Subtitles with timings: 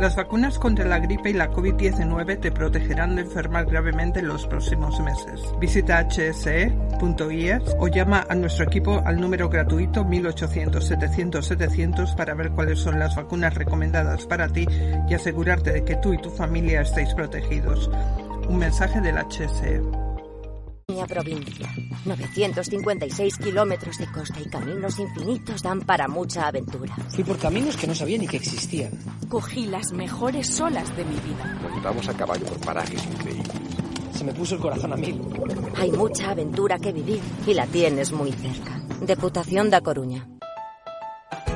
[0.00, 4.46] Las vacunas contra la gripe y la COVID-19 te protegerán de enfermar gravemente en los
[4.46, 5.42] próximos meses.
[5.60, 12.98] Visita hse.es o llama a nuestro equipo al número gratuito 1800-700-700 para ver cuáles son
[12.98, 14.66] las vacunas recomendadas para ti
[15.06, 17.90] y asegurarte de que tú y tu familia estéis protegidos.
[18.48, 20.09] Un mensaje del HSE.
[20.90, 21.68] Pequeña provincia.
[22.04, 26.96] 956 kilómetros de costa y caminos infinitos dan para mucha aventura.
[27.10, 28.90] Fui por caminos que no sabía ni que existían.
[29.28, 31.58] Cogí las mejores olas de mi vida.
[31.62, 33.52] Nos llevamos a caballo por parajes increíbles.
[34.12, 35.20] Se me puso el corazón a mil.
[35.76, 38.82] Hay mucha aventura que vivir y la tienes muy cerca.
[39.00, 40.26] Deputación da Coruña.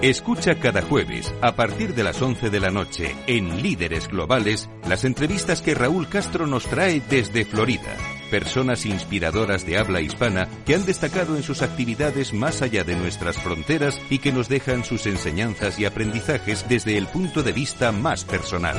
[0.01, 5.05] Escucha cada jueves, a partir de las 11 de la noche, en Líderes Globales, las
[5.05, 7.97] entrevistas que Raúl Castro nos trae desde Florida.
[8.35, 13.39] Personas inspiradoras de habla hispana que han destacado en sus actividades más allá de nuestras
[13.39, 18.25] fronteras y que nos dejan sus enseñanzas y aprendizajes desde el punto de vista más
[18.25, 18.77] personal.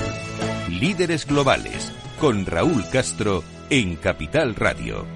[0.67, 5.07] Líderes Globales, con Raúl Castro, en Capital Radio.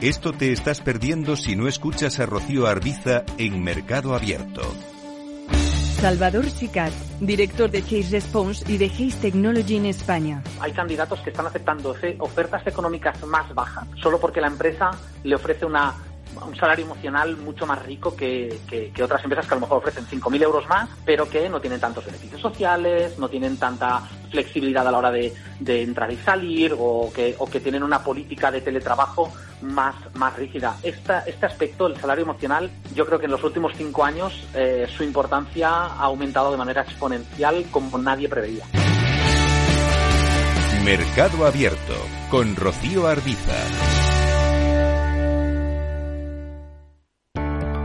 [0.00, 4.62] Esto te estás perdiendo si no escuchas a Rocío Arbiza en Mercado Abierto.
[6.00, 10.44] Salvador Sicat, director de Case Response y de Case Technology en España.
[10.60, 14.92] Hay candidatos que están aceptando ofertas económicas más bajas solo porque la empresa
[15.24, 15.92] le ofrece una
[16.46, 20.06] un salario emocional mucho más rico que, que, otras empresas que a lo mejor ofrecen
[20.06, 24.92] 5.000 euros más, pero que no tienen tantos beneficios sociales, no tienen tanta flexibilidad a
[24.92, 28.60] la hora de, de entrar y salir o que, o que tienen una política de
[28.60, 29.32] teletrabajo
[29.62, 30.76] más, más rígida.
[30.82, 34.86] Esta, este aspecto, el salario emocional, yo creo que en los últimos cinco años eh,
[34.96, 38.64] su importancia ha aumentado de manera exponencial como nadie preveía.
[40.84, 41.94] Mercado Abierto
[42.30, 44.17] con Rocío Arbiza.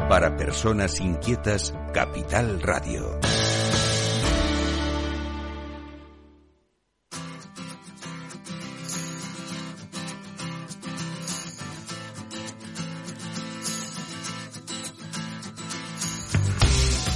[0.10, 3.20] Para personas inquietas, Capital Radio.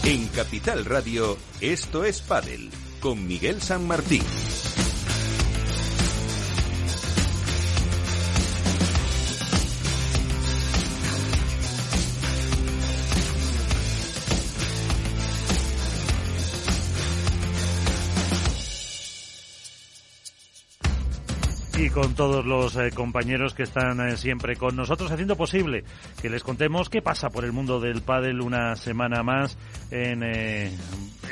[0.06, 2.72] En Capital Radio, esto es Padel,
[3.02, 4.24] con Miguel San Martín.
[21.98, 25.84] Con todos los eh, compañeros que están eh, siempre con nosotros haciendo posible
[26.22, 29.58] que les contemos qué pasa por el mundo del pádel una semana más
[29.90, 30.78] en eh,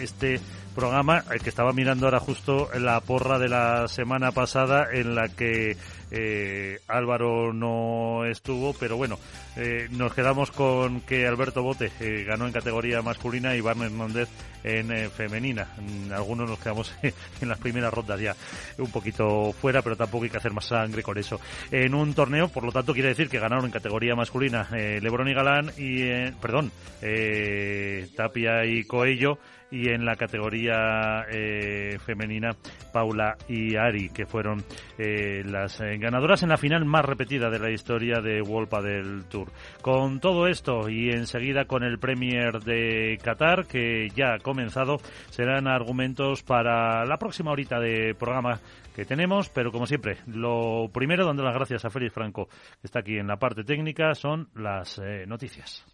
[0.02, 0.40] este
[0.76, 5.78] programa que estaba mirando ahora justo la porra de la semana pasada en la que
[6.12, 9.18] eh, Álvaro no estuvo, pero bueno,
[9.56, 14.30] eh, nos quedamos con que Alberto Bote eh, ganó en categoría masculina y Barnes Hernández
[14.64, 15.68] en eh, femenina.
[15.78, 16.94] Mm, Algunos nos quedamos
[17.42, 18.36] en las primeras rondas ya
[18.78, 21.40] un poquito fuera, pero tampoco hay que hacer más sangre con eso.
[21.72, 25.28] En un torneo, por lo tanto, quiere decir que ganaron en categoría masculina eh, Lebron
[25.28, 26.72] y Galán y, eh, perdón,
[27.02, 29.38] eh, Tapia y Coello
[29.72, 32.52] y en la categoría eh, femenina
[32.94, 34.64] Paula y Ari, que fueron
[34.98, 39.26] eh, las eh, ganadoras en la final más repetida de la historia de World del
[39.26, 39.52] Tour.
[39.82, 44.98] Con todo esto y enseguida con el Premier de Qatar, que ya ha comenzado,
[45.30, 48.60] serán argumentos para la próxima horita de programa
[48.96, 53.00] que tenemos, pero como siempre, lo primero, dando las gracias a Félix Franco, que está
[53.00, 55.86] aquí en la parte técnica, son las noticias.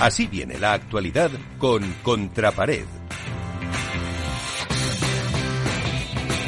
[0.00, 1.28] Así viene la actualidad
[1.58, 2.84] con Contrapared.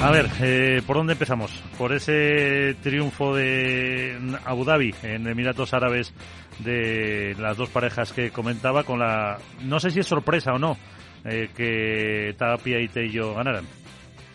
[0.00, 1.50] A ver, eh, ¿por dónde empezamos?
[1.76, 6.12] Por ese triunfo de Abu Dhabi en Emiratos Árabes
[6.60, 10.78] de las dos parejas que comentaba con la, no sé si es sorpresa o no,
[11.24, 13.66] eh, que Tapia y Tello ganaran.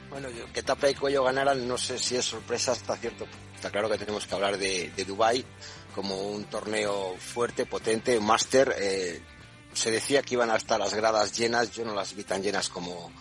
[0.10, 3.26] Bueno, que Tapia y Cuello ganaran, no sé si es sorpresa hasta cierto.
[3.56, 5.44] Está claro que tenemos que hablar de, de Dubai
[5.96, 8.76] como un torneo fuerte, potente, máster.
[8.78, 9.22] Eh,
[9.74, 12.68] se decía que iban a estar las gradas llenas, yo no las vi tan llenas
[12.68, 13.12] como,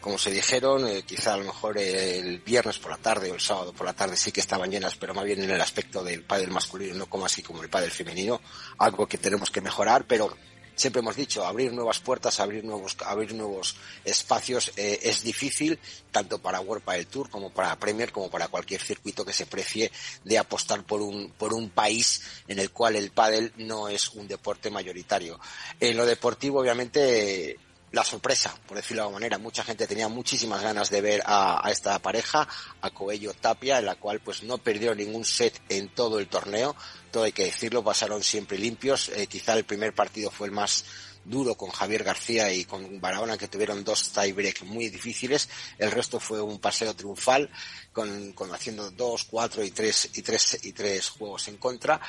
[0.00, 3.40] como se dijeron, eh, quizá a lo mejor el viernes por la tarde o el
[3.40, 6.24] sábado por la tarde sí que estaban llenas, pero más bien en el aspecto del
[6.24, 8.40] pádel masculino, no como así como el pádel femenino,
[8.78, 10.34] algo que tenemos que mejorar, pero
[10.74, 15.78] siempre hemos dicho, abrir nuevas puertas, abrir nuevos, abrir nuevos espacios eh, es difícil,
[16.10, 19.90] tanto para World Padel Tour como para Premier, como para cualquier circuito que se precie
[20.24, 24.28] de apostar por un, por un país en el cual el pádel no es un
[24.28, 25.38] deporte mayoritario.
[25.80, 27.58] En lo deportivo, obviamente,
[27.92, 29.38] la sorpresa, por decirlo de alguna manera.
[29.38, 32.48] Mucha gente tenía muchísimas ganas de ver a, esta pareja,
[32.80, 36.74] a Coello Tapia, en la cual pues no perdió ningún set en todo el torneo.
[37.20, 39.10] Hay que decirlo, pasaron siempre limpios.
[39.10, 40.84] Eh, quizá el primer partido fue el más
[41.24, 45.48] duro con Javier García y con Barahona que tuvieron dos tiebreak muy difíciles.
[45.78, 47.50] El resto fue un paseo triunfal
[47.92, 52.00] con, con haciendo dos, cuatro y tres y tres y tres juegos en contra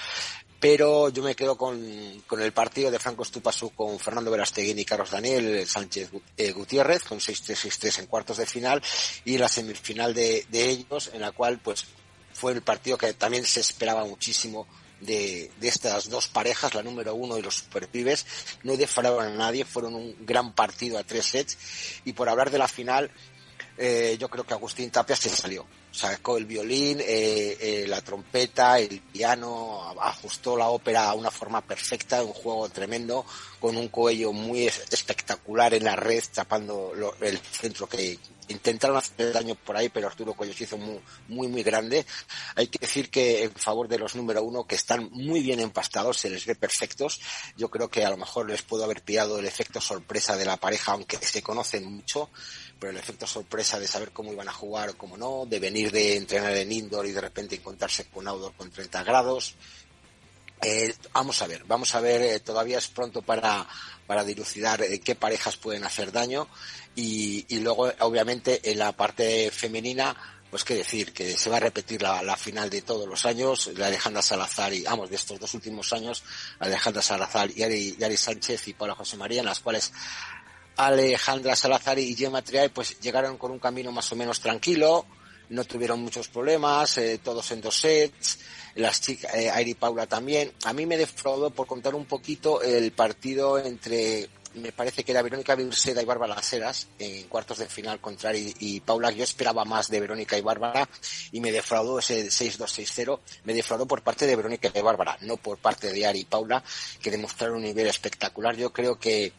[0.64, 5.12] pero yo me quedo con, el partido de Franco Estupasú con Fernando Verasteguín y Carlos
[5.12, 8.82] Daniel Sánchez eh, Gutiérrez con 6-3-6-3 en cuartos de final
[9.26, 11.84] y la semifinal de, ellos en la cual pues
[12.32, 14.66] fue el partido que también se esperaba muchísimo
[15.06, 18.26] de, estas dos parejas, la número uno y los superpibes,
[18.64, 21.58] no defraudaron a nadie, fueron un gran partido a tres sets.
[22.06, 23.12] Y por hablar de la final,
[23.78, 25.66] eh, yo creo que Agustín Tapia se salió.
[25.92, 31.62] Sacó el violín, eh, eh, la trompeta, el piano, ajustó la ópera a una forma
[31.62, 33.26] perfecta, un juego tremendo,
[33.60, 38.18] con un cuello muy espectacular en la red, tapando el centro que
[38.50, 42.06] intentaron hacer daño por ahí, pero Arturo Cuello se hizo muy, muy, muy grande.
[42.56, 46.18] Hay que decir que en favor de los número uno, que están muy bien empastados,
[46.18, 47.22] se les ve perfectos.
[47.58, 50.58] Yo creo que a lo mejor les puedo haber pillado el efecto sorpresa de la
[50.58, 52.30] pareja, aunque se conocen mucho
[52.84, 55.90] pero el efecto sorpresa de saber cómo iban a jugar o cómo no, de venir
[55.90, 59.56] de entrenar en indoor y de repente encontrarse con outdoor con 30 grados.
[60.62, 63.66] Eh, vamos a ver, vamos a ver, eh, todavía es pronto para,
[64.08, 66.48] para dilucidar eh, qué parejas pueden hacer daño.
[66.96, 70.16] Y, y, luego, obviamente, en la parte femenina,
[70.50, 73.72] pues qué decir, que se va a repetir la, la final de todos los años,
[73.76, 76.24] la Alejandra Salazar y, vamos, de estos dos últimos años,
[76.60, 79.92] Alejandra Salazar y Ari, Ari Sánchez y Paula José María, en las cuales
[80.78, 85.06] Alejandra Salazar y Gemma Triay pues llegaron con un camino más o menos tranquilo,
[85.54, 88.40] no tuvieron muchos problemas, eh, todos en dos sets,
[88.76, 90.52] las chicas, eh, Airi Paula también.
[90.66, 95.22] A mí me defraudó por contar un poquito el partido entre, me parece que era
[95.22, 99.12] Verónica Virseda y Bárbara Laseras en cuartos de final contra Ari y Paula.
[99.12, 100.90] Yo esperaba más de Verónica y Bárbara
[101.32, 103.20] y me defraudó ese 6-2-6-0.
[103.44, 106.64] Me defraudó por parte de Verónica y Bárbara, no por parte de Ari y Paula,
[107.00, 108.56] que demostraron un nivel espectacular.
[108.56, 109.34] Yo creo que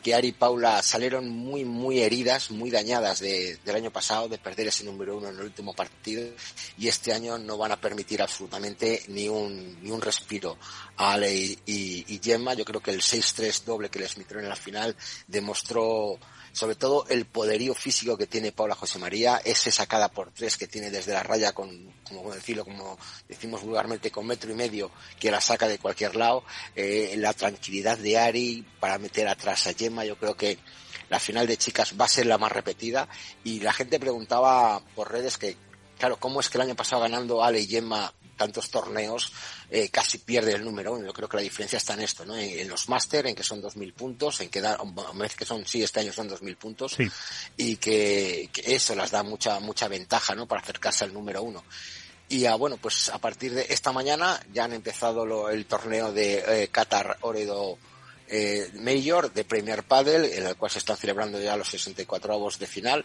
[0.00, 4.68] que Ari y Paula salieron muy, muy heridas, muy dañadas del año pasado, de perder
[4.68, 6.28] ese número uno en el último partido,
[6.78, 10.58] y este año no van a permitir absolutamente ni un, ni un respiro
[10.96, 12.54] a Ale y, y Gemma.
[12.54, 16.18] Yo creo que el 6-3 doble que les metieron en la final demostró
[16.52, 20.66] sobre todo el poderío físico que tiene Paula José María, ese sacada por tres que
[20.66, 22.98] tiene desde la raya con, como decirlo, como
[23.28, 26.44] decimos vulgarmente, con metro y medio, que la saca de cualquier lado,
[26.74, 30.58] eh, la tranquilidad de Ari para meter atrás a Gemma, yo creo que
[31.10, 33.08] la final de chicas va a ser la más repetida.
[33.44, 35.56] Y la gente preguntaba por redes que,
[35.98, 39.34] claro, ¿cómo es que el año pasado ganando Ale y Gemma tantos torneos
[39.68, 41.04] eh, casi pierde el número uno.
[41.04, 42.34] Yo creo que la diferencia está en esto, ¿no?
[42.34, 44.78] En, los máster, en que son 2.000 puntos, en que da,
[45.12, 46.96] vez que son, sí, este año son 2.000 puntos,
[47.58, 50.46] y que, eso las da mucha, mucha ventaja, ¿no?
[50.46, 51.62] Para acercarse al número uno.
[52.30, 56.62] Y a, bueno, pues a partir de esta mañana ya han empezado el torneo de
[56.62, 57.76] eh, Qatar Oredo
[58.30, 62.58] eh, Mayor de Premier Padel, en el cual se están celebrando ya los 64 avos
[62.58, 63.04] de final.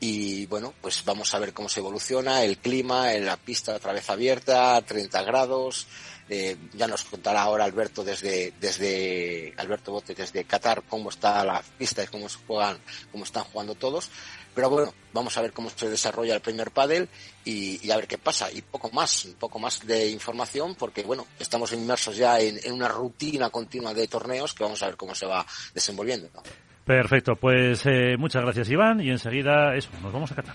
[0.00, 3.92] Y bueno, pues vamos a ver cómo se evoluciona el clima en la pista otra
[3.92, 5.86] vez abierta, 30 grados.
[6.28, 11.62] Eh, ya nos contará ahora Alberto desde, desde, Alberto Bote desde Qatar cómo está la
[11.76, 12.78] pista y cómo se juegan,
[13.12, 14.10] cómo están jugando todos.
[14.54, 17.08] Pero bueno, vamos a ver cómo se desarrolla el primer pádel
[17.44, 18.50] y, a ver qué pasa.
[18.52, 22.88] Y poco más, un poco más de información porque bueno, estamos inmersos ya en, una
[22.88, 26.28] rutina continua de torneos que vamos a ver cómo se va desenvolviendo.
[26.84, 30.54] Perfecto, pues eh, muchas gracias Iván y enseguida eso, nos vamos a Qatar.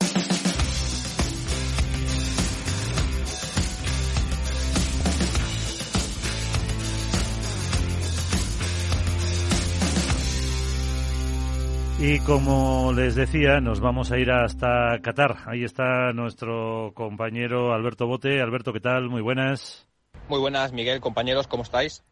[12.03, 15.37] Y como les decía, nos vamos a ir hasta Qatar.
[15.45, 18.41] Ahí está nuestro compañero Alberto Bote.
[18.41, 19.07] Alberto, ¿qué tal?
[19.07, 19.87] Muy buenas.
[20.27, 22.03] Muy buenas, Miguel, compañeros, ¿cómo estáis?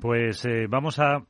[0.00, 1.24] Pues eh, vamos a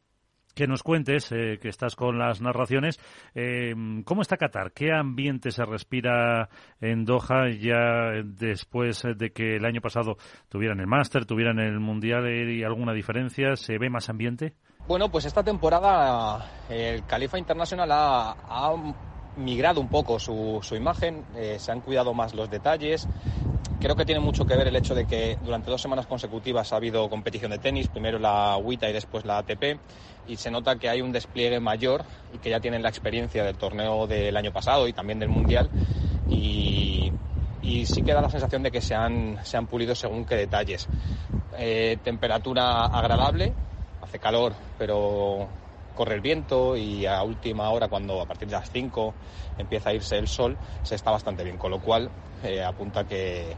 [0.57, 2.99] que nos cuentes, eh, que estás con las narraciones,
[3.35, 3.75] eh,
[4.07, 4.73] ¿cómo está Qatar?
[4.73, 6.49] ¿Qué ambiente se respira
[6.81, 10.17] en Doha ya después de que el año pasado
[10.49, 13.55] tuvieran el máster, tuvieran el mundial y alguna diferencia?
[13.57, 14.55] ¿Se ve más ambiente?
[14.89, 18.73] Bueno, pues esta temporada el Califa International ha,
[19.37, 23.07] migrado un poco su, imagen, eh, se han cuidado más los detalles.
[23.81, 26.77] Creo que tiene mucho que ver el hecho de que durante dos semanas consecutivas ha
[26.77, 29.79] habido competición de tenis, primero la WITA y después la ATP,
[30.27, 33.57] y se nota que hay un despliegue mayor y que ya tienen la experiencia del
[33.57, 35.71] torneo del año pasado y también del Mundial.
[36.29, 37.13] Y,
[37.85, 40.89] sí que da la sensación de que se han, se han pulido según qué detalles.
[41.59, 43.53] Eh, temperatura agradable,
[44.03, 45.49] hace calor, pero
[45.97, 49.15] corre el viento y a última hora, cuando a partir de las 5
[49.59, 52.09] empieza a irse el sol, se está bastante bien, con lo cual
[52.45, 53.57] eh, apunta que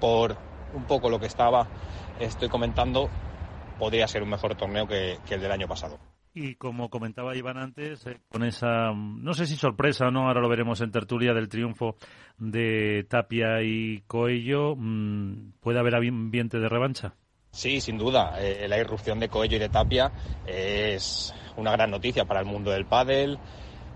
[0.00, 0.34] por
[0.72, 1.66] un poco lo que estaba,
[2.18, 3.10] estoy comentando,
[3.78, 5.98] podría ser un mejor torneo que, el del año pasado.
[6.32, 10.40] Y como comentaba Iván antes, eh, con esa, no sé si sorpresa o no, ahora
[10.40, 11.96] lo veremos en tertulia del triunfo
[12.38, 17.14] de Tapia y Coello, mm, ¿puede haber ambiente de revancha?
[17.50, 18.36] Sí, sin duda.
[18.38, 20.12] Eh, la irrupción de Coello y de Tapia
[20.46, 23.38] es una gran noticia para el mundo del pádel.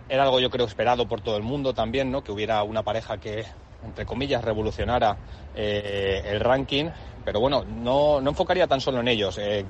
[0.08, 2.22] Era algo yo creo esperado por todo el mundo también, ¿no?
[2.22, 3.44] Que hubiera una pareja que,
[3.84, 5.16] entre comillas, revolucionara
[5.54, 6.86] eh, el ranking.
[7.24, 9.38] Pero bueno, no, no, enfocaría tan solo en ellos.
[9.38, 9.64] Eh,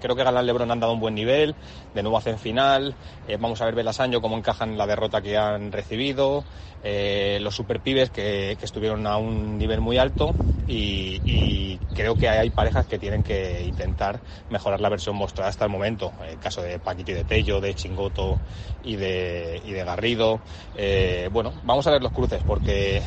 [0.00, 1.54] Creo que Galán Lebron han dado un buen nivel,
[1.94, 2.94] de nuevo hacen final.
[3.26, 6.44] Eh, vamos a ver Belasaño cómo encajan la derrota que han recibido.
[6.82, 10.36] Eh, los superpibes que, que estuvieron a un nivel muy alto
[10.68, 15.70] y, creo que hay parejas que tienen que intentar mejorar la versión mostrada hasta el
[15.70, 16.12] momento.
[16.22, 18.38] El caso de Paquito y de Tello, de Chingoto
[18.82, 20.40] y de, y de Garrido.
[20.74, 23.02] Eh, bueno, vamos a ver los cruces porque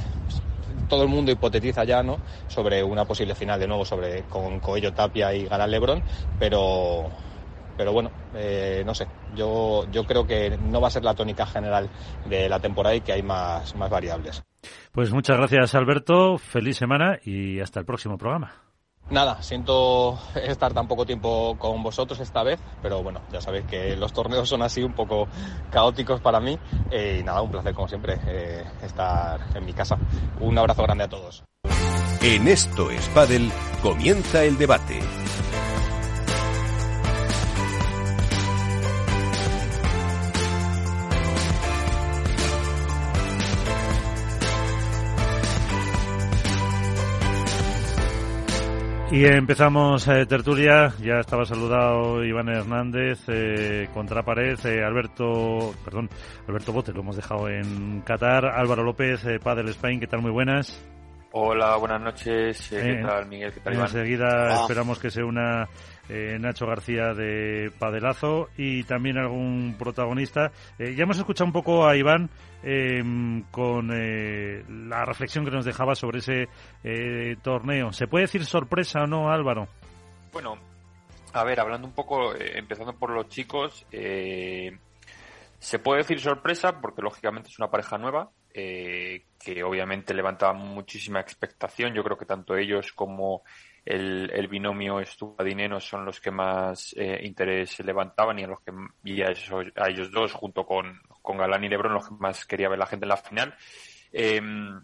[0.91, 2.17] todo el mundo hipotetiza ya, ¿no?
[2.49, 6.03] Sobre una posible final de nuevo sobre con Coello Tapia y Galán Lebron,
[6.37, 7.09] pero
[7.77, 11.45] pero bueno, eh, no sé, yo, yo creo que no va a ser la tónica
[11.45, 11.89] general
[12.25, 14.43] de la temporada y que hay más, más variables.
[14.91, 18.51] Pues muchas gracias Alberto, feliz semana y hasta el próximo programa.
[19.11, 23.95] Nada, siento estar tan poco tiempo con vosotros esta vez, pero bueno, ya sabéis que
[23.97, 25.27] los torneos son así un poco
[25.69, 26.57] caóticos para mí
[26.89, 29.97] eh, y nada, un placer como siempre eh, estar en mi casa.
[30.39, 31.43] Un abrazo grande a todos.
[32.21, 33.09] En esto es
[33.81, 34.99] comienza el debate.
[49.11, 56.09] Y empezamos eh, tertulia, ya estaba saludado Iván Hernández eh, contra pared, eh, Alberto, perdón,
[56.47, 60.21] Alberto Bote, lo hemos dejado en Qatar, Álvaro López, eh, Padel Spain, ¿qué tal?
[60.21, 60.81] Muy buenas.
[61.33, 63.51] Hola, buenas noches, ¿qué tal Miguel?
[63.51, 63.87] ¿Qué tal Iván?
[63.87, 65.67] Enseguida esperamos que se una
[66.13, 70.51] eh, Nacho García de Padelazo y también algún protagonista.
[70.77, 72.29] Eh, ya hemos escuchado un poco a Iván
[72.63, 76.49] em, con eh, la reflexión que nos dejaba sobre ese
[77.41, 77.93] torneo.
[77.93, 79.69] ¿Se puede decir sorpresa o no, Álvaro?
[80.33, 80.57] Bueno,
[81.31, 87.47] a ver, hablando un poco, empezando por los chicos, se puede decir sorpresa porque lógicamente
[87.47, 88.31] es una pareja nueva.
[88.53, 91.93] que obviamente levantaba muchísima expectación.
[91.93, 93.43] Yo creo que tanto ellos como
[93.85, 95.01] el, el binomio
[95.43, 98.71] Dinero son los que más eh, interés levantaban y a los que
[99.03, 102.69] y a, a, ellos dos junto con, con Galán y Lebron los que más quería
[102.69, 103.55] ver la gente en la final.
[104.11, 104.79] Em,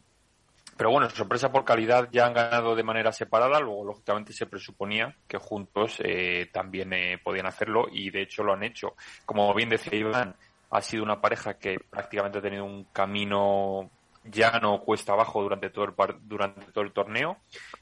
[0.75, 5.16] pero bueno, sorpresa por calidad ya han ganado de manera separada, luego lógicamente se presuponía
[5.27, 8.96] que juntos eh, también eh, podían hacerlo y de hecho lo han hecho.
[9.25, 10.36] Como bien decía Iván,
[10.70, 13.89] ha sido una pareja que prácticamente ha tenido un camino
[14.29, 17.38] ya no cuesta abajo durante todo el, durante todo el torneo.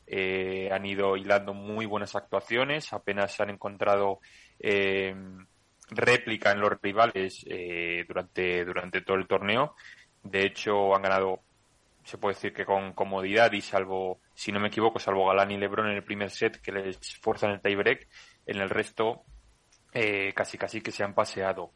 [0.05, 4.19] Eh, han ido hilando muy buenas actuaciones, apenas se han encontrado
[4.59, 5.15] eh,
[5.89, 9.75] réplica en los rivales eh, durante, durante todo el torneo.
[10.23, 11.41] De hecho, han ganado,
[12.03, 15.57] se puede decir que con comodidad y salvo, si no me equivoco, salvo Galán y
[15.57, 18.07] Lebron en el primer set que les fuerzan el tiebreak,
[18.45, 19.23] en el resto
[20.33, 21.71] casi casi que se han paseado.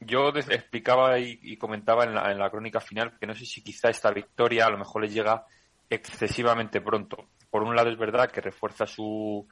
[0.00, 3.90] Yo explicaba y, comentaba en la, en la, crónica final que no sé si quizá
[3.90, 5.44] esta victoria a lo mejor les llega
[5.90, 7.28] excesivamente pronto.
[7.50, 9.48] Por un lado es verdad que refuerza su,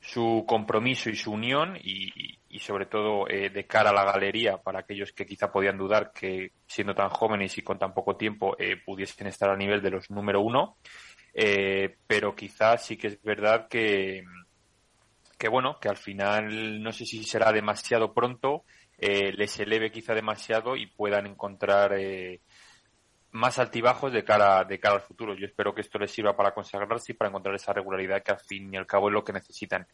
[0.00, 4.58] su compromiso y su unión y, y sobre todo eh, de cara a la galería
[4.58, 8.56] para aquellos que quizá podían dudar que siendo tan jóvenes y con tan poco tiempo
[8.58, 10.76] eh, pudiesen estar a nivel de los número uno.
[11.34, 14.24] Eh, pero quizá sí que es verdad que,
[15.38, 18.64] que bueno, que al final no sé si será demasiado pronto
[18.98, 22.40] eh, les eleve quizá demasiado y puedan encontrar eh,
[23.30, 25.34] más altibajos de cara, de cara al futuro.
[25.34, 28.40] Yo espero que esto les sirva para consagrarse y para encontrar esa regularidad que al
[28.40, 29.86] fin y al cabo es lo que necesitan.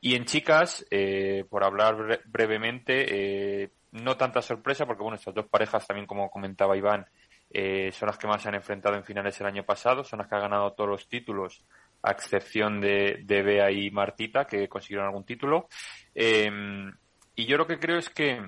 [0.00, 5.86] Y en chicas, eh, por hablar brevemente, no tanta sorpresa porque bueno, estas dos parejas
[5.86, 7.06] también como comentaba Iván,
[7.92, 10.34] son las que más se han enfrentado en finales el año pasado, son las que
[10.34, 11.64] han ganado todos los títulos
[12.02, 15.66] a excepción de, de Bea y Martita, que consiguieron algún título.
[17.36, 18.42] Y yo lo que creo es que,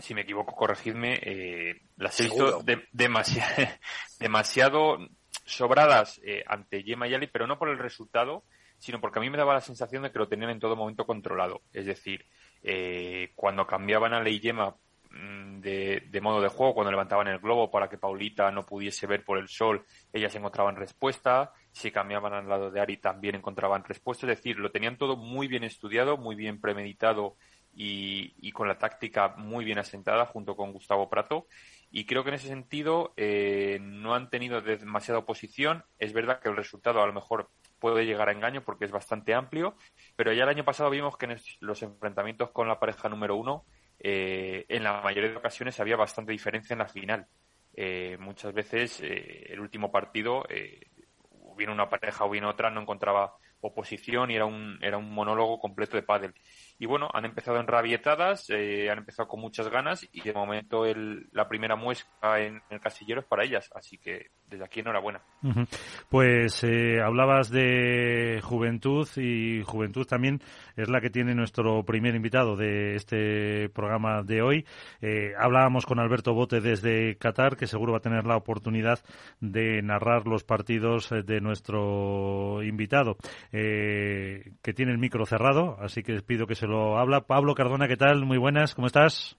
[0.00, 3.68] si me equivoco, corregidme, eh, las he visto demasiado,
[4.18, 4.98] demasiado
[5.44, 8.42] sobradas eh, ante Yema y Ali, pero no por el resultado,
[8.78, 11.06] sino porque a mí me daba la sensación de que lo tenían en todo momento
[11.06, 11.62] controlado.
[11.72, 12.26] Es decir,
[12.64, 14.74] eh, cuando cambiaban a Ley Yema
[15.10, 19.06] mm, de, de, modo de juego, cuando levantaban el globo para que Paulita no pudiese
[19.06, 21.52] ver por el sol, ellas encontraban respuesta.
[21.70, 24.26] Si cambiaban al lado de Ari, también encontraban respuesta.
[24.26, 27.36] Es decir, lo tenían todo muy bien estudiado, muy bien premeditado
[27.74, 31.46] y, con la táctica muy bien asentada junto con Gustavo Prato.
[31.90, 35.84] Y creo que en ese sentido eh, no han tenido demasiada oposición.
[35.98, 39.34] Es verdad que el resultado a lo mejor puede llegar a engaño porque es bastante
[39.34, 39.74] amplio,
[40.16, 43.64] pero ya el año pasado vimos que en los enfrentamientos con la pareja número uno,
[43.98, 47.26] eh, en la mayoría de ocasiones había bastante diferencia en la final.
[47.74, 50.44] Eh, muchas veces el último partido,
[51.30, 55.58] hubiera una pareja o bien otra, no encontraba oposición y era un, era un monólogo
[55.58, 56.34] completo de pádel.
[56.82, 61.28] Y bueno, han empezado enrabietadas, eh, han empezado con muchas ganas y de momento el,
[61.30, 63.70] la primera muesca en, el casillero es para ellas.
[63.72, 65.20] Así que desde aquí enhorabuena.
[66.10, 70.40] Pues eh, hablabas de juventud y juventud también
[70.76, 74.66] es la que tiene nuestro primer invitado de este programa de hoy.
[75.00, 78.98] Eh, hablábamos con Alberto Bote desde Qatar, que seguro va a tener la oportunidad
[79.38, 83.16] de narrar los partidos de nuestro invitado,
[83.52, 87.22] que tiene el micro cerrado, así que pido que se lo habla.
[87.22, 88.24] Pablo Cardona, ¿qué tal?
[88.24, 89.36] Muy buenas, ¿cómo estás?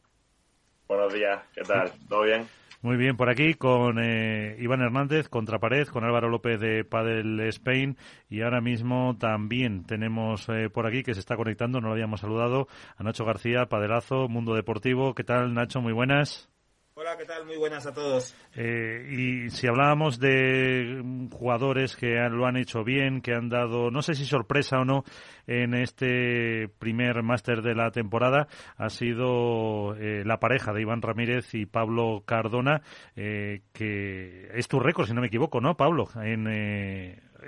[0.87, 1.91] Buenos días, ¿qué tal?
[2.09, 2.47] ¿Todo bien?
[2.81, 7.97] Muy bien, por aquí con eh, Iván Hernández, Contrapared, con Álvaro López de Padel Spain
[8.29, 12.19] y ahora mismo también tenemos eh, por aquí que se está conectando, no lo habíamos
[12.19, 15.15] saludado, a Nacho García, Padelazo, Mundo Deportivo.
[15.15, 15.79] ¿Qué tal, Nacho?
[15.79, 16.52] Muy buenas.
[16.95, 17.47] Hola, ¿qué tal?
[17.47, 18.35] Muy buenas a todos.
[18.55, 21.01] Eh, y si hablábamos de
[21.31, 25.03] jugadores que lo han hecho bien, que han dado, no sé si sorpresa o no,
[25.47, 31.55] en este primer máster de la temporada, ha sido eh, la pareja de Iván Ramírez
[31.55, 32.83] y Pablo Cardona,
[33.15, 36.07] eh, que es tu récord, si no me equivoco, ¿no, Pablo?
[36.21, 36.45] En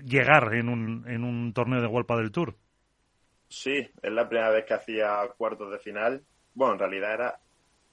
[0.04, 2.56] llegar en un, en un torneo de Golpa del Tour.
[3.48, 6.24] Sí, es la primera vez que hacía cuartos de final.
[6.56, 7.40] Bueno, en realidad era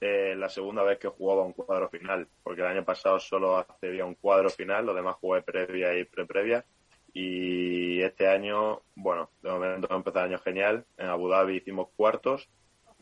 [0.05, 4.03] eh, la segunda vez que jugaba un cuadro final, porque el año pasado solo accedía
[4.05, 6.65] un cuadro final, lo demás jugué previa y pre-previa.
[7.13, 10.85] Y este año, bueno, de momento ha empezado el año genial.
[10.97, 12.49] En Abu Dhabi hicimos cuartos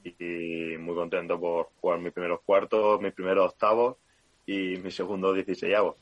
[0.04, 3.98] y muy contento por jugar mis primeros cuartos, mis primeros octavos
[4.46, 5.96] y mi segundo dieciséisavo.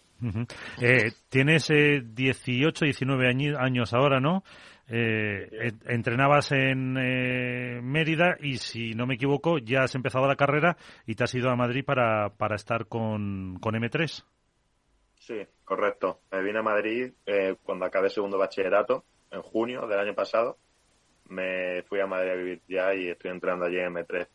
[0.81, 4.43] eh, tienes eh, 18, 19 años ahora, ¿no?
[4.91, 10.77] Eh, entrenabas en eh, Mérida y, si no me equivoco, ya has empezado la carrera
[11.05, 14.23] y te has ido a Madrid para, para estar con, con M3.
[15.19, 16.21] Sí, correcto.
[16.31, 20.57] Me vine a Madrid eh, cuando acabé segundo bachillerato, en junio del año pasado.
[21.27, 24.27] Me fui a Madrid a vivir ya y estoy entrenando allí en M3.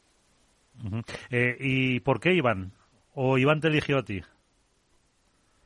[1.58, 2.70] ¿Y por qué Iván?
[3.14, 4.22] ¿O Iván te eligió a ti?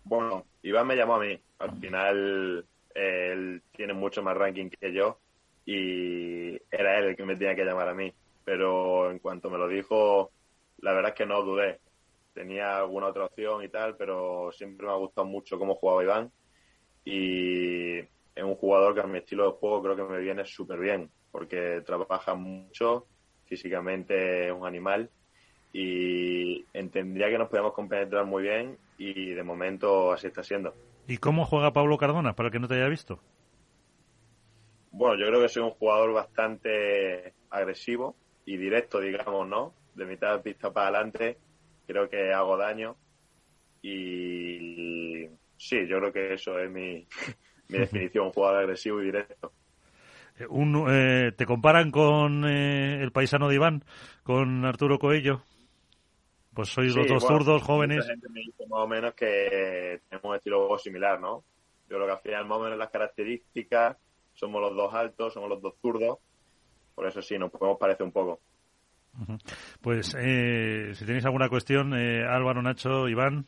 [0.04, 1.38] Bueno, Iván me llamó a mí.
[1.58, 2.64] Al final
[2.98, 5.18] él tiene mucho más ranking que yo
[5.64, 8.12] y era él el que me tenía que llamar a mí.
[8.44, 10.30] Pero en cuanto me lo dijo,
[10.78, 11.80] la verdad es que no dudé.
[12.34, 16.32] Tenía alguna otra opción y tal, pero siempre me ha gustado mucho cómo jugaba Iván
[17.04, 20.78] y es un jugador que a mi estilo de juego creo que me viene súper
[20.78, 23.06] bien porque trabaja mucho,
[23.46, 25.10] físicamente es un animal
[25.72, 30.74] y entendría que nos podemos compenetrar muy bien y de momento así está siendo.
[31.08, 33.18] ¿Y cómo juega Pablo Cardona, para el que no te haya visto?
[34.92, 39.72] Bueno, yo creo que soy un jugador bastante agresivo y directo, digamos, ¿no?
[39.94, 41.38] De mitad de pista para adelante,
[41.86, 42.96] creo que hago daño
[43.80, 47.06] y sí, yo creo que eso es mi,
[47.68, 49.52] definición, un jugador agresivo y directo.
[50.38, 53.82] Eh, eh, ¿Te comparan con eh, el paisano de Iván,
[54.22, 55.42] con Arturo Coello?
[56.58, 57.98] Pues sois los dos zurdos jóvenes.
[57.98, 61.44] Mucha gente me dice más o menos que tenemos un estilo similar, ¿no?
[61.88, 63.96] Yo creo que al final más o menos las características,
[64.34, 66.18] somos los dos altos, somos los dos zurdos,
[66.96, 68.40] por eso sí, nos podemos parecer un poco.
[69.80, 73.46] Pues eh, si tenéis alguna cuestión, eh, Álvaro, Nacho, Iván,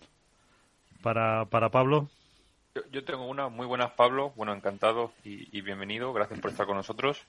[1.02, 2.08] para, para Pablo.
[2.92, 4.32] Yo, tengo una muy buena, Pablo.
[4.36, 6.12] Bueno, encantado y, bienvenido.
[6.12, 7.26] Gracias por estar con nosotros.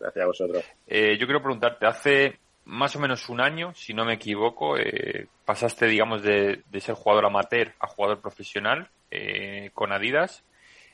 [0.00, 0.64] Gracias a vosotros.
[0.88, 5.26] Eh, yo quiero preguntarte, hace más o menos un año, si no me equivoco, eh,
[5.44, 10.44] pasaste, digamos, de, ser jugador amateur a jugador profesional eh, con Adidas.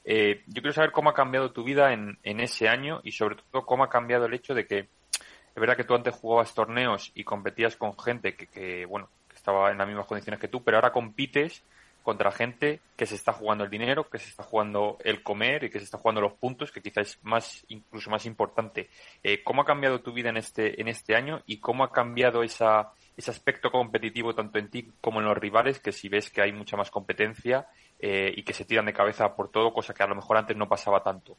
[0.04, 3.36] Eh, yo quiero saber cómo ha cambiado tu vida en, en, ese año y sobre
[3.36, 7.10] todo cómo ha cambiado el hecho de que es verdad que tú antes jugabas torneos
[7.14, 10.62] y competías con gente que, que bueno, que estaba en las mismas condiciones que tú,
[10.62, 11.64] pero ahora compites
[12.08, 15.68] contra gente que se está jugando el dinero, que se está jugando el comer y
[15.68, 18.88] que se está jugando los puntos, que quizás es más, incluso más importante.
[19.22, 22.42] Eh, ¿Cómo ha cambiado tu vida en este, en este año y cómo ha cambiado
[22.42, 26.40] esa, ese aspecto competitivo tanto en ti como en los rivales, que si ves que
[26.40, 27.66] hay mucha más competencia
[28.00, 30.56] eh, y que se tiran de cabeza por todo, cosa que a lo mejor antes
[30.56, 31.36] no pasaba tanto?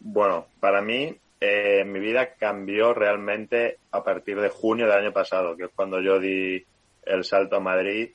[0.00, 5.56] Bueno, para mí eh, mi vida cambió realmente a partir de junio del año pasado,
[5.56, 6.62] que es cuando yo di
[7.06, 8.10] el salto a Madrid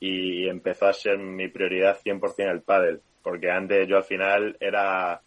[0.00, 5.20] y empezó a ser mi prioridad 100% el pádel, porque antes yo al final era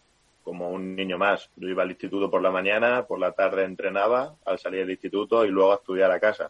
[0.44, 1.50] como un niño más.
[1.58, 5.44] Yo iba al instituto por la mañana, por la tarde entrenaba al salir del instituto
[5.44, 6.50] y luego a estudiar a casa.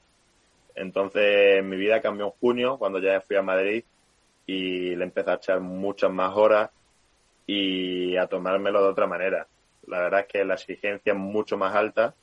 [0.75, 3.83] Entonces mi vida cambió en junio cuando ya fui a Madrid
[4.45, 6.69] y le empecé a echar muchas más horas
[7.47, 9.47] y a tomármelo de otra manera.
[9.87, 12.13] La verdad es que la exigencia es mucho más alta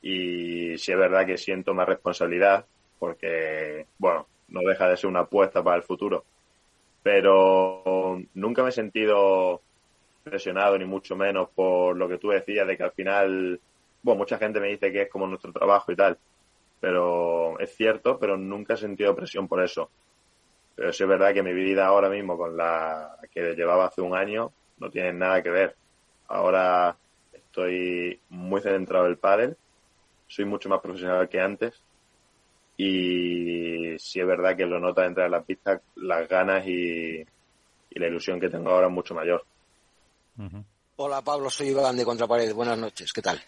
[0.00, 2.64] y sí es verdad que siento más responsabilidad
[2.98, 6.24] porque, bueno, no deja de ser una apuesta para el futuro.
[7.02, 9.60] Pero nunca me he sentido
[10.24, 13.60] presionado, ni mucho menos por lo que tú decías, de que al final,
[14.02, 16.18] bueno, mucha gente me dice que es como nuestro trabajo y tal,
[16.80, 19.90] pero es cierto, pero nunca he sentido presión por eso.
[20.74, 24.14] Pero sí es verdad que mi vida ahora mismo con la que llevaba hace un
[24.14, 25.76] año no tiene nada que ver.
[26.28, 26.96] Ahora
[27.32, 29.56] estoy muy centrado en el pádel,
[30.26, 31.82] soy mucho más profesional que antes
[32.80, 37.26] y sí es verdad que lo nota entrar a la pista las ganas y,
[37.90, 39.44] la ilusión que tengo ahora es mucho mayor.
[40.94, 42.54] Hola Pablo, soy Iván de Contrapared.
[42.54, 43.42] Buenas noches, ¿qué tal?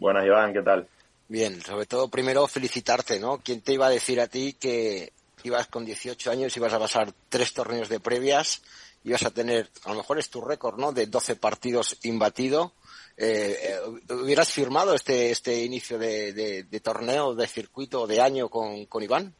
[0.00, 0.88] Buenas Iván, ¿qué tal?
[1.28, 3.38] Bien, sobre todo primero felicitarte, ¿no?
[3.38, 5.12] ¿Quién te iba a decir a ti que
[5.44, 8.62] ibas con 18 años, ibas a pasar tres torneos de previas,
[9.04, 10.90] ibas a tener, a lo mejor es tu récord, ¿no?
[10.90, 12.72] De 12 partidos imbatido
[13.18, 19.02] eh, eh, ¿hubieras firmado este, este inicio de, torneo, de circuito, de año con, con
[19.02, 19.34] Iván?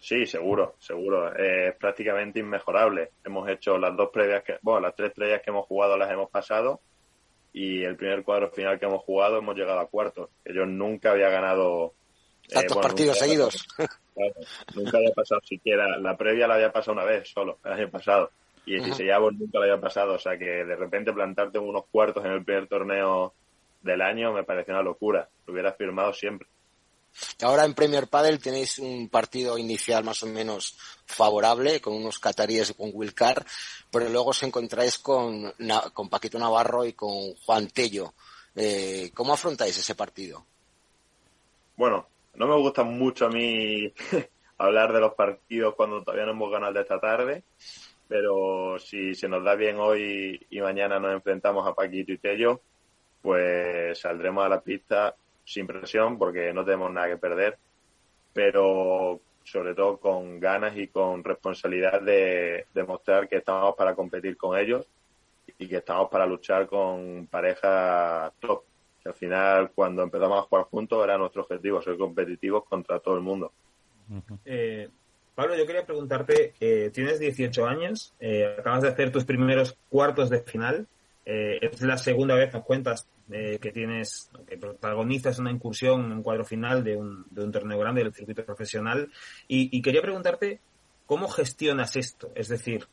[0.00, 1.34] Sí, seguro, seguro.
[1.34, 3.12] es prácticamente inmejorable.
[3.24, 6.30] Hemos hecho las dos previas que, bueno, las tres previas que hemos jugado las hemos
[6.30, 6.80] pasado
[7.54, 10.28] y el primer cuadro final que hemos jugado hemos llegado a cuartos.
[10.44, 11.94] yo nunca había ganado
[12.48, 13.66] eh, tantos partidos seguidos.
[14.74, 18.30] nunca había pasado siquiera, la previa la había pasado una vez solo, el año pasado
[18.66, 20.14] y el Siseyabo nunca lo había pasado.
[20.14, 23.34] O sea que de repente plantarte unos cuartos en el primer torneo
[23.82, 25.28] del año me pareció una locura.
[25.46, 26.48] Lo hubiera firmado siempre.
[27.42, 32.70] Ahora en Premier Padel tenéis un partido inicial más o menos favorable con unos cataríes
[32.70, 33.44] y con Wilcar,
[33.90, 35.52] pero luego os encontráis con,
[35.92, 38.14] con Paquito Navarro y con Juan Tello.
[38.56, 40.44] Eh, ¿Cómo afrontáis ese partido?
[41.76, 43.92] Bueno, no me gusta mucho a mí
[44.58, 47.44] hablar de los partidos cuando todavía no hemos ganado de esta tarde,
[48.08, 52.60] pero si se nos da bien hoy y mañana nos enfrentamos a Paquito y Tello,
[53.22, 55.14] pues saldremos a la pista
[55.44, 57.58] sin presión porque no tenemos nada que perder,
[58.32, 64.58] pero sobre todo con ganas y con responsabilidad de demostrar que estamos para competir con
[64.58, 64.86] ellos
[65.58, 68.62] y que estamos para luchar con parejas top.
[69.02, 73.16] Que al final, cuando empezamos a jugar juntos, era nuestro objetivo, ser competitivos contra todo
[73.16, 73.52] el mundo.
[74.46, 74.88] eh,
[75.34, 80.30] Pablo, yo quería preguntarte, eh, tienes 18 años, eh, acabas de hacer tus primeros cuartos
[80.30, 80.86] de final,
[81.26, 86.22] eh, es la segunda vez a cuentas que tienes, que protagonizas una incursión en un
[86.22, 89.10] cuadro final de un, de un torneo grande del circuito profesional,
[89.48, 90.60] y, quería preguntarte
[91.06, 92.86] cómo gestionas esto, es decir,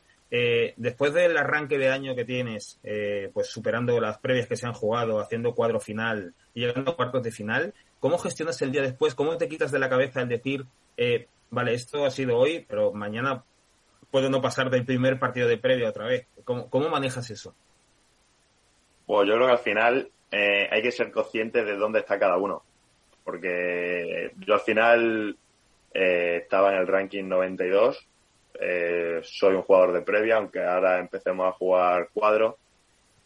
[0.77, 2.79] después del arranque de año que tienes,
[3.33, 7.31] pues superando las previas que se han jugado, haciendo cuadro final llegando a cuartos de
[7.31, 9.13] final, ¿cómo gestionas el día después?
[9.13, 10.65] ¿Cómo te quitas de la cabeza el decir,
[11.51, 13.43] vale, esto ha sido hoy, pero mañana
[14.09, 16.27] puedo no pasar del primer partido de previa otra vez.
[16.43, 17.53] ¿Cómo, cómo manejas eso?
[19.05, 22.37] Pues yo creo que al final eh, hay que ser consciente de dónde está cada
[22.37, 22.63] uno.
[23.23, 25.37] Porque yo al final
[25.93, 28.07] eh, estaba en el ranking 92,
[28.59, 32.57] eh, soy un jugador de previa, aunque ahora empecemos a jugar cuadro.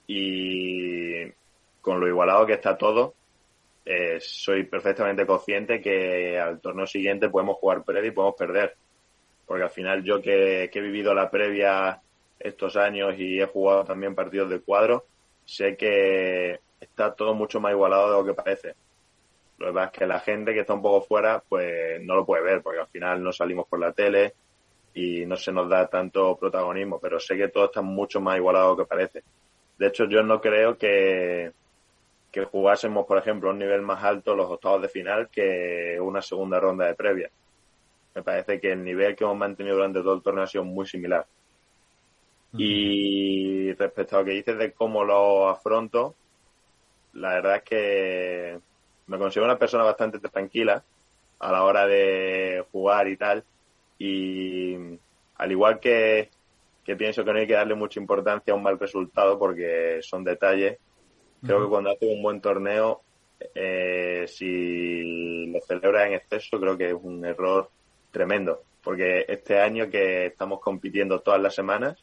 [0.08, 1.26] Y
[1.82, 3.14] con lo igualado que está todo,
[3.86, 8.76] eh, soy perfectamente consciente que al torneo siguiente podemos jugar previa y podemos perder.
[9.46, 12.02] Porque al final yo que, he vivido la previa
[12.40, 15.06] estos años y he jugado también partidos de cuadro,
[15.46, 18.74] sé que está todo mucho más igualado de lo que parece.
[19.60, 22.26] Lo que pasa es que la gente que está un poco fuera, pues no lo
[22.26, 24.34] puede ver, porque al final no salimos por la tele
[24.96, 28.72] y no se nos da tanto protagonismo, pero sé que todo está mucho más igualado
[28.72, 29.24] de lo que parece.
[29.78, 31.52] De hecho, yo no creo que,
[32.36, 36.22] que jugásemos, por ejemplo, a un nivel más alto los octavos de final que una
[36.22, 37.32] segunda ronda de previa.
[38.14, 40.86] Me parece que el nivel que hemos mantenido durante todo el torneo ha sido muy
[40.86, 41.26] similar.
[42.58, 46.14] Y respecto a lo que dices de cómo lo afronto,
[47.14, 48.60] la verdad es que
[49.08, 50.84] me considero una persona bastante tranquila
[51.40, 53.46] a la hora de jugar y tal.
[53.98, 54.76] Y
[55.38, 56.30] al igual que,
[56.84, 60.26] que pienso que no hay que darle mucha importancia a un mal resultado porque son
[60.26, 60.78] detalles,
[61.42, 63.02] creo que cuando haces un buen torneo,
[63.54, 67.70] eh, si lo celebras en exceso, creo que es un error
[68.12, 68.62] tremendo.
[68.84, 71.98] Porque este año que estamos compitiendo todas las semanas,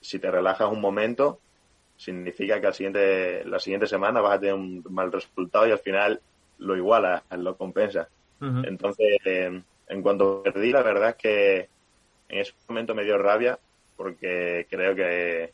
[0.00, 1.40] si te relajas un momento,
[1.96, 5.78] significa que al siguiente, la siguiente semana vas a tener un mal resultado y al
[5.78, 6.20] final
[6.58, 8.08] lo iguala, lo compensa.
[8.40, 11.68] Entonces, eh, en cuanto perdí, la verdad es que
[12.28, 13.58] en ese momento me dio rabia
[13.96, 15.52] porque creo que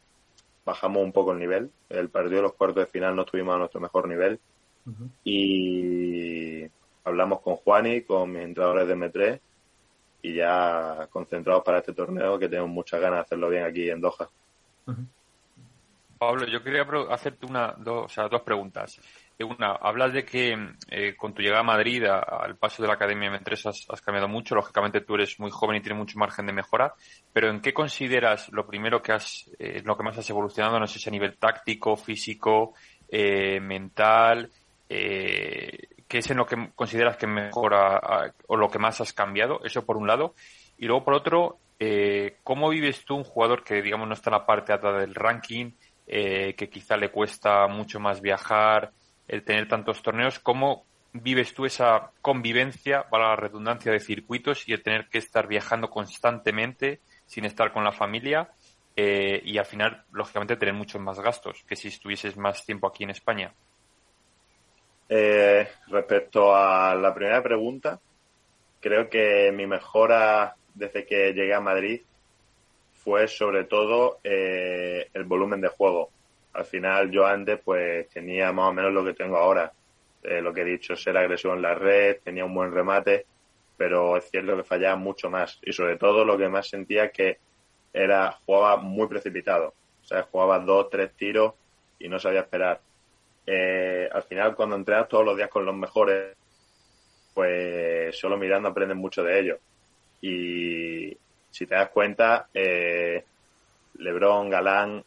[0.65, 1.71] bajamos un poco el nivel.
[1.89, 4.41] El partido de los cuartos de final no estuvimos a nuestro mejor nivel.
[5.25, 6.65] Y
[7.05, 9.41] hablamos con Juani, con mis entrenadores de M3
[10.23, 14.01] y ya concentrados para este torneo que tenemos muchas ganas de hacerlo bien aquí en
[14.01, 14.29] Doha.
[16.19, 19.01] Pablo, yo quería hacerte una, dos, o sea, dos preguntas.
[19.41, 20.57] Una, hablas de que
[20.89, 24.29] eh, con tu llegada a Madrid, al paso de la Academia M3 has, has, cambiado
[24.29, 24.55] mucho.
[24.55, 26.95] Lógicamente tú eres muy joven y tienes mucho margen de mejora.
[27.33, 30.79] Pero ¿en qué consideras lo primero que has, eh, lo que más has evolucionado?
[30.79, 32.75] No sé si a nivel táctico, físico,
[33.09, 34.51] eh, mental.
[34.89, 39.61] ¿Qué es en lo que consideras que mejora o lo que más has cambiado?
[39.65, 40.35] Eso por un lado.
[40.77, 41.59] Y luego por otro,
[42.45, 45.73] ¿cómo vives tú un jugador que digamos no está en la parte alta del ranking?
[46.15, 48.93] Eh, que quizá le cuesta mucho más viajar,
[49.33, 50.39] el tener tantos torneos.
[50.39, 55.47] ¿Cómo vives tú esa convivencia, para la redundancia de circuitos y el tener que estar
[55.47, 58.51] viajando constantemente sin estar con la familia
[58.95, 63.05] eh, y al final, lógicamente, tener muchos más gastos que si estuvieses más tiempo aquí
[63.05, 63.55] en España?
[65.09, 67.99] Eh, respecto a la primera pregunta,
[68.81, 72.03] creo que mi mejora desde que llegué a Madrid
[72.93, 76.11] fue sobre todo eh, el volumen de juego.
[76.55, 79.73] Al final yo antes pues tenía más o menos lo que tengo ahora.
[80.23, 83.27] Eh, lo que he dicho, ser agresivo en la red, tenía un buen remate,
[83.77, 85.59] pero es cierto que fallaba mucho más.
[85.63, 87.39] Y sobre todo lo que más sentía que
[87.93, 89.75] era, jugaba muy precipitado.
[90.03, 91.55] O sea, jugaba dos, tres tiros
[91.99, 92.81] y no sabía esperar.
[93.47, 96.37] Eh, al final cuando entrenas todos los días con los mejores,
[97.35, 99.59] pues solo mirando aprendes mucho de ellos.
[100.21, 101.17] Y,
[101.51, 103.25] si te das cuenta, eh,
[103.99, 105.05] Lebron, Galán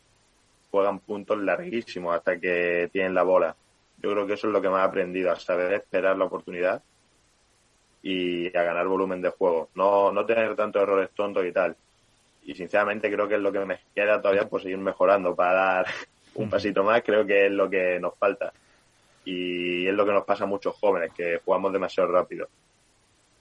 [0.75, 3.55] juegan puntos larguísimos hasta que tienen la bola.
[4.03, 6.83] Yo creo que eso es lo que más he aprendido, a saber esperar la oportunidad
[8.03, 9.69] y a ganar volumen de juego.
[9.73, 11.77] No, no tener tantos errores tontos y tal.
[12.43, 15.85] Y sinceramente creo que es lo que me queda todavía por seguir mejorando para dar
[16.35, 17.01] un pasito más.
[17.03, 18.51] Creo que es lo que nos falta.
[19.23, 22.49] Y es lo que nos pasa a muchos jóvenes, que jugamos demasiado rápido.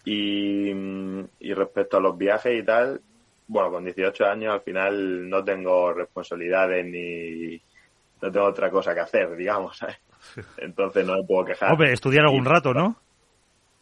[0.04, 3.00] Y, y respecto a los viajes y tal,
[3.46, 7.60] bueno, con 18 años al final no tengo responsabilidades ni
[8.22, 9.98] no tengo otra cosa que hacer, digamos, ¿sabes?
[10.56, 11.72] Entonces no me puedo quejar.
[11.72, 12.96] Hombre, estudiar algún rato, ¿no?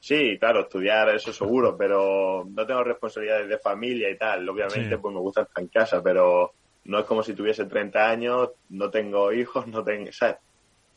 [0.01, 4.49] Sí, claro, estudiar eso seguro, pero no tengo responsabilidades de familia y tal.
[4.49, 6.53] Obviamente, pues me gusta estar en casa, pero
[6.87, 10.39] no es como si tuviese 30 años, no tengo hijos, no tengo, ¿sabes?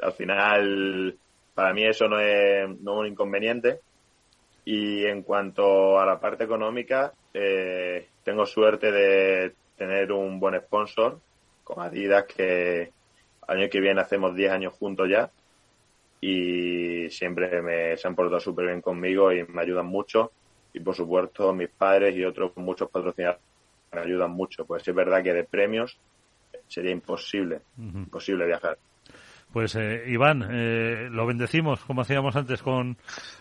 [0.01, 1.15] Al final,
[1.53, 3.79] para mí eso no es, no es un inconveniente
[4.65, 11.19] y en cuanto a la parte económica, eh, tengo suerte de tener un buen sponsor
[11.63, 12.91] con Adidas que
[13.47, 15.29] año que viene hacemos 10 años juntos ya.
[16.19, 20.31] Y siempre me, se han portado súper bien conmigo y me ayudan mucho.
[20.73, 23.41] Y por supuesto mis padres y otros muchos patrocinadores
[23.93, 24.65] me ayudan mucho.
[24.65, 25.99] Pues es verdad que de premios
[26.67, 28.79] sería imposible imposible viajar
[29.55, 32.97] pues eh, Iván, eh, lo bendecimos como hacíamos antes con,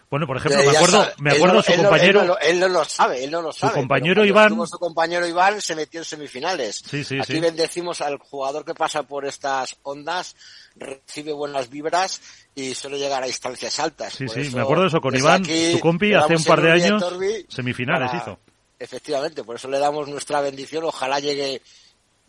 [0.09, 2.39] bueno, por ejemplo, me acuerdo, me acuerdo su compañero.
[2.39, 3.73] Él no, lo sabe, él no lo sabe.
[3.73, 4.51] Su compañero Iván.
[4.69, 6.85] Su compañero Iván se metió en semifinales.
[6.89, 10.37] Sí, sí, Aquí bendecimos al jugador que pasa por estas ondas,
[10.77, 12.21] recibe buenas vibras
[12.55, 14.13] y suele llegar a distancias altas.
[14.13, 17.05] Sí, sí, me acuerdo de eso con Iván, su compi, hace un par de años,
[17.49, 18.39] semifinales hizo.
[18.79, 21.61] Efectivamente, por eso le damos nuestra bendición, ojalá llegue,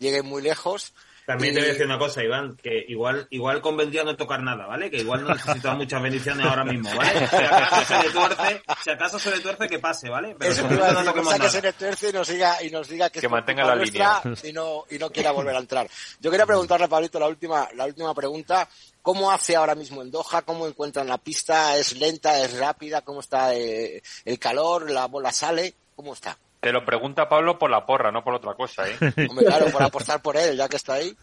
[0.00, 0.92] llegue muy lejos
[1.26, 4.66] también te voy a decir una cosa, Iván, que igual, igual convendría no tocar nada,
[4.66, 4.88] ¿vale?
[4.90, 7.26] Que igual no necesita muchas bendiciones ahora mismo, ¿vale?
[7.28, 10.36] Si acaso se le tuerce, si acaso se le tuerce, que pase, ¿vale?
[10.38, 11.44] Pero Eso no toquemos nada.
[11.44, 14.22] que se le tuerce y nos diga, y nos diga que, que mantenga la línea.
[14.44, 15.88] Y no, y no quiera volver a entrar.
[16.20, 18.68] Yo quería preguntarle a Pablito la última, la última pregunta.
[19.02, 20.42] ¿Cómo hace ahora mismo en Doha?
[20.42, 21.76] ¿Cómo encuentran la pista?
[21.76, 22.40] ¿Es lenta?
[22.40, 23.02] ¿Es rápida?
[23.02, 24.90] ¿Cómo está eh, el calor?
[24.90, 25.74] ¿La bola sale?
[25.94, 26.36] ¿Cómo está?
[26.66, 28.96] Te lo pregunta Pablo por la porra, no por otra cosa, ¿eh?
[29.30, 31.16] Hombre, claro, por apostar por él, ya que está ahí.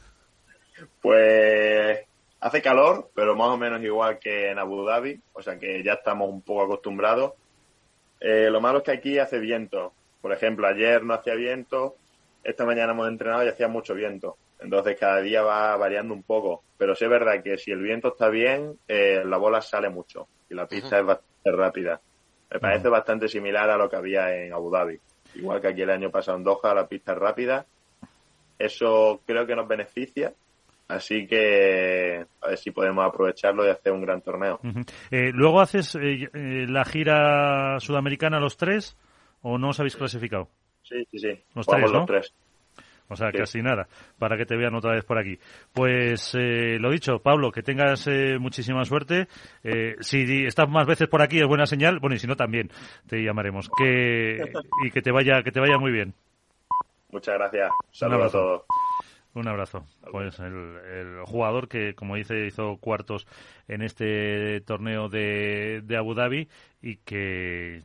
[1.01, 1.99] Pues
[2.39, 5.95] hace calor, pero más o menos igual que en Abu Dhabi, o sea que ya
[5.95, 7.33] estamos un poco acostumbrados.
[8.21, 9.91] Eh, lo malo es que aquí hace viento.
[10.21, 11.97] Por ejemplo, ayer no hacía viento,
[12.41, 14.37] esta mañana hemos entrenado y hacía mucho viento.
[14.61, 16.63] Entonces cada día va variando un poco.
[16.77, 20.25] Pero sí es verdad que si el viento está bien, eh, la bola sale mucho
[20.49, 21.99] y la pista es bastante rápida.
[22.49, 24.97] Me parece bastante similar a lo que había en Abu Dhabi.
[25.35, 27.65] Igual que aquí el año pasado en Doha, la pista rápida.
[28.59, 30.33] Eso creo que nos beneficia.
[30.87, 34.59] Así que a ver si podemos aprovecharlo y hacer un gran torneo.
[35.09, 38.97] Eh, ¿Luego haces eh, eh, la gira sudamericana los tres
[39.41, 40.49] o no os habéis clasificado?
[40.83, 41.43] Sí, sí, sí.
[41.55, 41.97] Los Jugamos tres, ¿no?
[41.99, 42.33] los tres.
[43.09, 43.37] O sea, Sí.
[43.37, 43.87] casi nada,
[44.17, 45.37] para que te vean otra vez por aquí.
[45.73, 49.27] Pues eh, lo dicho, Pablo, que tengas eh, muchísima suerte.
[49.63, 52.69] Eh, si estás más veces por aquí es buena señal, bueno, y si no también
[53.07, 53.69] te llamaremos.
[53.77, 54.37] Que,
[54.85, 56.13] y que te vaya, que te vaya muy bien.
[57.11, 57.69] Muchas gracias.
[57.91, 58.61] Saludos a todos.
[59.35, 59.83] Un abrazo.
[60.11, 63.25] Pues el, el jugador que, como dice, hizo cuartos
[63.67, 66.47] en este torneo de, de Abu Dhabi
[66.83, 67.81] y que,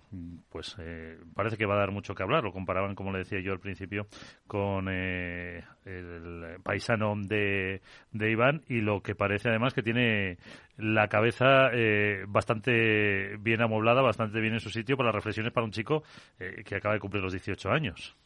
[0.50, 2.44] pues, eh, parece que va a dar mucho que hablar.
[2.44, 4.08] Lo comparaban, como le decía yo al principio,
[4.46, 7.80] con eh, el paisano de,
[8.12, 10.37] de Iván y lo que parece además que tiene
[10.76, 15.64] la cabeza eh, bastante bien amoblada, bastante bien en su sitio para las reflexiones para
[15.64, 16.02] un chico
[16.38, 18.16] eh, que acaba de cumplir los 18 años.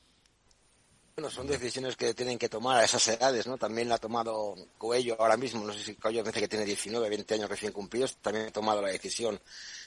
[1.15, 3.59] Bueno, son decisiones que tienen que tomar a esas edades, ¿no?
[3.59, 7.07] También la ha tomado Coello ahora mismo, no sé si Coello dice que tiene 19,
[7.11, 9.39] 20 años recién cumplidos, también ha tomado la decisión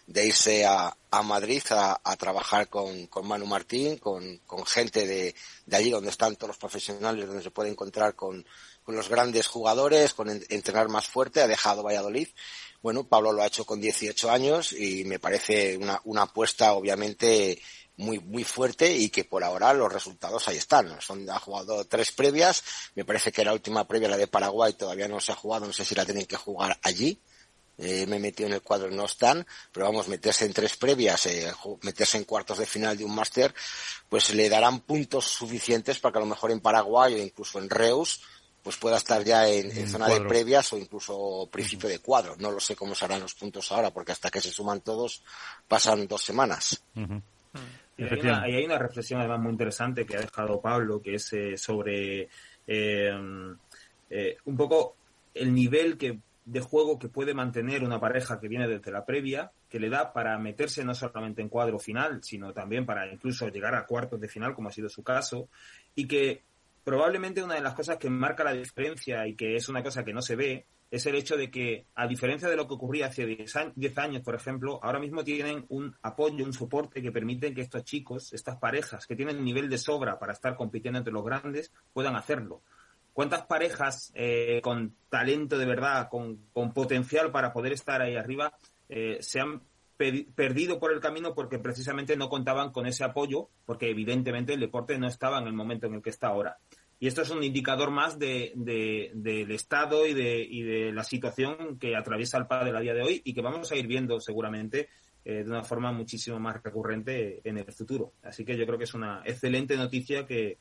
[0.05, 5.33] de irse a, Madrid a, trabajar con, con Manu Martín, con, con gente de,
[5.65, 8.45] de allí donde están todos los profesionales, donde se puede encontrar con,
[8.83, 12.27] con los grandes jugadores, con en- entrenar más fuerte, ha dejado Valladolid.
[12.83, 17.59] Bueno, Pablo lo ha hecho con 18 años y me parece una, una apuesta obviamente
[17.97, 20.99] muy muy fuerte y que por ahora los resultados ahí están.
[21.01, 22.63] Son, ha jugado tres previas,
[22.95, 25.73] me parece que la última previa, la de Paraguay, todavía no se ha jugado, no
[25.73, 27.19] sé si la tienen que jugar allí.
[27.77, 31.25] Eh, me he metido en el cuadro, no están, pero vamos, meterse en tres previas,
[31.25, 33.53] eh, meterse en cuartos de final de un máster,
[34.07, 37.69] pues le darán puntos suficientes para que a lo mejor en Paraguay o incluso en
[37.69, 38.21] Reus,
[38.63, 42.35] pues pueda estar ya en, en En zona de previas o incluso principio de cuadro.
[42.37, 45.21] No lo sé cómo serán los puntos ahora, porque hasta que se suman todos
[45.67, 46.81] pasan dos semanas.
[47.97, 51.15] Y hay, una, ahí hay una reflexión además muy interesante que ha dejado Pablo, que
[51.15, 52.27] es eh, sobre
[52.67, 53.11] eh,
[54.09, 54.95] eh, un poco
[55.33, 59.51] el nivel que de juego que puede mantener una pareja que viene desde la previa,
[59.67, 63.73] que le da para meterse no solamente en cuadro final, sino también para incluso llegar
[63.73, 65.49] a cuartos de final, como ha sido su caso,
[65.95, 66.43] y que
[66.83, 70.13] probablemente una de las cosas que marca la diferencia y que es una cosa que
[70.13, 73.25] no se ve, es el hecho de que, a diferencia de lo que ocurría hace
[73.25, 77.53] 10 años, 10 años, por ejemplo, ahora mismo tienen un apoyo, un soporte que permiten
[77.53, 81.25] que estos chicos, estas parejas que tienen nivel de sobra para estar compitiendo entre los
[81.25, 82.61] grandes, puedan hacerlo.
[83.11, 88.57] ¿Cuántas parejas eh, con talento de verdad, con, con potencial para poder estar ahí arriba,
[88.87, 89.63] eh, se han
[89.97, 94.97] perdido por el camino porque precisamente no contaban con ese apoyo, porque evidentemente el deporte
[94.97, 96.57] no estaba en el momento en el que está ahora.
[96.99, 101.03] Y esto es un indicador más de, de- del estado y de, y de la
[101.03, 104.19] situación que atraviesa el pádel a día de hoy y que vamos a ir viendo
[104.21, 104.87] seguramente
[105.25, 108.13] eh, de una forma muchísimo más recurrente en el futuro.
[108.23, 110.57] Así que yo creo que es una excelente noticia que,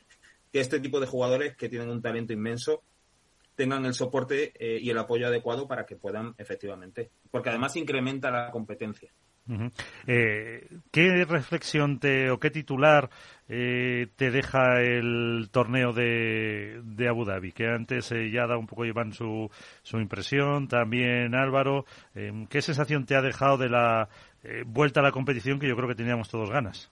[0.52, 2.82] que este tipo de jugadores que tienen un talento inmenso
[3.54, 8.30] tengan el soporte eh, y el apoyo adecuado para que puedan efectivamente, porque además incrementa
[8.32, 9.12] la competencia.
[10.06, 13.10] Eh, ¿Qué reflexión te, o qué titular
[13.48, 17.52] eh, te deja el torneo de, de Abu Dhabi?
[17.52, 19.50] Que antes eh, ya da un poco Iván su,
[19.82, 21.84] su impresión, también Álvaro.
[22.14, 24.08] Eh, ¿Qué sensación te ha dejado de la
[24.42, 26.90] eh, vuelta a la competición que yo creo que teníamos todos ganas?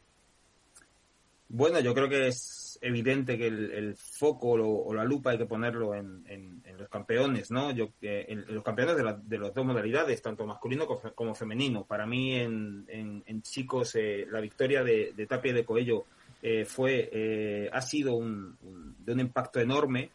[1.48, 5.38] Bueno, yo creo que es evidente que el, el foco lo- o la lupa hay
[5.38, 7.70] que ponerlo en, en- los campeones, ¿no?
[7.72, 11.34] Yo, eh, en, los campeones de, la- de las dos modalidades, tanto masculino co- como,
[11.34, 11.84] femenino.
[11.84, 13.96] Para mí, en, chicos,
[14.30, 16.06] la victoria de, de Tapia y de Coello
[16.42, 18.59] eh, fue, eh, ha sido un,
[18.98, 20.11] de un impacto enorme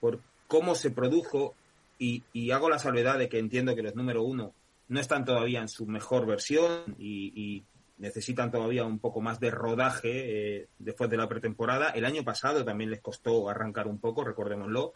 [0.00, 1.54] por cómo se produjo
[1.98, 4.52] y, hago la salvedad de que entiendo que los número uno
[4.88, 7.64] no están todavía en su mejor versión y, y
[7.98, 11.90] necesitan todavía un poco más de rodaje eh, después de la pretemporada.
[11.90, 14.94] El año pasado también les costó arrancar un poco, recordémoslo,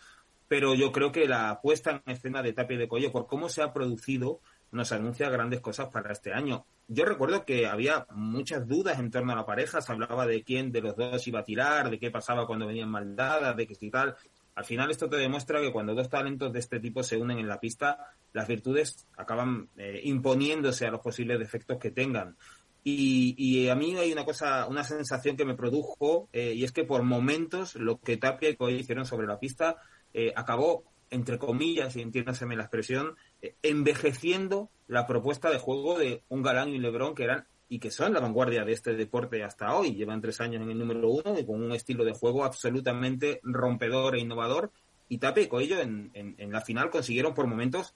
[0.48, 3.48] pero yo creo que la puesta en escena de Tapia y de Coello, por cómo
[3.48, 4.40] se ha producido,
[4.72, 6.64] nos anuncia grandes cosas para este año.
[6.86, 10.70] Yo recuerdo que había muchas dudas en torno a la pareja, se hablaba de quién
[10.70, 13.74] de los dos iba a tirar, de qué pasaba cuando venían mal dadas, de que
[13.74, 14.14] si tal.
[14.54, 17.48] Al final esto te demuestra que cuando dos talentos de este tipo se unen en
[17.48, 17.98] la pista,
[18.32, 22.36] las virtudes acaban eh, imponiéndose a los posibles defectos que tengan.
[22.84, 26.72] Y, y a mí hay una cosa, una sensación que me produjo, eh, y es
[26.72, 29.76] que por momentos lo que Tapia y Coello hicieron sobre la pista
[30.12, 33.16] eh, acabó entre comillas, y entiéndaseme la expresión,
[33.62, 37.90] envejeciendo la propuesta de juego de un Galán y un Lebrón que eran y que
[37.90, 39.94] son la vanguardia de este deporte hasta hoy.
[39.94, 44.16] Llevan tres años en el número uno y con un estilo de juego absolutamente rompedor
[44.16, 44.70] e innovador.
[45.08, 47.94] Y Tape y Coello en, en, la final consiguieron por momentos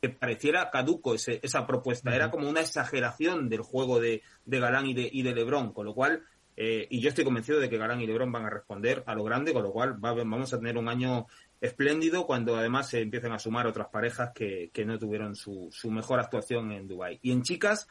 [0.00, 2.14] que pareciera caduco ese, esa propuesta.
[2.14, 5.86] Era como una exageración del juego de, de Galán y de, y de Lebrón, con
[5.86, 6.22] lo cual
[6.56, 9.24] eh, y yo estoy convencido de que Galán y Lebron van a responder a lo
[9.24, 11.26] grande, con lo cual vamos a tener un año
[11.60, 16.20] espléndido cuando además se empiecen a sumar otras parejas que, no tuvieron su, su, mejor
[16.20, 17.18] actuación en Dubai.
[17.22, 17.88] Y en chicas,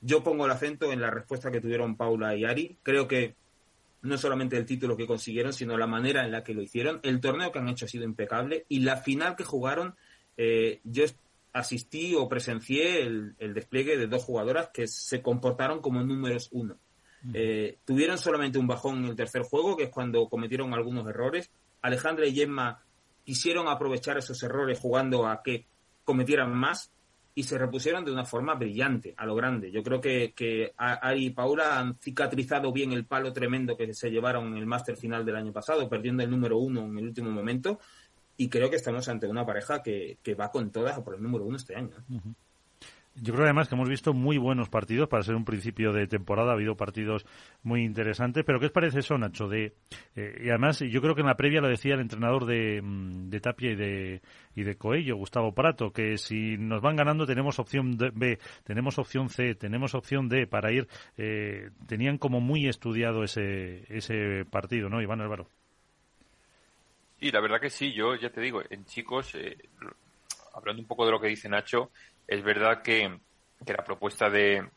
[0.00, 2.78] yo pongo el acento en la respuesta que tuvieron Paula y Ari.
[2.82, 3.34] Creo que
[4.02, 7.00] no solamente el título que consiguieron, sino la manera en la que lo hicieron.
[7.02, 9.94] El torneo que han hecho ha sido impecable y la final que jugaron,
[10.36, 11.04] eh, yo
[11.52, 16.78] asistí o presencié el, el despliegue de dos jugadoras que se comportaron como números uno
[17.34, 21.50] eh, tuvieron solamente un bajón en el tercer juego, que es cuando cometieron algunos errores.
[21.82, 22.82] Alejandra y Gemma
[23.24, 25.66] quisieron aprovechar esos errores jugando a que
[26.04, 26.90] cometieran más
[27.34, 29.70] y se repusieron de una forma brillante, a lo grande.
[29.70, 34.10] Yo creo que, que Ari y Paula han cicatrizado bien el palo tremendo que se
[34.10, 37.30] llevaron en el máster final del año pasado, perdiendo el número uno en el último
[37.30, 37.78] momento.
[38.36, 41.44] Y creo que estamos ante una pareja que, va con todas a por el número
[41.44, 41.94] uno este año.
[43.22, 46.52] Yo creo además que hemos visto muy buenos partidos para ser un principio de temporada.
[46.52, 47.26] Ha habido partidos
[47.62, 48.44] muy interesantes.
[48.46, 49.46] Pero ¿qué os parece eso, Nacho?
[49.46, 49.74] De,
[50.16, 53.28] eh, y además, yo creo que en la previa lo decía el entrenador de, mm,
[53.28, 54.22] de Tapia y de,
[54.54, 59.28] y de Coello, Gustavo Prato, que si nos van ganando tenemos opción B, tenemos opción
[59.28, 60.88] C, tenemos opción D para ir.
[61.18, 65.46] Eh, tenían como muy estudiado ese, ese partido, ¿no, Iván Álvaro?
[67.20, 69.58] Y la verdad que sí, yo ya te digo, en chicos, eh,
[70.54, 71.90] hablando un poco de lo que dice Nacho,
[72.26, 73.18] es verdad que,
[73.66, 74.68] la propuesta de,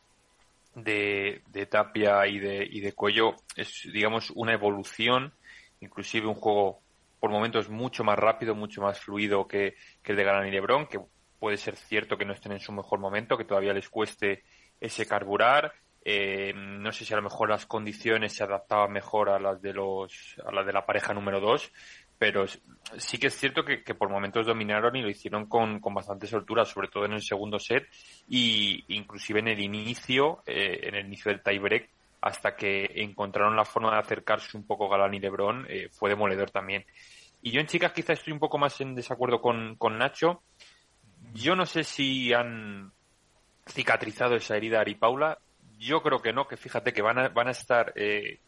[0.74, 5.32] de, Tapia y de, y de Cuello es, digamos, una evolución,
[5.80, 6.80] inclusive un juego
[7.24, 11.00] por momentos mucho más rápido, mucho más fluido que, el de Galán y Lebron, que
[11.38, 14.42] puede ser cierto que no estén en su mejor momento, que todavía les cueste
[14.78, 15.72] ese carburar.
[16.04, 19.72] Eh, no sé si a lo mejor las condiciones se adaptaban mejor a las de
[19.72, 21.72] los a las de la pareja número dos,
[22.18, 22.46] pero
[22.96, 26.88] sí que es cierto que, por momentos dominaron y lo hicieron con, bastante soltura, sobre
[26.88, 27.86] todo en el segundo set
[28.28, 31.90] y inclusive en el inicio, eh, en el inicio del tiebreak,
[32.20, 36.50] hasta que encontraron la forma de acercarse un poco Galán y Lebron, eh, fue demoledor
[36.50, 36.84] también.
[37.42, 40.42] Y yo en chicas quizá estoy un poco más en desacuerdo con, Nacho.
[41.34, 42.92] Yo no sé si han
[43.66, 45.38] cicatrizado esa herida Ari Paula.
[45.78, 48.38] Yo creo que no, que fíjate que van a, van a estar eh,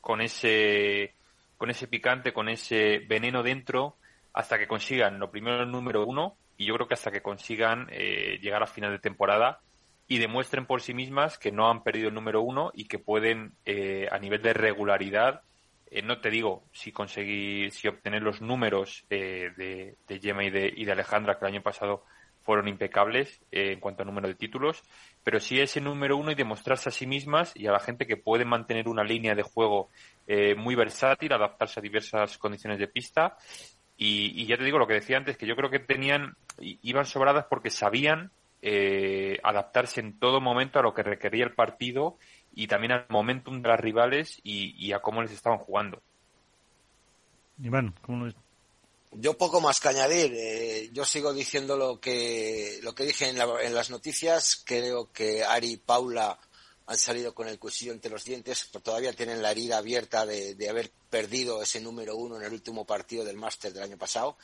[0.00, 1.14] con ese
[1.56, 3.96] con ese picante, con ese veneno dentro,
[4.32, 7.88] hasta que consigan lo primero el número uno y yo creo que hasta que consigan
[7.90, 9.60] eh, llegar a final de temporada
[10.08, 13.52] y demuestren por sí mismas que no han perdido el número uno y que pueden
[13.64, 15.42] eh, a nivel de regularidad
[15.90, 20.72] eh, no te digo si conseguir si obtener los números de, de Gemma y de,
[20.74, 22.04] y de Alejandra que el año pasado
[22.42, 24.82] fueron impecables en cuanto a número de títulos
[25.26, 28.16] pero sí ese número uno y demostrarse a sí mismas y a la gente que
[28.16, 29.90] puede mantener una línea de juego
[30.28, 33.36] eh, muy versátil, adaptarse a diversas condiciones de pista.
[33.96, 37.46] Y, ya te digo lo que decía antes, que yo creo que tenían, iban sobradas
[37.50, 38.30] porque sabían
[38.62, 42.18] eh, adaptarse en todo momento a lo que requería el partido
[42.54, 46.00] y también al momentum de las rivales y, a cómo les estaban jugando.
[47.60, 48.32] Iván, ¿cómo lo
[49.12, 50.32] yo poco más que añadir.
[50.34, 54.62] Eh, yo sigo diciendo lo que, lo que dije en, en, las noticias.
[54.64, 56.38] Creo que Ari y Paula
[56.86, 60.54] han salido con el cuchillo entre los dientes, pero todavía tienen la herida abierta de,
[60.54, 64.36] de haber perdido ese número uno en el último partido del máster del año pasado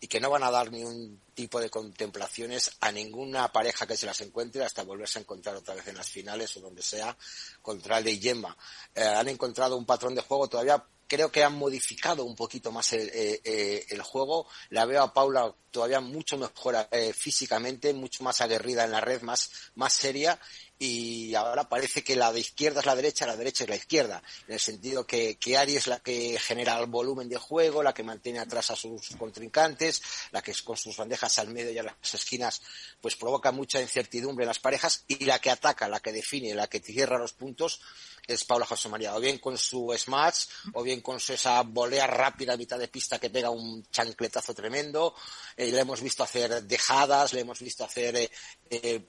[0.00, 3.96] y que no van a dar ni un tipo de contemplaciones a ninguna pareja que
[3.96, 7.16] se las encuentre hasta volverse a encontrar otra vez en las finales o donde sea
[7.62, 8.56] contra el de Yemma.
[8.94, 12.92] Eh, han encontrado un patrón de juego todavía creo que han modificado un poquito más
[12.92, 14.46] el, eh, eh, el, juego.
[14.70, 19.22] La veo a Paula todavía mucho mejor eh, físicamente, mucho más aguerrida en la red,
[19.22, 20.38] más, más seria.
[20.78, 24.22] Y ahora parece que la de izquierda es la derecha, la derecha es la izquierda.
[24.48, 27.94] En el sentido que, que Ari es la que genera el volumen de juego, la
[27.94, 30.02] que mantiene atrás a sus contrincantes,
[30.32, 32.60] la que con sus bandejas al medio y a las esquinas,
[33.00, 35.04] pues provoca mucha incertidumbre en las parejas.
[35.06, 37.80] Y la que ataca, la que define, la que cierra los puntos,
[38.26, 42.06] es Paula José María, o bien con su smash, o bien con su, esa volea
[42.06, 45.14] rápida a mitad de pista que pega un chancletazo tremendo.
[45.56, 48.30] Eh, le hemos visto hacer dejadas, le hemos visto hacer eh,
[48.70, 49.06] eh,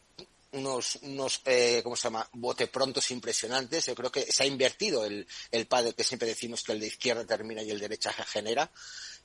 [0.52, 1.42] unos, unos
[1.84, 3.86] ¿cómo se llama?, bote prontos impresionantes.
[3.86, 6.88] Yo creo que se ha invertido el, el padre que siempre decimos que el de
[6.88, 8.72] izquierda termina y el de derecha genera.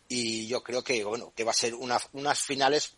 [0.09, 2.95] Y yo creo que, bueno, que va a ser unas finales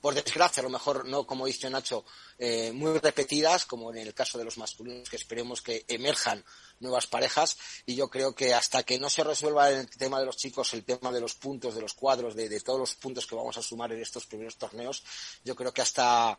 [0.00, 2.04] por desgracia, a lo mejor no, como dice Nacho,
[2.38, 6.44] eh, muy repetidas, como en el caso de los masculinos, que esperemos que emerjan
[6.80, 7.58] nuevas parejas.
[7.86, 10.84] Y yo creo que hasta que no se resuelva el tema de los chicos, el
[10.84, 13.92] tema de los puntos, de los cuadros, de, todos los puntos que vamos a sumar
[13.92, 15.04] en estos primeros torneos,
[15.44, 16.38] yo creo que hasta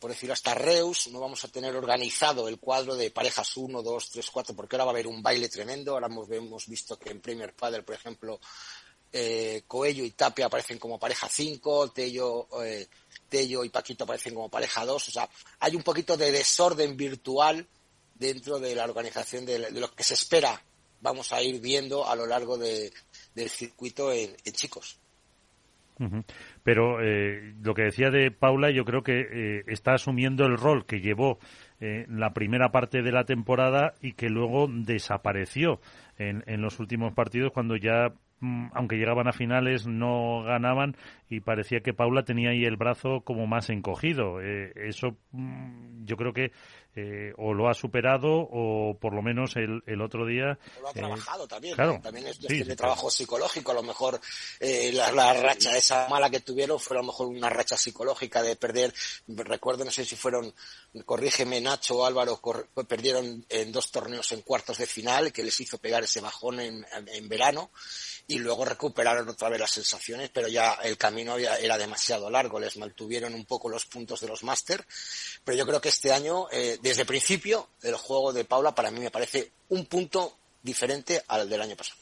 [0.00, 4.10] por decirlo hasta Reus, no vamos a tener organizado el cuadro de parejas 1, 2,
[4.10, 5.92] 3, 4, porque ahora va a haber un baile tremendo.
[5.92, 8.40] Ahora hemos, hemos visto que en Premier Padel, por ejemplo,
[9.12, 12.86] eh, Coello y Tapia aparecen como pareja 5, Tello, eh,
[13.32, 15.08] y Paquito aparecen como pareja 2.
[15.08, 15.28] O sea,
[15.60, 17.66] hay un poquito de desorden virtual
[18.14, 20.62] dentro de la organización de, lo que se espera.
[21.00, 22.92] Vamos a ir viendo a lo largo de,
[23.34, 24.98] del circuito en chicos.
[26.62, 30.86] Pero eh, lo que decía de Paula, yo creo que eh, está asumiendo el rol
[30.86, 31.38] que llevó
[31.80, 35.80] eh, la primera parte de la temporada y que luego desapareció
[36.18, 38.14] en, en los últimos partidos cuando ya
[38.72, 40.96] aunque llegaban a finales, no ganaban
[41.28, 44.40] y parecía que Paula tenía ahí el brazo como más encogido.
[44.40, 46.52] eso mm, yo creo que
[46.96, 50.58] eh, o lo ha superado o por lo menos el, el otro día.
[50.80, 51.74] lo ha eh, trabajado también.
[51.74, 53.70] Claro, También es de trabajo psicológico.
[53.70, 54.20] A lo mejor
[54.58, 58.42] eh, la, la, racha esa mala que tuvieron fue a lo mejor una racha psicológica
[58.42, 58.92] de perder.
[59.28, 60.52] Recuerdo, no sé si fueron,
[61.04, 62.40] corrígeme Nacho o Álvaro,
[62.88, 66.84] perdieron en dos torneos en cuartos de final que les hizo pegar ese bajón en,
[66.92, 67.70] en verano
[68.30, 72.76] y luego recuperaron otra vez las sensaciones, pero ya el camino era demasiado largo, les
[72.76, 74.86] mantuvieron un poco los puntos de los máster,
[75.42, 78.90] pero yo creo que este año, eh, desde el principio, el juego de Paula para
[78.90, 82.00] mí me parece un punto diferente al del año pasado.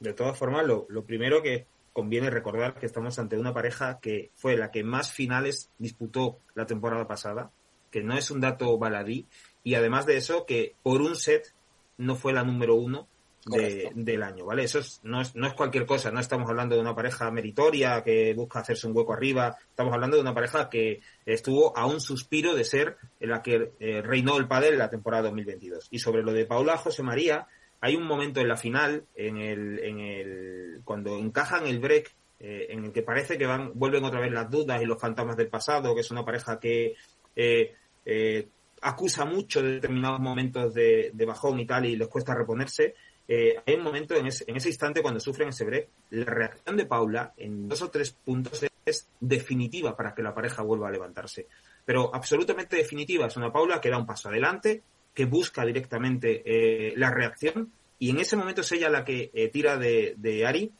[0.00, 4.30] De todas formas, lo, lo primero que conviene recordar que estamos ante una pareja que
[4.36, 7.50] fue la que más finales disputó la temporada pasada,
[7.90, 9.26] que no es un dato baladí,
[9.64, 11.52] y además de eso, que por un set
[11.96, 13.08] no fue la número uno,
[13.48, 14.64] del año, ¿vale?
[14.64, 18.34] Eso no, es, no es cualquier cosa, no estamos hablando de una pareja meritoria que
[18.34, 22.54] busca hacerse un hueco arriba, estamos hablando de una pareja que estuvo a un suspiro
[22.54, 25.88] de ser la que eh, reinó el en la temporada 2022.
[25.90, 27.46] Y sobre lo de Paula José María,
[27.80, 32.66] hay un momento en la final, en el, en el, cuando encajan el break, eh,
[32.70, 35.48] en el que parece que van, vuelven otra vez las dudas y los fantasmas del
[35.48, 36.94] pasado, que es una pareja que
[37.36, 38.48] eh,
[38.82, 42.94] acusa mucho de determinados momentos de, de, bajón y tal y les cuesta reponerse
[43.28, 46.76] eh, hay un momento en ese, en ese, instante cuando sufren ese break, la reacción
[46.76, 50.90] de Paula en dos o tres puntos es definitiva para que la pareja vuelva a
[50.90, 51.46] levantarse.
[51.84, 53.26] Pero absolutamente definitiva.
[53.26, 54.82] Es una Paula que da un paso adelante,
[55.14, 59.48] que busca directamente eh, la reacción y en ese momento es ella la que eh,
[59.48, 60.72] tira de, de, Ari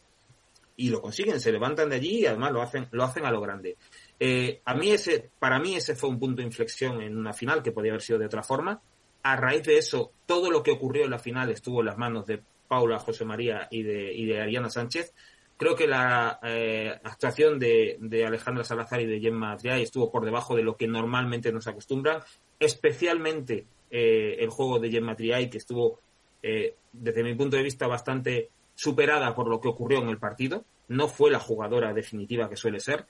[0.77, 3.41] y lo consiguen, se levantan de allí y además lo hacen, lo hacen a lo
[3.41, 3.77] grande.
[4.21, 7.63] Eh, a mí ese, para mí ese fue un punto de inflexión en una final
[7.63, 8.81] que podía haber sido de otra forma
[9.23, 12.27] a raíz de eso, todo lo que ocurrió en la final estuvo en las manos
[12.27, 15.15] de Paula José María y de, y de Ariana Sánchez.
[15.57, 20.25] Creo que la eh, actuación de, de, Alejandra Salazar y de Gemma Triay estuvo por
[20.25, 22.21] debajo de lo que normalmente nos acostumbran,
[22.61, 25.99] especialmente eh, el juego de Gemma Triay, que estuvo,
[26.43, 30.65] eh, desde mi punto de vista, bastante superada por lo que ocurrió en el partido.
[30.87, 33.07] No fue la jugadora definitiva que suele ser.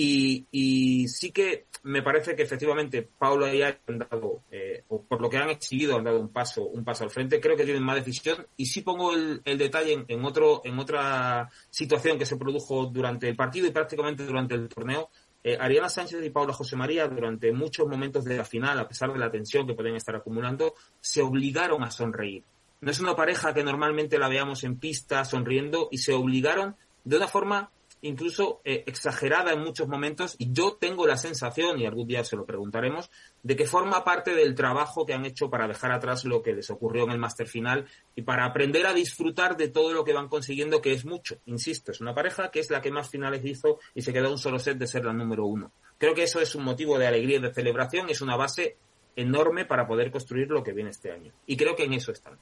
[0.00, 5.20] Y, sí que me parece que efectivamente Paulo y Ari han dado, eh, o por
[5.20, 7.40] lo que han exhibido, han dado un paso, un paso al frente.
[7.40, 8.46] Creo que tienen más decisión.
[8.56, 13.34] Y sí pongo el, detalle en, otro, en otra situación que se produjo durante el
[13.34, 15.10] partido y prácticamente durante el torneo.
[15.42, 19.12] Eh, Ariana Sánchez y Paula José María, durante muchos momentos de la final, a pesar
[19.12, 22.44] de la tensión que pueden estar acumulando, se obligaron a sonreír.
[22.80, 27.16] No es una pareja que normalmente la veamos en pista sonriendo y se obligaron de
[27.16, 27.70] una forma
[28.02, 32.36] incluso eh, exagerada en muchos momentos y yo tengo la sensación, y algún día se
[32.36, 33.10] lo preguntaremos,
[33.42, 36.70] de que forma parte del trabajo que han hecho para dejar atrás lo que les
[36.70, 40.28] ocurrió en el máster final y para aprender a disfrutar de todo lo que van
[40.28, 41.38] consiguiendo, que es mucho.
[41.46, 44.38] Insisto, es una pareja que es la que más finales hizo y se quedó un
[44.38, 45.72] solo set de ser la número uno.
[45.98, 48.76] Creo que eso es un motivo de alegría y de celebración, es una base
[49.16, 51.32] enorme para poder construir lo que viene este año.
[51.46, 52.38] Y creo que en eso están.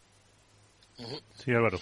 [1.34, 1.78] Sí, Álvaro.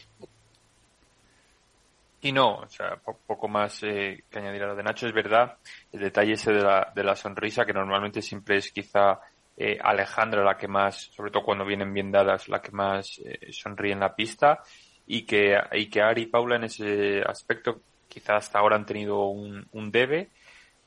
[2.25, 2.97] Y no, o sea,
[3.27, 5.07] poco más eh, que añadir a lo de Nacho.
[5.07, 5.59] Es verdad,
[5.93, 9.21] el detalle ese de la, de la sonrisa, que normalmente siempre es quizá
[9.59, 13.53] eh, Alejandra la que más, sobre todo cuando vienen bien dadas, la que más eh,
[13.53, 14.61] sonríe en la pista.
[15.07, 19.27] Y que, y que Ari y Paula en ese aspecto quizá hasta ahora han tenido
[19.27, 20.31] un, un debe.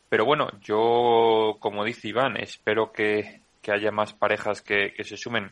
[0.10, 5.18] Pero bueno, yo, como dice Iván, espero que, que haya más parejas que, que se
[5.18, 5.52] sumen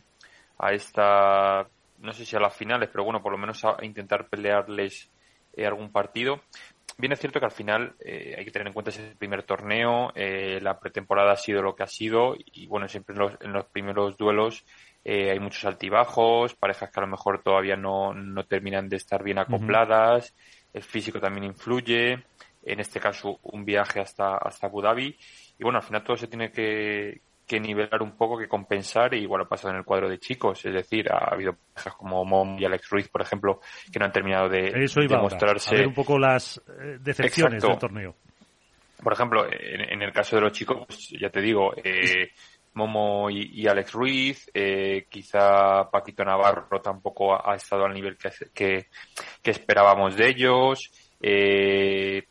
[0.58, 1.68] a esta,
[2.00, 5.12] no sé si a las finales, pero bueno, por lo menos a intentar pelearles
[5.56, 6.40] eh, algún partido.
[6.98, 10.12] Bien es cierto que al final eh, hay que tener en cuenta ese primer torneo,
[10.14, 13.52] eh, la pretemporada ha sido lo que ha sido y bueno, siempre en los, en
[13.52, 14.64] los primeros duelos
[15.04, 19.22] eh, hay muchos altibajos, parejas que a lo mejor todavía no, no terminan de estar
[19.22, 20.34] bien acopladas,
[20.72, 22.24] el físico también influye,
[22.64, 25.16] en este caso un viaje hasta, hasta Abu Dhabi.
[25.58, 29.18] Y bueno, al final todo se tiene que, que nivelar un poco, que compensar, y
[29.18, 30.64] igual ha pasado en el cuadro de chicos.
[30.64, 33.60] Es decir, ha habido parejas como Mom y Alex Ruiz, por ejemplo,
[33.92, 35.74] que no han terminado de, Eso iba mostrarse.
[35.74, 38.14] A, ver un poco las eh, decepciones del torneo.
[39.02, 42.30] Por ejemplo, en, el caso de los chicos, pues, ya te digo, eh,
[42.74, 48.86] Momo y, Alex Ruiz, eh, quizá Paquito Navarro tampoco ha, estado al nivel que, que,
[49.42, 50.90] que esperábamos de ellos.
[51.20, 52.24] Eh,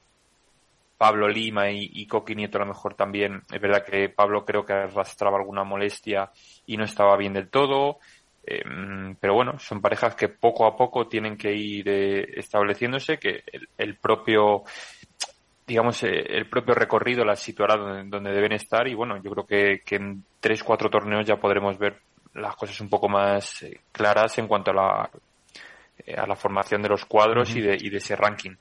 [0.98, 3.42] Pablo Lima y, y, Coqui Nieto a lo mejor también.
[3.52, 6.32] Es verdad que Pablo creo que arrastraba alguna molestia
[6.66, 8.00] y no estaba bien del todo.
[8.48, 13.44] Em, pero bueno, son parejas que poco a poco tienen que ir eh, estableciéndose, que
[13.78, 14.64] el, propio,
[15.66, 19.82] digamos, eh, el propio recorrido las situará donde, deben estar y bueno, yo creo que,
[19.84, 22.00] que en tres, cuatro torneos ya podremos ver
[22.36, 25.10] las cosas un poco más eh, claras en cuanto a la,
[26.18, 28.56] a la formación de los cuadros y, de, y de ese ranking.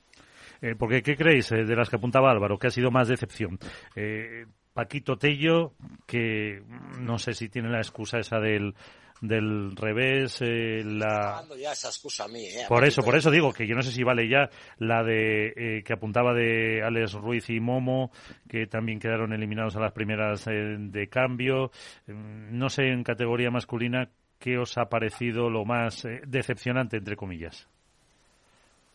[0.64, 2.58] Eh, porque, ¿qué creéis eh, de las que apuntaba Álvaro?
[2.58, 3.58] ¿Qué ha sido más decepción?
[3.94, 5.74] Eh, Paquito Tello,
[6.06, 6.62] que
[7.00, 8.74] no sé si tiene la excusa esa del
[9.20, 11.44] del revés la
[12.68, 15.92] por eso por eso digo que yo no sé si vale ya la de que
[15.92, 18.10] apuntaba de Alex Ruiz y Momo
[18.48, 21.70] que también quedaron eliminados a las primeras de cambio
[22.06, 27.68] mm, no sé en categoría masculina qué os ha parecido lo más decepcionante entre comillas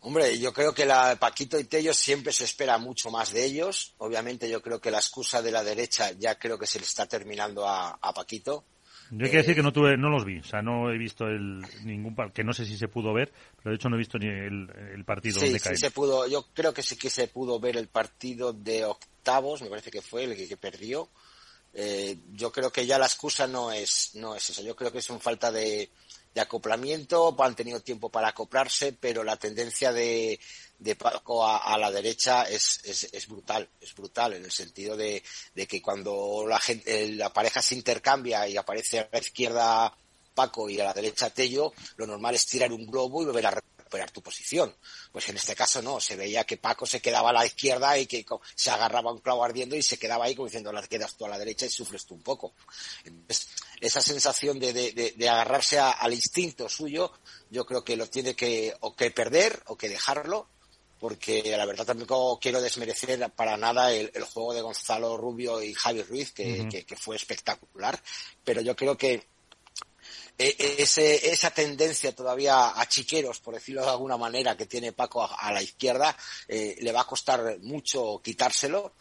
[0.02, 3.96] Hombre, yo creo que la Paquito y Tello siempre se espera mucho más de ellos.
[3.98, 7.06] Obviamente yo creo que la excusa de la derecha ya creo que se le está
[7.06, 8.64] terminando a, Paquito.
[9.12, 11.26] Yo hay que decir que no tuve, no los vi, o sea, no he visto
[11.26, 14.20] el ningún que no sé si se pudo ver, pero de hecho no he visto
[14.20, 17.76] ni el, partido sí, Sí, se pudo, yo creo que sí que se pudo ver
[17.76, 21.10] el partido de octavos, me parece que fue el que, perdió.
[21.74, 24.62] Eh, yo creo que ya la excusa no es, no es eso.
[24.62, 25.90] Yo creo que es un falta de,
[26.34, 30.40] de acoplamiento, han tenido tiempo para acoplarse, pero la tendencia de,
[30.78, 35.24] de Paco a, la derecha es, es, brutal, es brutal en el sentido de,
[35.56, 39.98] de que cuando la, gente, la pareja se intercambia y aparece a la izquierda
[40.34, 43.52] Paco y a la derecha Tello, lo normal es tirar un globo y volver a
[43.90, 44.74] recuperar tu posición.
[45.12, 48.06] Pues en este caso no, se veía que Paco se quedaba a la izquierda y
[48.06, 48.24] que
[48.56, 51.30] se agarraba un clavo ardiendo y se quedaba ahí como diciendo, la quedas tú a
[51.30, 52.54] la derecha y sufres tú un poco.
[53.04, 53.50] Entonces,
[53.82, 57.12] esa sensación de, de, agarrarse al instinto suyo,
[57.50, 60.48] yo creo que lo tiene que o que perder o que dejarlo,
[61.00, 66.04] porque la verdad tampoco quiero desmerecer para nada el, juego de Gonzalo Rubio y Javi
[66.04, 68.00] Ruiz, que, que fue espectacular,
[68.44, 69.26] pero yo creo que
[70.40, 75.52] ese, esa tendencia todavía a chiqueros, por decirlo de alguna manera, que tiene Paco a,
[75.52, 76.16] la izquierda,
[76.48, 78.94] eh, le va a costar mucho quitárselo.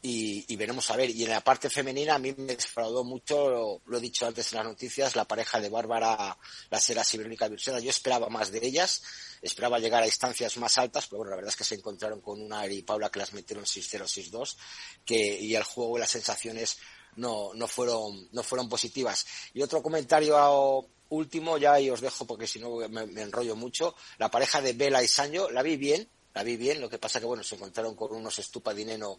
[0.00, 1.10] Y, veremos a ver.
[1.10, 4.58] Y en la parte femenina a mí me defraudó mucho, lo, he dicho antes en
[4.58, 6.38] las noticias, la pareja de Bárbara,
[6.70, 9.02] la Sera y Verónica Yo esperaba más de ellas,
[9.42, 12.40] esperaba llegar a instancias más altas, pero bueno, la verdad es que se encontraron con
[12.40, 14.56] una y Paula que las metieron 6-0, 6-2,
[15.04, 16.78] que, y el juego y las sensaciones
[17.18, 19.26] no, no, fueron, no fueron positivas.
[19.54, 24.30] Y otro comentario último, ya y os dejo porque si no me, enrollo mucho, la
[24.30, 27.26] pareja de Vela y Sancho, la vi bien, la vi bien, lo que pasa que
[27.26, 29.18] bueno, se encontraron con unos estupadineno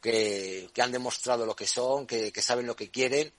[0.00, 3.32] que, que han demostrado lo que son, que, que saben lo que quieren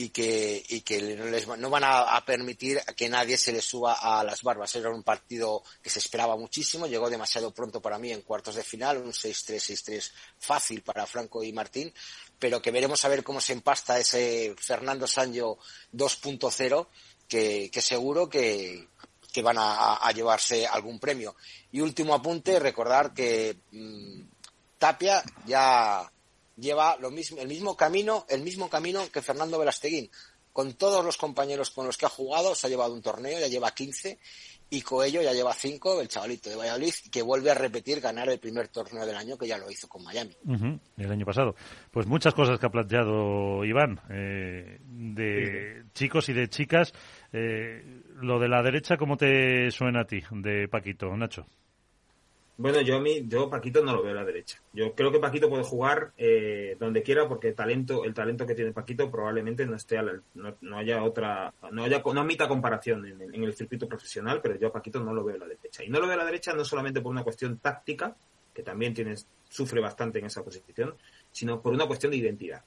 [0.00, 3.94] y que, y que no, les, no van a, permitir que nadie se les suba
[3.94, 4.76] a las barbas.
[4.76, 8.62] Era un partido que se esperaba muchísimo, llegó demasiado pronto para mí en cuartos de
[8.62, 11.92] final, un 6-3, 6-3 fácil para Franco y Martín,
[12.38, 15.58] pero que veremos a ver cómo se empasta ese Fernando Sancho
[15.92, 16.86] 2.0,
[17.28, 18.88] que, que seguro que,
[19.32, 21.36] que van a, llevarse algún premio.
[21.72, 24.22] Y último apunte, recordar que mm,
[24.78, 26.10] Tapia ya
[26.56, 30.10] lleva lo mismo, el mismo camino, el mismo camino que Fernando Velasteguín.
[30.52, 33.46] Con todos los compañeros con los que ha jugado, se ha llevado un torneo, ya
[33.46, 34.18] lleva 15,
[34.70, 38.38] y Coello ya lleva 5, el chavalito de Valladolid, que vuelve a repetir ganar el
[38.38, 40.36] primer torneo del año que ya lo hizo con Miami.
[40.96, 41.54] el año pasado.
[41.90, 46.92] Pues muchas cosas que ha planteado Iván, eh, de chicos y de chicas.
[47.32, 51.46] Eh, lo de la derecha, ¿cómo te suena a ti, de Paquito, Nacho?
[52.58, 54.60] Bueno, yo a mí, yo Paquito no lo veo a la derecha.
[54.72, 58.56] Yo creo que Paquito puede jugar eh, donde quiera porque el talento, el talento que
[58.56, 63.44] tiene Paquito probablemente no esté a no, haya otra, no haya, no admita comparación en,
[63.44, 65.84] el circuito profesional, pero yo a Paquito no lo veo a la derecha.
[65.84, 68.16] Y no lo veo a la derecha no solamente por una cuestión táctica,
[68.52, 69.14] que también tiene,
[69.48, 70.96] sufre bastante en esa posición,
[71.30, 72.64] sino por una cuestión de identidad.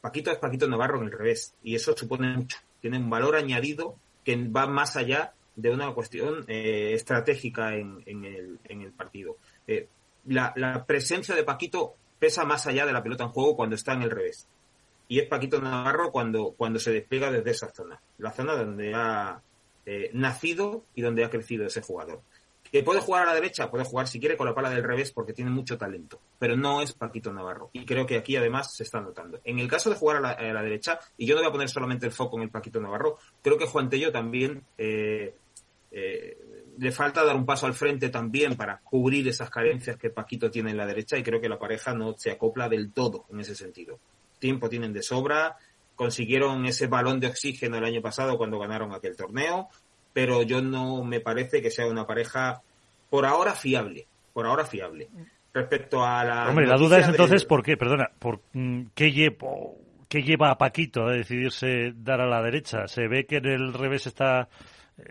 [0.00, 2.58] Paquito es Paquito Navarro en el revés, y eso supone mucho.
[2.80, 3.94] Tiene un valor añadido
[4.24, 9.36] que va más allá de una cuestión eh, estratégica en, en, el, en, el, partido.
[9.66, 9.88] Eh,
[10.26, 13.94] la, la, presencia de Paquito pesa más allá de la pelota en juego cuando está
[13.94, 14.46] en el revés.
[15.08, 19.40] Y es Paquito Navarro cuando, cuando se despliega desde esa zona, la zona donde ha
[19.86, 22.20] eh, nacido y donde ha crecido ese jugador.
[22.72, 23.70] ¿Que puede jugar a la derecha?
[23.70, 26.82] Puede jugar si quiere con la pala del revés porque tiene mucho talento, pero no
[26.82, 27.70] es Paquito Navarro.
[27.72, 29.40] Y creo que aquí además se está notando.
[29.44, 32.06] En el caso de jugar a la, derecha, y yo no voy a poner solamente
[32.06, 35.36] el foco en el Paquito Navarro, creo que Juan Tello también eh,
[35.90, 36.36] eh,
[36.78, 40.70] le falta dar un paso al frente también para cubrir esas carencias que Paquito tiene
[40.70, 43.54] en la derecha y creo que la pareja no se acopla del todo en ese
[43.54, 43.98] sentido.
[44.38, 45.56] Tiempo tienen de sobra,
[45.94, 49.68] consiguieron ese balón de oxígeno el año pasado cuando ganaron aquel torneo,
[50.12, 52.60] pero yo no me parece que sea una pareja
[53.08, 55.08] por ahora fiable, por ahora fiable.
[55.54, 56.50] Respecto a la...
[56.50, 59.78] Hombre, la duda es entonces por qué, perdona, por mm, qué llevo...
[60.08, 62.86] ¿Qué lleva a Paquito a decidirse dar a la derecha?
[62.86, 64.48] ¿Se ve que en el revés está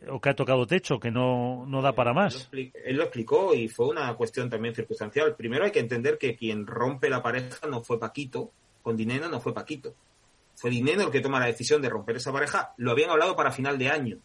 [0.10, 2.50] o que ha tocado techo, que no, no da para más.
[2.52, 5.36] Él lo, explicó y fue una cuestión también circunstancial.
[5.36, 9.40] Primero hay que entender que quien rompe la pareja no fue Paquito, con Dineno no
[9.40, 9.94] fue Paquito.
[10.56, 12.74] Fue Dineno el que toma la decisión de romper esa pareja.
[12.78, 14.18] Lo habían hablado para final de año,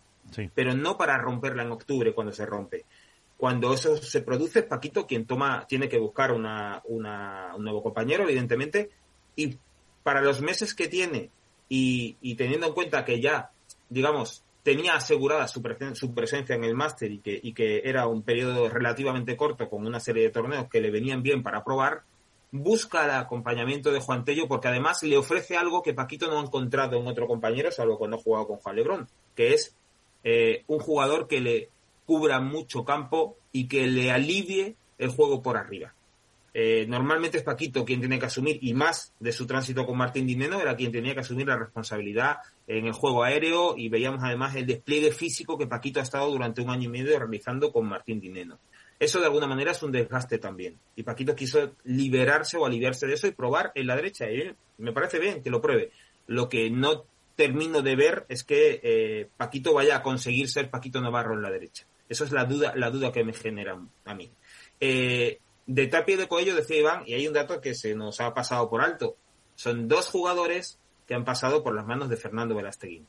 [0.55, 2.87] pero no para romperla en octubre cuando se rompe.
[3.37, 7.83] Cuando eso se produce, es Paquito quien toma, tiene que buscar una, una, un nuevo
[7.83, 8.91] compañero, evidentemente,
[9.37, 9.59] y
[10.03, 11.31] para los meses que tiene
[11.69, 13.51] y, y teniendo en cuenta que ya,
[13.89, 15.63] digamos, tenía asegurada su,
[15.95, 20.25] su presencia en el máster y que, era un periodo relativamente corto con una serie
[20.25, 22.03] de torneos que le venían bien para probar,
[22.53, 26.45] busca el acompañamiento de Juan Tello porque además le ofrece algo que Paquito no ha
[26.45, 29.77] encontrado en otro compañero, salvo cuando ha jugado con Juan Lebrón, que es
[30.25, 31.71] eh, un jugador que le
[32.07, 35.95] cubra mucho campo y que le alivie el juego por arriba.
[36.53, 40.27] Eh, normalmente es Paquito quien tiene que asumir, y más de su tránsito con Martín
[40.27, 44.55] Dineno, era quien tenía que asumir la responsabilidad en el juego aéreo y veíamos además
[44.57, 48.21] el despliegue físico que Paquito ha estado durante un año y medio realizando con Martín
[48.21, 48.59] Dineno.
[48.99, 50.77] Eso de alguna manera es un desgaste también.
[50.95, 54.31] Y Paquito quiso liberarse o aliviarse de eso y probar en la derecha.
[54.31, 55.91] Y me parece bien que lo pruebe.
[56.27, 61.01] Lo que no termino de ver es que eh, Paquito vaya a conseguir ser Paquito
[61.01, 61.87] Navarro en la derecha.
[62.11, 64.31] Esa es la duda, la duda que me genera a mí.
[64.79, 65.39] Eh,
[65.71, 68.35] de Tapia y de Coello decía Iván, y hay un dato que se nos ha
[68.35, 69.17] pasado por alto.
[69.55, 73.07] Son dos jugadores que han pasado por las manos de Fernando Velasteguín.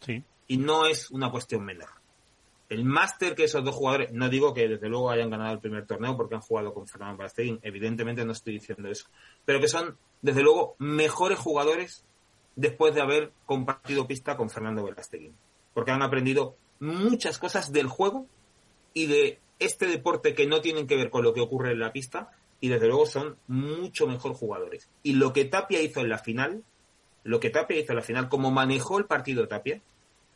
[0.00, 0.22] Sí.
[0.46, 1.88] Y no es una cuestión menor.
[2.68, 5.86] El máster que esos dos jugadores, no digo que desde luego hayan ganado el primer
[5.86, 9.06] torneo porque han jugado con Fernando Velasteguín, evidentemente no estoy diciendo eso,
[9.46, 12.04] pero que son desde luego mejores jugadores
[12.56, 15.34] después de haber compartido pista con Fernando Velasteguín.
[15.72, 18.26] Porque han aprendido muchas cosas del juego
[18.92, 21.92] y de este deporte que no tienen que ver con lo que ocurre en la
[21.92, 22.30] pista
[22.60, 24.88] y desde luego son mucho mejor jugadores.
[25.02, 26.62] Y lo que Tapia hizo en la final,
[27.24, 29.80] lo que Tapia hizo en la final, como manejó el partido Tapia,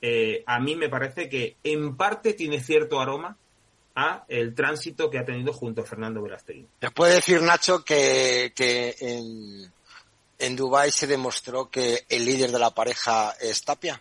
[0.03, 3.37] eh, a mí me parece que en parte tiene cierto aroma
[3.95, 6.69] a el tránsito que ha tenido junto a Fernando Velasteguín.
[6.79, 9.73] ¿Te puede decir, Nacho, que, que en,
[10.39, 14.01] en Dubái se demostró que el líder de la pareja es Tapia?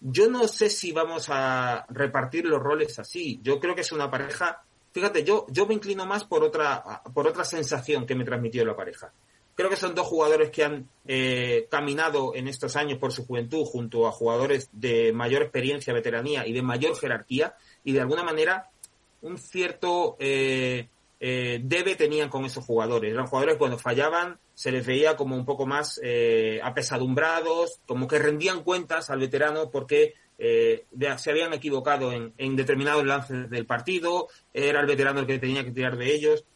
[0.00, 3.40] Yo no sé si vamos a repartir los roles así.
[3.42, 4.62] Yo creo que es una pareja.
[4.92, 8.76] Fíjate, yo, yo me inclino más por otra, por otra sensación que me transmitió la
[8.76, 9.12] pareja.
[9.54, 13.64] Creo que son dos jugadores que han eh, caminado en estos años por su juventud
[13.64, 18.68] junto a jugadores de mayor experiencia, veteranía y de mayor jerarquía y de alguna manera
[19.22, 20.88] un cierto eh,
[21.20, 23.12] eh, debe tenían con esos jugadores.
[23.12, 28.18] Eran jugadores cuando fallaban se les veía como un poco más eh, apesadumbrados, como que
[28.18, 30.86] rendían cuentas al veterano porque eh,
[31.18, 35.62] se habían equivocado en, en, determinados lances del partido, era el veterano el que tenía
[35.62, 36.46] que tirar de ellos.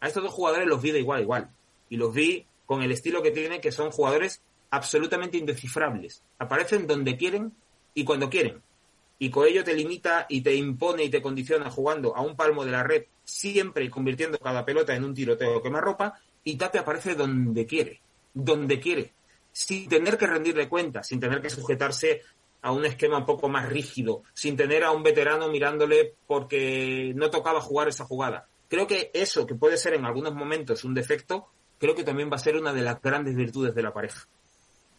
[0.00, 1.48] A estos dos jugadores los vi de igual igual.
[1.88, 6.22] Y los vi con el estilo que tienen, que son jugadores absolutamente indescifrables.
[6.38, 7.54] Aparecen donde quieren
[7.94, 8.60] y cuando quieren.
[9.18, 12.66] Y con ello te limita y te impone y te condiciona jugando a un palmo
[12.66, 16.82] de la red siempre convirtiendo cada pelota en un tiroteo que me arropa y Tapia
[16.82, 18.00] aparece donde quiere,
[18.32, 19.12] donde quiere,
[19.50, 22.22] sin tener que rendirle cuenta, sin tener que sujetarse
[22.62, 27.30] a un esquema un poco más rígido, sin tener a un veterano mirándole porque no
[27.30, 28.46] tocaba jugar esa jugada.
[28.68, 32.36] Creo que eso, que puede ser en algunos momentos un defecto, creo que también va
[32.36, 34.28] a ser una de las grandes virtudes de la pareja.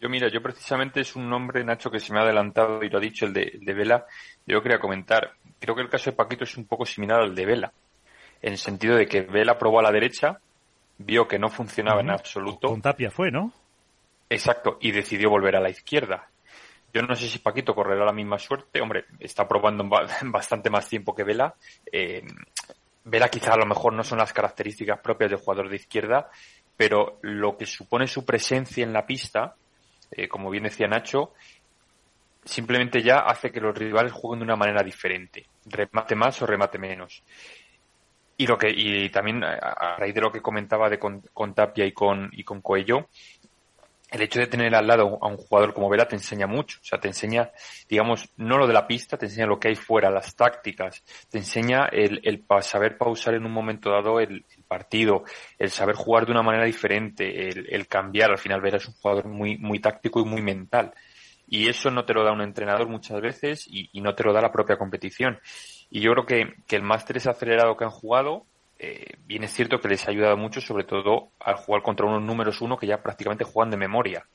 [0.02, 2.98] Yo mira, yo precisamente es un nombre, Nacho, que se me ha adelantado y lo
[2.98, 4.04] ha dicho el de, de Vela.
[4.46, 7.46] Yo quería comentar, creo que el caso de Paquito es un poco similar al de
[7.46, 7.72] Vela,
[8.42, 10.40] en el sentido de que Vela probó a la derecha,
[10.98, 12.68] vio que no funcionaba en absoluto.
[12.68, 13.52] Con Tapia fue, ¿no?
[14.28, 16.28] Exacto, y decidió volver a la izquierda.
[16.92, 18.80] Yo no sé si Paquito correrá la misma suerte.
[18.80, 19.84] Hombre, está probando
[20.24, 21.54] bastante más tiempo que Vela.
[21.90, 22.24] Eh,
[23.04, 26.30] Vela quizá a lo mejor no son las características propias del jugador de izquierda,
[26.76, 29.54] pero lo que supone su presencia en la pista,
[30.10, 31.32] eh, como bien decía Nacho,
[32.44, 35.46] simplemente ya hace que los rivales jueguen de una manera diferente.
[35.66, 37.22] Remate más o remate menos.
[38.40, 41.92] Y lo que y también a, raíz de lo que comentaba de con, Tapia y
[41.92, 43.08] con y con Coello,
[44.10, 46.78] el hecho de tener al lado a un jugador como Vela te enseña mucho.
[46.80, 47.50] O sea, te enseña,
[47.88, 51.38] digamos, no lo de la pista, te enseña lo que hay fuera, las tácticas, te
[51.38, 55.24] enseña el, el saber pausar en un momento dado el, partido,
[55.58, 58.30] el saber jugar de una manera diferente, el, el, cambiar.
[58.30, 60.94] Al final, Vela es un jugador muy, muy táctico y muy mental.
[61.46, 64.32] Y eso no te lo da un entrenador muchas veces y, y no te lo
[64.32, 65.38] da la propia competición.
[65.90, 68.44] Y yo creo que, que el máster es acelerado que han jugado,
[68.78, 72.22] eh, bien es cierto que les ha ayudado mucho, sobre todo al jugar contra unos
[72.22, 74.26] números uno que ya prácticamente juegan de memoria.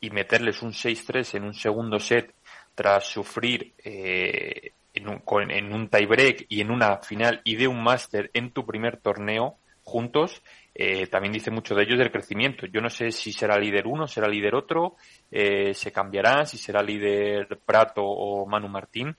[0.00, 2.34] Y meterles un 6-3 en un segundo set
[2.74, 7.82] tras sufrir eh, en, un, en un tiebreak y en una final y de un
[7.82, 10.42] máster en tu primer torneo juntos,
[10.74, 12.66] eh, también dice mucho de ellos del crecimiento.
[12.66, 14.96] Yo no sé si será líder uno, será líder otro,
[15.30, 19.16] eh, se cambiará, si será líder Prato o Manu Martín,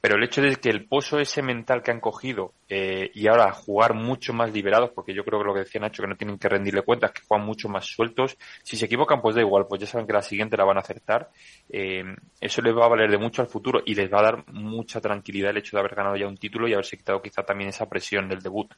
[0.00, 3.52] pero el hecho de que el pozo ese mental que han cogido eh, y ahora
[3.52, 6.38] jugar mucho más liberados, porque yo creo que lo que decía Nacho, que no tienen
[6.38, 9.80] que rendirle cuentas, que juegan mucho más sueltos, si se equivocan pues da igual, pues
[9.80, 11.30] ya saben que la siguiente la van a acertar,
[11.68, 12.04] eh,
[12.40, 15.00] eso les va a valer de mucho al futuro y les va a dar mucha
[15.00, 17.88] tranquilidad el hecho de haber ganado ya un título y haberse quitado quizá también esa
[17.88, 18.72] presión del debut.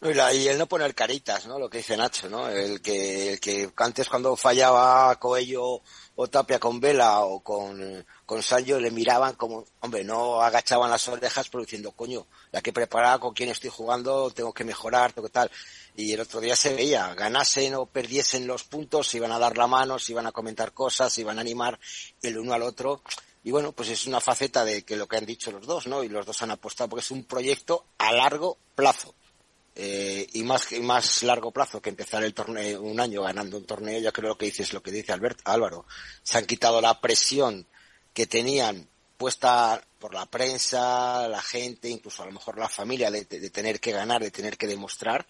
[0.00, 1.58] Y el no poner caritas, ¿no?
[1.58, 2.48] Lo que dice Nacho, ¿no?
[2.48, 5.80] El que, el que antes cuando fallaba Coello
[6.20, 8.40] o Tapia con Vela o con, con
[8.82, 13.32] le miraban como, hombre, no agachaban las orejas pero diciendo, coño, ya que preparar con
[13.32, 15.48] quién estoy jugando, tengo que mejorar, tengo tal.
[15.94, 19.56] Y el otro día se veía, ganasen o perdiesen los puntos, se iban a dar
[19.56, 21.78] la mano, se iban a comentar cosas, se iban a animar
[22.20, 23.00] el uno al otro.
[23.44, 26.02] Y bueno, pues es una faceta de que lo que han dicho los dos, ¿no?
[26.02, 29.14] Y los dos han apostado porque es un proyecto a largo plazo
[29.80, 33.64] eh, y más y más largo plazo que empezar el torneo un año ganando un
[33.64, 35.86] torneo yo creo que dices lo que dice Albert Álvaro.
[36.24, 37.64] Se han quitado la presión
[38.12, 43.24] que tenían puesta por la prensa la gente incluso a lo mejor la familia de,
[43.24, 45.24] tener que ganar de tener que demostrar.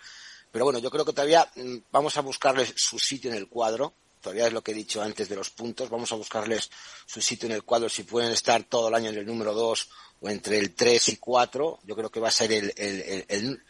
[0.51, 3.93] Pero bueno yo creo que todavía mm, vamos a buscarles su sitio en el cuadro.
[4.23, 5.91] Todavía es lo que he dicho antes de los puntos.
[5.91, 6.71] Vamos a buscarles
[7.05, 7.91] su sitio en el cuadro.
[7.91, 9.89] Si pueden estar todo el año en el número 2
[10.23, 13.63] o entre el 3 y 4 yo creo que va a ser el, el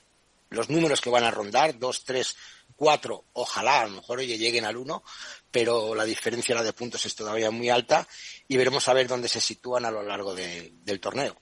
[0.51, 2.37] los números que van a rondar, dos, tres,
[2.77, 5.03] cuatro, ojalá a lo mejor oye, lleguen al uno,
[5.51, 8.07] pero la diferencia la de puntos es todavía muy alta
[8.47, 11.37] y veremos a ver dónde se sitúan a lo largo del torneo.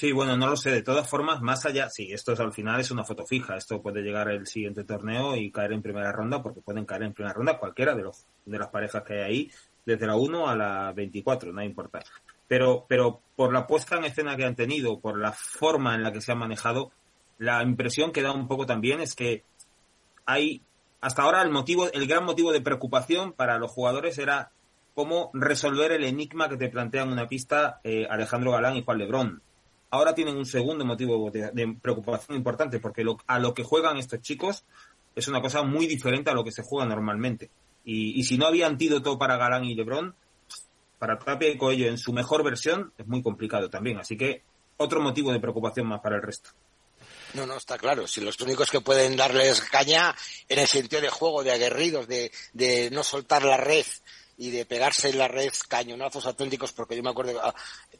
[0.00, 0.70] Sí, bueno, no lo sé.
[0.70, 3.58] De todas formas, más allá, sí, esto es, al final es una foto fija.
[3.58, 7.12] Esto puede llegar el siguiente torneo y caer en primera ronda, porque pueden caer en
[7.12, 9.50] primera ronda cualquiera de los de las parejas que hay ahí,
[9.84, 12.00] desde la 1 a la 24, no importa.
[12.48, 16.12] Pero, pero por la puesta en escena que han tenido, por la forma en la
[16.12, 16.92] que se han manejado,
[17.40, 19.44] la impresión que da un poco también es que
[20.26, 20.62] hay
[21.00, 24.52] hasta ahora el motivo, el gran motivo de preocupación para los jugadores era
[24.94, 29.42] cómo resolver el enigma que te plantean una pista eh, Alejandro Galán y Juan Lebrón.
[29.88, 34.64] Ahora tienen un segundo motivo de, preocupación importante porque a lo que juegan estos chicos
[35.16, 37.50] es una cosa muy diferente a lo que se juega normalmente.
[37.86, 40.14] Y, si no había antídoto para Galán y Lebrón,
[40.98, 43.98] para Tapia y Coello en su mejor versión es muy complicado también.
[43.98, 44.42] Así que
[44.76, 46.50] otro motivo de preocupación más para el resto.
[47.34, 48.06] No, no, está claro.
[48.06, 50.14] Si los únicos que pueden darles caña
[50.48, 53.86] en el sentido de juego, de aguerridos, de, de no soltar la red
[54.40, 57.54] y de pegarse en la red cañonazos auténticos, porque yo me acuerdo ah,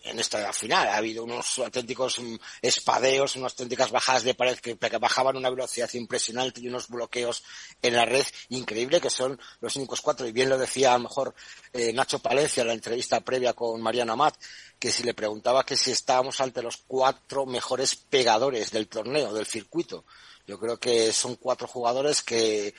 [0.04, 4.72] en esta final ha habido unos auténticos mm, espadeos, unas auténticas bajadas de pared que,
[4.98, 7.44] bajaban una velocidad impresionante y unos bloqueos
[7.82, 10.26] en la red increíble que son los únicos cuatro.
[10.26, 11.34] Y bien lo decía a lo mejor
[11.74, 14.36] eh, Nacho Palencia en la entrevista previa con Mariano Amat,
[14.78, 19.44] que si le preguntaba que si estábamos ante los cuatro mejores pegadores del torneo, del
[19.44, 20.06] circuito.
[20.46, 22.74] Yo creo que son cuatro jugadores que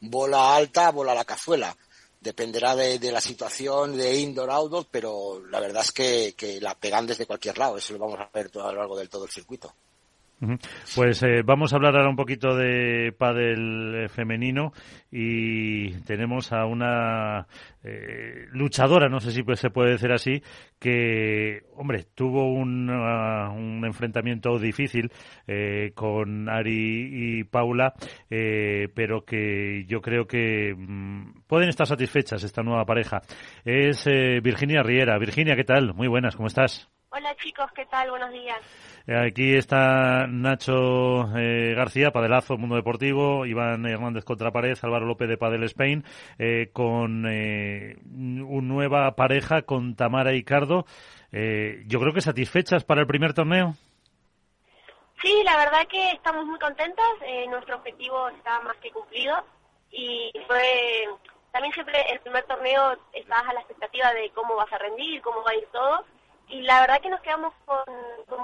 [0.00, 1.76] bola alta, bola la cazuela
[2.24, 7.06] dependerá de, la situación de indoor outdoor pero la verdad es que, que, la pegan
[7.06, 9.30] desde cualquier lado eso lo vamos a ver todo, a lo largo del todo el
[9.30, 9.74] circuito
[10.94, 14.72] pues eh, vamos a hablar ahora un poquito de pádel femenino
[15.10, 17.46] y tenemos a una
[17.82, 20.42] eh, luchadora, no sé si se puede decir así,
[20.78, 25.10] que, hombre, tuvo un, un enfrentamiento difícil
[25.46, 27.94] eh, con Ari y Paula,
[28.28, 33.22] pero que yo creo que mm, pueden estar satisfechas esta nueva pareja.
[33.64, 34.04] Es
[34.42, 35.18] Virginia Riera.
[35.18, 35.94] Virginia, ¿qué tal?
[35.94, 36.90] Muy buenas, ¿cómo estás?
[37.16, 38.10] Hola chicos, ¿qué tal?
[38.10, 38.58] Buenos días.
[39.06, 45.64] Aquí está Nacho eh, García, Padelazo, Mundo Deportivo, Iván Hernández Contrapared, Álvaro López de Padel
[45.64, 46.02] Spain,
[46.38, 50.86] eh, con eh, una nueva pareja con Tamara y Cardo.
[51.30, 53.74] yo creo que satisfechas para el primer torneo.
[55.20, 57.06] Sí, la verdad que estamos muy contentas.
[57.50, 59.36] nuestro objetivo está más que cumplido
[59.90, 61.08] y fue
[61.52, 65.42] también siempre el primer torneo estás a la expectativa de cómo vas a rendir, cómo
[65.42, 66.04] va a ir todo
[66.48, 67.84] y la verdad que nos quedamos con,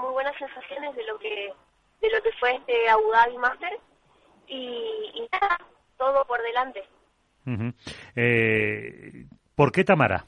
[0.01, 1.53] muy buenas sensaciones de lo que
[2.01, 3.79] de lo que fue este Abu Dhabi Master
[4.47, 5.57] y, nada,
[5.97, 6.83] todo por delante.
[8.15, 9.25] eh,
[9.55, 10.25] ¿Por qué Tamara?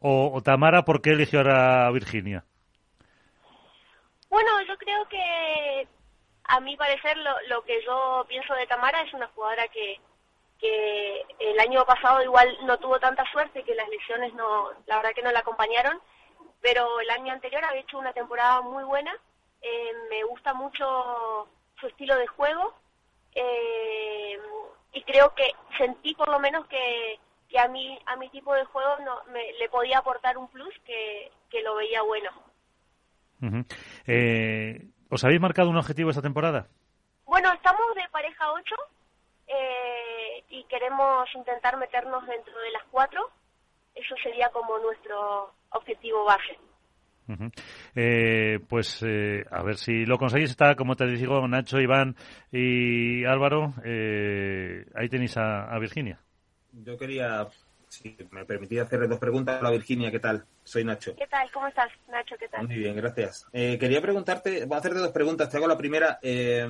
[0.00, 2.44] O, Tamara, ¿por qué eligió a Virginia?
[4.30, 5.88] Bueno, yo creo que
[6.44, 10.00] a mi parecer lo, lo que yo pienso de Tamara es una jugadora que,
[10.58, 15.12] que el año pasado igual no tuvo tanta suerte, que las lesiones no, la verdad
[15.14, 16.00] que no la acompañaron,
[16.60, 19.12] pero el año anterior había hecho una temporada muy buena.
[19.60, 21.48] Eh, me gusta mucho
[21.80, 22.74] su estilo de juego
[23.34, 24.38] eh,
[24.92, 28.64] y creo que sentí por lo menos que, que a mí a mi tipo de
[28.64, 32.30] juego no me, le podía aportar un plus que, que lo veía bueno.
[34.06, 36.68] eh, ¿Os habéis marcado un objetivo esta temporada?
[37.24, 38.74] Bueno, estamos de pareja 8
[39.46, 43.30] eh, y queremos intentar meternos dentro de las cuatro.
[43.94, 46.58] Eso sería como nuestro objetivo base.
[47.94, 50.50] eh, pues eh, a ver si lo conseguís.
[50.50, 52.16] Está, como te digo, Nacho, Iván
[52.50, 53.74] y Álvaro.
[53.84, 56.18] Eh, ahí tenéis a, Virginia.
[56.72, 57.46] Yo quería,
[57.88, 59.62] si me permitía hacerle dos preguntas.
[59.62, 60.44] a Virginia, ¿qué tal?
[60.64, 61.14] Soy Nacho.
[61.16, 61.50] ¿Qué tal?
[61.52, 62.36] ¿Cómo estás, Nacho?
[62.38, 62.66] ¿Qué tal?
[62.66, 63.46] Muy bien, gracias.
[63.52, 65.50] Eh, quería preguntarte, voy a hacerte dos preguntas.
[65.50, 66.18] Te hago la primera.
[66.22, 66.66] Eh,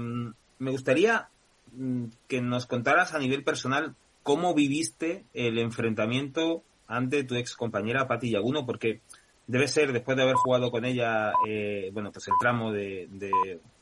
[0.58, 1.28] me gustaría
[1.72, 8.08] mm, que nos contaras a nivel personal cómo viviste el enfrentamiento ante tu ex compañera
[8.08, 9.02] Pati Yaguno, porque
[9.46, 13.08] debe ser después de haber jugado con ella, eh, bueno, pues el tramo de,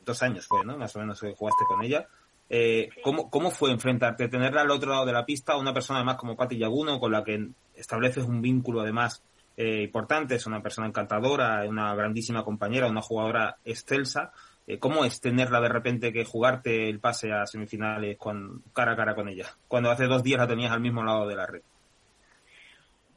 [0.05, 0.77] dos años fue, ¿no?
[0.77, 2.07] Más o menos que jugaste con ella.
[2.49, 6.15] Eh, ¿cómo, ¿Cómo fue enfrentarte, tenerla al otro lado de la pista, una persona además
[6.15, 9.21] como Pati Yaguno, con la que estableces un vínculo además
[9.57, 14.31] eh, importante, es una persona encantadora, una grandísima compañera, una jugadora excelsa?
[14.67, 18.95] Eh, ¿Cómo es tenerla de repente que jugarte el pase a semifinales con cara a
[18.95, 21.61] cara con ella, cuando hace dos días la tenías al mismo lado de la red?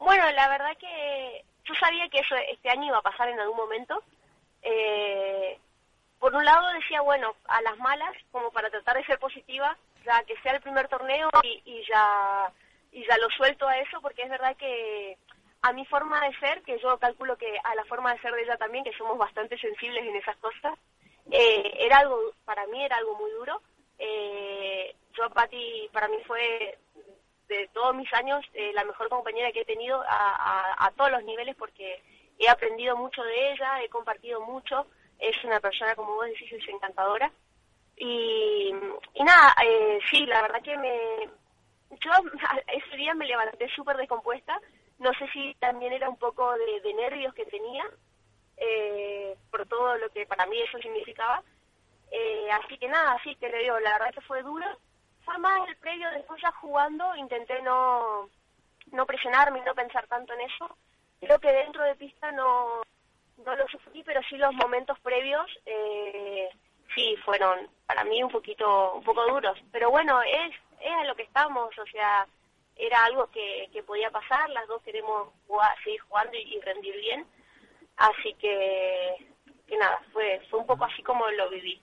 [0.00, 3.56] Bueno, la verdad que yo sabía que eso este año iba a pasar en algún
[3.56, 4.02] momento.
[4.62, 5.58] Eh,
[6.18, 10.22] por un lado decía, bueno, a las malas, como para tratar de ser positiva, ya
[10.24, 12.50] que sea el primer torneo y, ya
[12.92, 15.18] y ya lo suelto a eso, porque es verdad que
[15.62, 18.42] a mi forma de ser, que yo calculo que a la forma de ser de
[18.42, 20.78] ella también, que somos bastante sensibles en esas cosas,
[21.30, 23.60] eh, era algo, para mí era algo muy duro.
[23.98, 26.78] Eh, yo, Patti, para mí fue
[27.50, 31.56] de todos mis años eh, la mejor compañera que he tenido a, todos los niveles
[31.56, 32.02] porque
[32.38, 34.86] he aprendido mucho de ella, he compartido mucho,
[35.18, 37.30] es una persona, como vos decís, es encantadora.
[37.96, 38.72] Y,
[39.14, 41.28] y nada, eh, sí, la verdad que me...
[42.00, 42.10] Yo
[42.68, 44.58] ese día me levanté súper descompuesta,
[44.98, 47.84] no sé si también era un poco de, nervios que tenía,
[48.56, 51.42] eh, por todo lo que para mí eso significaba.
[52.62, 54.66] así que nada, sí, te lo digo, la verdad que fue duro,
[55.24, 58.28] fue más el previo, después ya jugando intenté no,
[58.92, 60.76] no presionarme y no pensar tanto en eso.
[61.20, 62.82] Creo que dentro de pista no,
[63.44, 66.48] no lo sufrí, pero sí los momentos previos eh,
[66.94, 69.58] sí fueron para mí un poquito un poco duros.
[69.72, 72.26] Pero bueno, es, es a lo que estamos, o sea,
[72.76, 76.96] era algo que, que podía pasar, las dos queremos jugar, seguir jugando y, y rendir
[76.96, 77.26] bien.
[77.96, 79.26] Así que,
[79.66, 81.80] que nada, fue, fue un poco así como lo viví.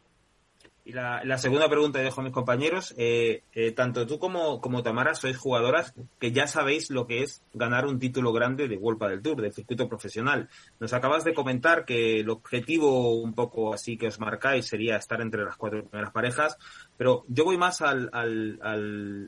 [0.88, 2.96] Y la, segunda pregunta dejo a mis compañeros.
[2.98, 7.44] Eh, eh, tanto tú como, como Tamara sois jugadoras que ya sabéis lo que es
[7.54, 10.48] ganar un título grande de Vuelta del Tour, del circuito profesional.
[10.80, 15.20] Nos acabas de comentar que el objetivo un poco así que os marcáis sería estar
[15.20, 16.58] entre las cuatro primeras parejas,
[16.96, 18.58] pero yo voy más al, al,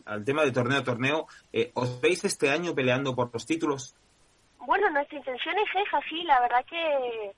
[0.05, 1.27] al, tema de torneo a torneo.
[1.51, 3.97] Eh, ¿Os veis este año peleando por los títulos?
[4.65, 7.33] Bueno, nuestra intención es esa, sí, la verdad que,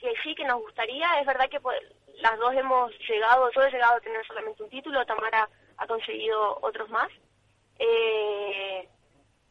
[0.00, 1.06] que sí, que nos gustaría.
[1.20, 1.78] Es verdad que pues,
[2.22, 6.58] las dos hemos llegado, yo he llegado a tener solamente un título, Tamara ha conseguido
[6.62, 7.10] otros más.
[7.78, 8.88] Eh,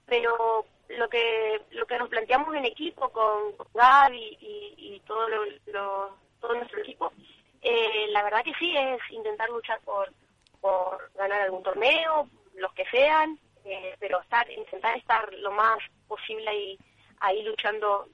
[0.05, 6.53] pero lo que lo que nos planteamos en equipo con, Gaby y, todo lo, todo
[6.53, 7.11] nuestro equipo,
[7.61, 10.09] eh, la verdad que sí es intentar luchar por,
[10.61, 16.49] por ganar algún torneo, los que sean, eh, pero estar intentar estar lo más posible
[16.49, 16.79] ahí
[17.19, 18.07] ahí luchando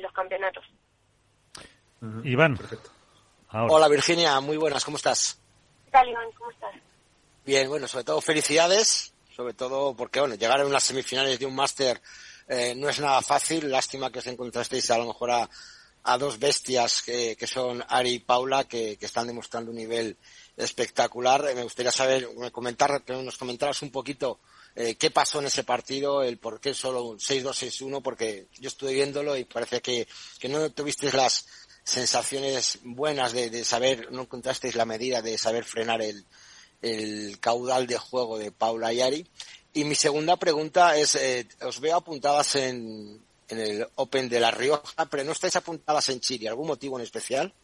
[0.00, 0.64] los campeonatos.
[2.24, 2.56] Iván.
[2.56, 2.95] Perfecto.
[3.58, 5.38] Hola Virginia, muy buenas, ¿cómo estás?
[5.86, 6.30] ¿Qué tal Iván?
[6.36, 6.74] ¿Cómo estás?
[7.46, 11.54] Bien, bueno, sobre todo felicidades, sobre todo porque, bueno, llegar a unas semifinales de un
[11.54, 12.02] máster
[12.48, 15.48] eh, no es nada fácil, lástima que os encontrasteis a lo mejor a,
[16.18, 20.18] dos bestias que, son Ari y Paula, que, están demostrando un nivel
[20.56, 21.48] espectacular.
[21.48, 24.38] Eh, me gustaría saber, comentar, que nos comentaras un poquito
[24.74, 28.92] eh, qué pasó en ese partido, el por qué solo un 6-2-6-1, porque yo estuve
[28.92, 30.06] viéndolo y parece que,
[30.38, 31.46] que no tuvisteis las,
[31.86, 36.24] sensaciones buenas de, saber, no encontrasteis la medida de saber frenar el,
[36.82, 39.24] el caudal de juego de Paula Yari.
[39.72, 44.50] Y mi segunda pregunta es, eh, os veo apuntadas en, en el Open de La
[44.50, 46.48] Rioja, pero no estáis apuntadas en Chile.
[46.48, 47.54] ¿Algún motivo en especial?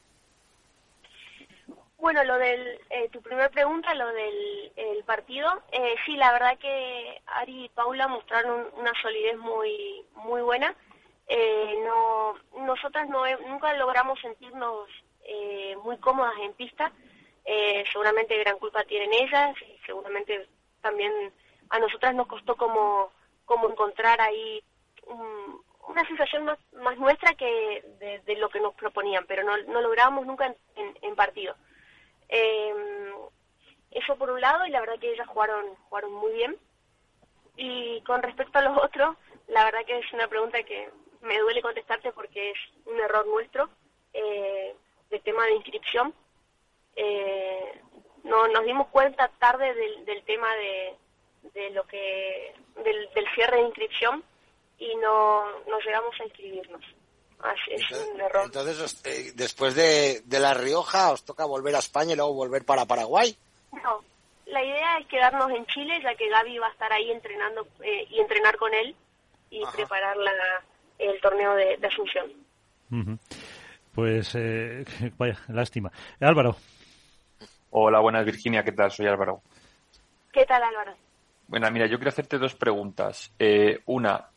[1.98, 6.58] Bueno, lo del, eh, tu primera pregunta, lo del el partido, eh, sí, la verdad
[6.58, 10.76] que Ari y Paula mostraron una solidez muy muy buena.
[11.28, 14.88] Eh, no, nosotras no, nunca logramos sentirnos
[15.24, 16.92] eh, muy cómodas en pista.
[17.44, 20.48] Eh, seguramente gran culpa tienen ellas y seguramente
[20.80, 21.12] también
[21.70, 23.12] a nosotras nos costó como,
[23.44, 24.62] como encontrar ahí
[25.88, 27.84] una sensación más, más nuestra que
[28.24, 31.56] de, lo que nos proponían, pero no, no lográbamos nunca en partido.
[32.28, 33.12] Eh,
[33.90, 36.56] eso por un lado, y la verdad que ellas jugaron, jugaron muy bien.
[37.56, 39.16] Y con respecto a los otros,
[39.48, 40.90] la verdad que es una pregunta que
[41.22, 43.68] me duele contestarte porque es un error nuestro
[44.12, 44.74] eh,
[45.10, 46.14] de tema de inscripción.
[46.96, 47.80] Eh,
[48.24, 50.96] no, nos dimos cuenta tarde del, del tema de,
[51.54, 54.22] de lo que del, del, cierre de inscripción
[54.78, 56.84] y no, no llegamos a inscribirnos
[57.68, 58.44] es entonces, un error.
[58.44, 62.64] Entonces, eh, después de, de, La Rioja, ¿os toca volver a España y luego volver
[62.64, 63.36] para Paraguay?
[63.72, 64.04] No,
[64.46, 68.06] la idea es quedarnos en Chile, ya que Gaby va a estar ahí entrenando eh,
[68.10, 68.94] y entrenar con él
[69.50, 70.62] y preparar la,
[71.08, 72.32] el torneo de, de Asunción.
[73.94, 74.84] Pues, eh,
[75.18, 75.90] vaya, lástima.
[76.20, 76.56] Álvaro.
[77.70, 78.90] Hola, buenas Virginia, ¿qué tal?
[78.90, 79.40] Soy Álvaro.
[80.30, 80.94] ¿Qué tal Álvaro?
[81.48, 83.34] Bueno, mira, yo quiero hacerte dos preguntas.
[83.38, 84.30] Eh, una,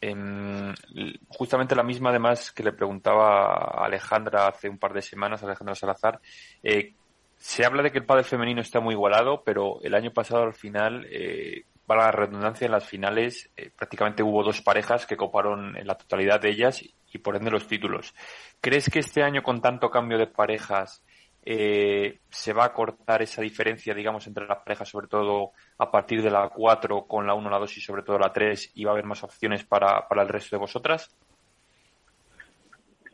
[1.29, 5.75] justamente la misma además que le preguntaba a Alejandra hace un par de semanas, Alejandra
[5.75, 6.19] Salazar.
[6.61, 6.93] Eh,
[7.37, 10.53] se habla de que el padre femenino está muy igualado, pero el año pasado al
[10.53, 15.77] final, eh, para la redundancia, en las finales eh, prácticamente hubo dos parejas que coparon
[15.77, 18.13] en la totalidad de ellas y por ende los títulos.
[18.59, 21.03] ¿Crees que este año con tanto cambio de parejas
[21.47, 26.23] eh, se va a cortar esa diferencia, digamos, entre las parejas, sobre todo a partir
[26.23, 28.91] de la 4 con la 1, la 2 y sobre todo la 3, y va
[28.91, 31.15] a haber más opciones para, para el resto de vosotras?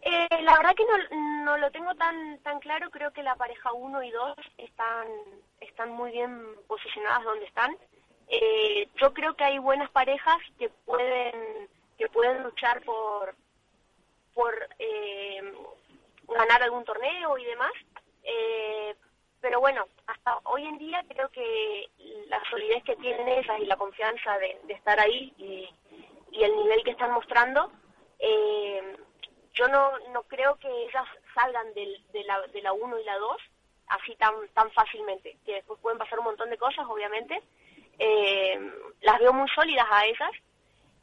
[0.02, 3.72] Eh, la verdad que no, no, lo tengo tan tan claro, creo que la pareja
[3.74, 5.08] 1 y 2 están,
[5.60, 7.76] están muy bien posicionadas donde están.
[8.34, 11.68] Eh, yo creo que hay buenas parejas que pueden
[11.98, 13.36] que pueden luchar por
[14.34, 15.54] por eh,
[16.28, 17.74] ganar algún torneo y demás
[18.24, 18.96] eh,
[19.42, 21.90] pero bueno, hasta hoy en día creo que
[22.28, 25.70] la solidez que tienen ellas y la confianza de, estar ahí y,
[26.32, 27.72] el nivel que están mostrando,
[28.20, 28.96] eh,
[29.54, 31.06] yo no, no creo que ellas
[31.36, 33.38] salgan del, de, la, de la 1 y la 2
[33.88, 37.42] así tan, tan fácilmente, que después pueden pasar un montón de cosas, obviamente.
[38.04, 38.60] Eh,
[39.02, 40.32] las veo muy sólidas a ellas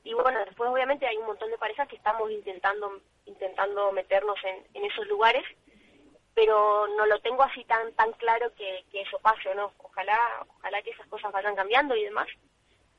[0.03, 4.64] y bueno, después obviamente hay un montón de parejas que estamos intentando intentando meternos en,
[4.74, 5.44] en esos lugares
[6.38, 9.72] pero no lo tengo así tan tan claro que, eso pase o no.
[9.78, 10.16] Ojalá,
[10.57, 12.28] ojalá que esas cosas vayan cambiando y demás.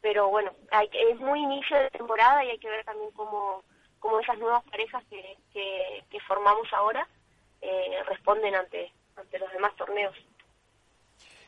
[0.01, 3.63] Pero bueno, hay, es muy inicio de temporada y hay que ver también cómo,
[3.99, 7.07] cómo esas nuevas parejas que, que, formamos ahora
[7.61, 10.15] eh, responden ante, ante los demás torneos.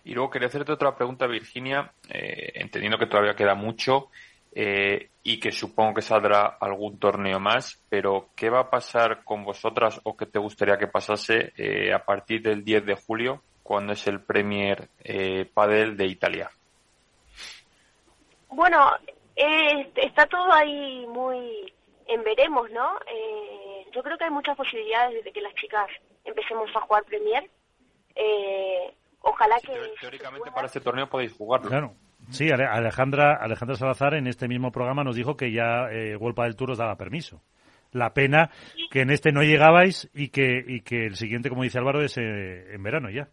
[0.03, 4.09] Y luego quería hacerte otra pregunta, Virginia, eh, entendiendo que todavía queda mucho.
[4.53, 9.45] Eh, y que supongo que saldrá algún torneo más, pero ¿qué va a pasar con
[9.45, 13.93] vosotras o qué te gustaría que pasase eh, a partir del 10 de julio, cuando
[13.93, 16.51] es el Premier eh, Padel de Italia?
[18.49, 18.91] Bueno,
[19.95, 21.73] está todo ahí muy
[22.07, 22.99] en veremos, ¿no?
[23.93, 25.87] yo creo que hay muchas posibilidades de que las chicas
[26.25, 27.49] empecemos a jugar Premier.
[29.21, 29.73] Ojalá que...
[29.99, 31.69] Teóricamente para este torneo podéis jugarlo.
[31.69, 31.93] Claro.
[32.29, 36.71] Sí, Alejandra, Alejandra Salazar en este mismo programa nos dijo que ya eh, del Tour
[36.71, 37.41] os daba permiso.
[37.91, 38.51] La pena
[38.89, 42.17] que en este no llegabais y que, y que el siguiente, como dice Álvaro, es
[42.17, 43.27] eh, en verano ya.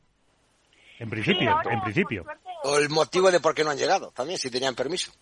[0.98, 2.24] En principio, en principio.
[2.64, 5.12] O el motivo de por qué no han llegado, también, si tenían permiso.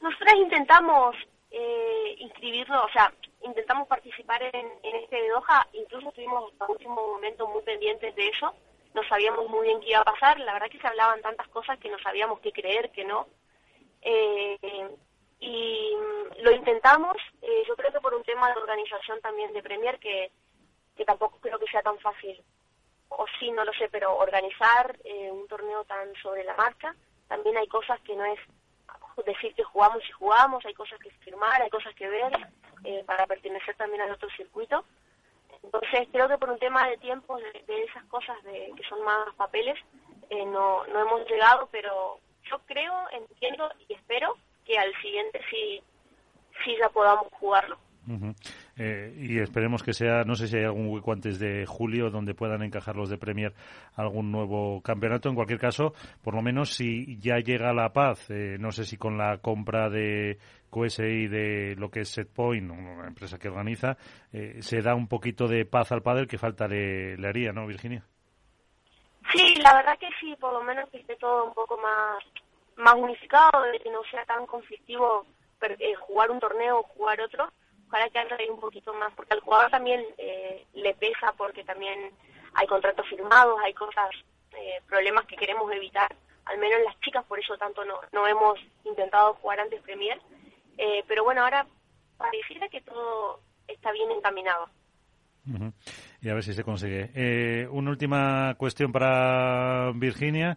[0.00, 1.16] Nosotras intentamos
[1.50, 6.94] eh, inscribirnos, o sea, intentamos participar en, en este de Doha, incluso estuvimos hasta último
[6.94, 8.54] momento muy pendientes de eso
[8.94, 11.78] no sabíamos muy bien qué iba a pasar, la verdad que se hablaban tantas cosas
[11.78, 13.26] que no sabíamos qué creer, que no.
[14.00, 14.96] Eh,
[15.40, 15.90] y
[16.40, 20.30] lo intentamos, eh, yo creo que por un tema de organización también de Premier, que,
[20.96, 22.40] que tampoco creo que sea tan fácil,
[23.08, 26.94] o sí, no lo sé, pero organizar eh, un torneo tan sobre la marcha,
[27.28, 28.38] también hay cosas que no es
[29.26, 32.32] decir que jugamos y jugamos, hay cosas que firmar, hay cosas que ver
[33.06, 34.84] para pertenecer también al otro circuito.
[35.62, 39.34] Entonces creo que por un tema de tiempo, de, esas cosas de, que son más
[39.36, 39.78] papeles,
[40.30, 42.18] eh, no, no hemos llegado, pero
[42.50, 45.82] yo creo, entiendo y espero que al siguiente sí,
[46.64, 47.78] sí ya podamos jugarlo.
[48.76, 52.34] Eh, y esperemos que sea, no sé si hay algún hueco antes de julio donde
[52.34, 53.54] puedan encajar los de Premier
[53.94, 55.28] algún nuevo campeonato.
[55.28, 58.96] En cualquier caso, por lo menos si ya llega la paz, eh, no sé si
[58.96, 60.38] con la compra de
[60.70, 63.96] QSI de lo que es Setpoint, una empresa que organiza,
[64.32, 68.04] eh, se da un poquito de paz al padre que falta le, haría, ¿no, Virginia?
[69.62, 72.22] la verdad que sí, por lo menos que esté todo un poco más,
[72.76, 75.24] más unificado, de que no sea tan conflictivo
[75.62, 77.50] eh, jugar un torneo o jugar otro.
[77.88, 82.10] Ojalá que haya un poquito más, porque al jugador también eh, le pesa porque también
[82.54, 84.10] hay contratos firmados, hay cosas,
[84.52, 86.14] eh, problemas que queremos evitar,
[86.46, 90.20] al menos las chicas, por eso tanto no, no hemos intentado jugar antes Premier.
[90.76, 91.66] Eh, pero bueno, ahora
[92.16, 94.68] pareciera que todo está bien encaminado.
[96.20, 97.10] Y a ver si se consigue.
[97.14, 100.56] Eh, una última cuestión para Virginia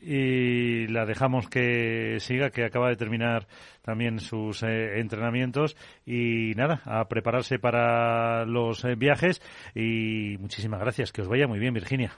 [0.00, 3.46] y la dejamos que siga, que acaba de terminar
[3.82, 9.40] también sus eh, entrenamientos y nada, a prepararse para los eh, viajes
[9.74, 12.12] y muchísimas gracias, que os vaya muy bien Virginia.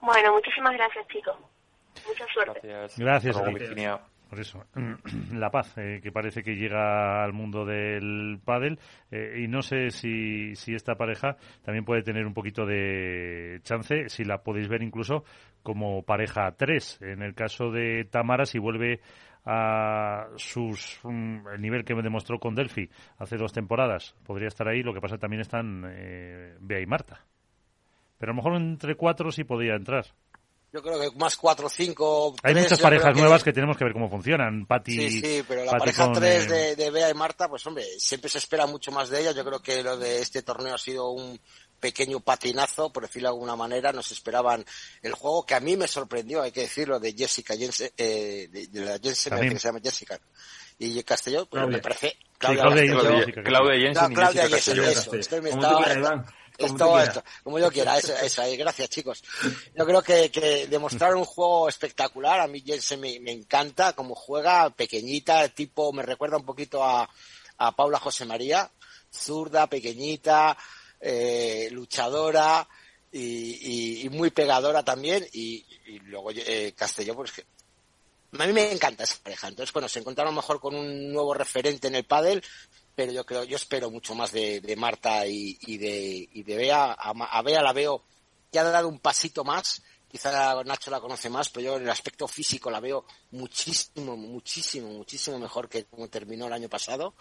[0.00, 1.36] Bueno, muchísimas gracias chicos.
[2.06, 2.60] Mucha suerte.
[2.62, 4.00] Gracias, gracias Virginia.
[4.28, 4.64] Por eso,
[5.34, 8.78] la paz, eh, que parece que llega al mundo del pádel
[9.10, 14.08] eh, y no sé si, si esta pareja también puede tener un poquito de chance,
[14.08, 15.24] si la podéis ver incluso
[15.62, 17.02] como pareja 3.
[17.02, 19.00] En el caso de Tamara, si vuelve
[19.44, 24.66] a sus mm, el nivel que me demostró con Delphi hace dos temporadas, podría estar
[24.66, 24.82] ahí.
[24.82, 27.24] Lo que pasa también están eh, Bea y Marta.
[28.18, 30.06] Pero a lo mejor entre cuatro sí podría entrar
[30.76, 32.34] yo creo que más cuatro o cinco.
[32.42, 34.66] Hay muchas parejas nuevas que tenemos que ver cómo funcionan.
[34.66, 38.28] Pati, sí, sí, pero la pareja tres de, de Bea y Marta, pues hombre, siempre
[38.28, 39.34] se espera mucho más de ellas.
[39.34, 41.40] Yo creo que lo de este torneo ha sido un
[41.80, 43.90] pequeño patinazo, por decirlo de alguna manera.
[43.92, 44.64] Nos esperaban
[45.00, 48.84] el juego que a mí me sorprendió, hay que decirlo, de Jessica Jensen, eh, de,
[48.84, 50.18] la Jensen, que se llama Jessica.
[50.78, 52.18] Y Castelló, pues me parece.
[52.36, 55.14] Claudia, Claudia, Claudia, Jensen, y Claudia Jensen, eso.
[55.14, 56.26] Estoy me estaba,
[56.56, 58.56] como esto, como yo quiera, eso, eso ahí.
[58.56, 59.22] Gracias, chicos.
[59.74, 62.40] Yo creo que, que demostraron un juego espectacular.
[62.40, 67.08] A mí Jensen me, me, encanta como juega, pequeñita, tipo, me recuerda un poquito a,
[67.58, 68.70] a Paula José María,
[69.12, 70.56] zurda, pequeñita,
[71.00, 72.66] eh, luchadora
[73.12, 75.26] y, y, y, muy pegadora también.
[75.32, 77.44] Y, y luego eh, Castelló, pues que
[78.38, 79.48] a mí me encanta esa pareja.
[79.48, 82.42] Entonces, bueno, se encontraron mejor con un nuevo referente en el pádel
[82.96, 86.56] pero yo creo, yo espero mucho más de, de Marta y, y, de, y de
[86.56, 86.96] Bea.
[86.98, 88.02] A, a, Bea la veo
[88.50, 89.82] que ha dado un pasito más.
[90.08, 94.88] Quizá Nacho la conoce más, pero yo en el aspecto físico la veo muchísimo, muchísimo,
[94.88, 97.14] muchísimo mejor que como terminó el año pasado.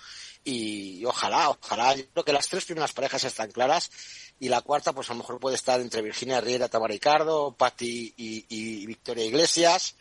[0.45, 1.93] Y, y ojalá, ojalá.
[1.93, 3.91] Yo creo que las tres primeras parejas están claras
[4.39, 8.13] y la cuarta, pues a lo mejor puede estar entre Virginia Riera, Tamara Ricardo, Patti
[8.15, 9.97] y, y, Victoria Iglesias.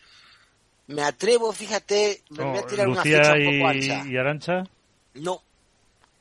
[0.87, 4.05] Me atrevo, fíjate, me voy a tirar una fecha un poco ancha.
[4.07, 4.63] ¿Y Arancha?
[5.15, 5.41] No,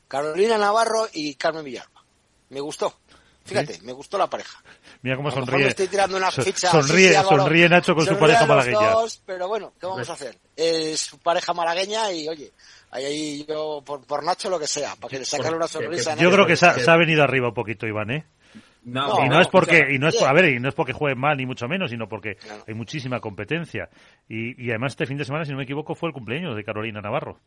[0.09, 2.05] Carolina Navarro y Carmen Villalba.
[2.51, 2.94] Me gustó.
[3.44, 4.62] Fíjate, me gustó la pareja.
[5.02, 5.68] Mira cómo sonríe.
[5.68, 6.70] estoy tirando una ficha.
[6.70, 8.90] Sonríe, sonríe Nacho con su pareja malagueña.
[8.90, 10.39] Dos, pero bueno, ¿qué vamos a hacer?
[10.56, 12.52] Es su pareja malagueña y oye,
[12.90, 16.14] ahí yo por, por Nacho lo que sea, para que le saquen una sonrisa.
[16.16, 18.26] Yo creo que se ha, venido arriba un poquito, Iván, ¿eh?
[18.85, 21.15] No, y no, es porque y no es a ver y no es porque juegue
[21.15, 22.36] mal ni mucho menos sino porque
[22.66, 23.89] hay muchísima competencia
[24.28, 26.65] y, y además este fin de semana si no me equivoco fue el cumpleaños de
[26.65, 27.40] Carolina Navarro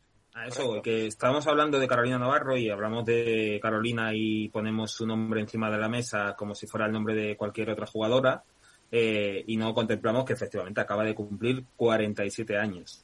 [0.46, 5.42] eso, que estábamos hablando de Carolina Navarro y hablamos de Carolina y ponemos su nombre
[5.42, 8.44] encima de la mesa como si fuera el nombre de cualquier otra jugadora
[8.92, 13.04] eh, y no contemplamos que efectivamente acaba de cumplir 47 años.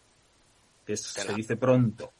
[0.85, 2.11] Que se dice pronto.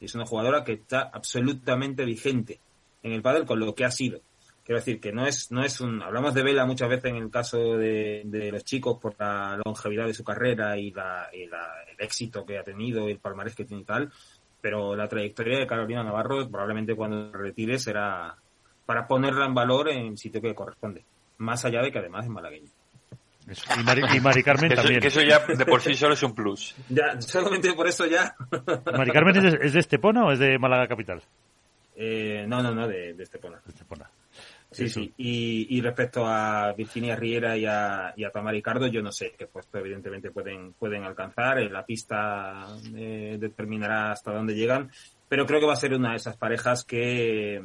[0.00, 2.60] Y es una jugadora que está absolutamente vigente
[3.02, 4.20] en el pádel con lo que ha sido.
[4.68, 7.30] Quiero decir que no es, no es un, hablamos de Vela muchas veces en el
[7.30, 11.84] caso de, de los chicos por la longevidad de su carrera y, la, y la,
[11.90, 14.12] el éxito que ha tenido, el palmarés que tiene y tal,
[14.60, 18.36] pero la trayectoria de Carolina Navarro probablemente cuando retire será
[18.84, 21.02] para ponerla en valor en el sitio que corresponde,
[21.38, 22.68] más allá de que además es malagueña.
[23.46, 25.00] Y, Mari, Carmen también.
[25.00, 26.76] Que eso ya de por sí solo es un plus.
[26.90, 28.36] Ya, solamente por eso ya.
[28.92, 31.22] ¿Mari Carmen es de, Estepona o es de Málaga Capital?
[31.96, 33.62] Eh, no, no, no, de, de Estepona.
[33.64, 34.10] De Estepona.
[34.70, 35.14] Sí, sí.
[35.16, 39.34] Y, y, respecto a Virginia Riera y a, y a Tamara Ricardo, yo no sé
[39.38, 41.58] qué puesto evidentemente pueden, pueden alcanzar.
[41.70, 44.90] La pista eh, determinará hasta dónde llegan.
[45.26, 47.62] Pero creo que va a ser una de esas parejas que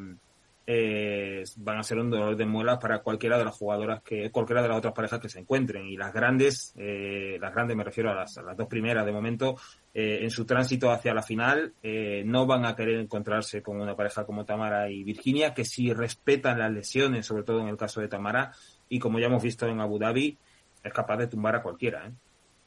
[0.65, 4.61] eh, van a ser un dolor de muelas para cualquiera de las jugadoras que, cualquiera
[4.61, 5.85] de las otras parejas que se encuentren.
[5.85, 9.11] Y las grandes, eh, las grandes me refiero a las, a las dos primeras de
[9.11, 9.55] momento,
[9.95, 13.95] eh, en su tránsito hacia la final eh, no van a querer encontrarse con una
[13.95, 18.01] pareja como Tamara y Virginia, que si respetan las lesiones, sobre todo en el caso
[18.01, 18.53] de Tamara,
[18.89, 20.37] y como ya hemos visto en Abu Dhabi,
[20.83, 22.07] es capaz de tumbar a cualquiera.
[22.07, 22.11] ¿eh?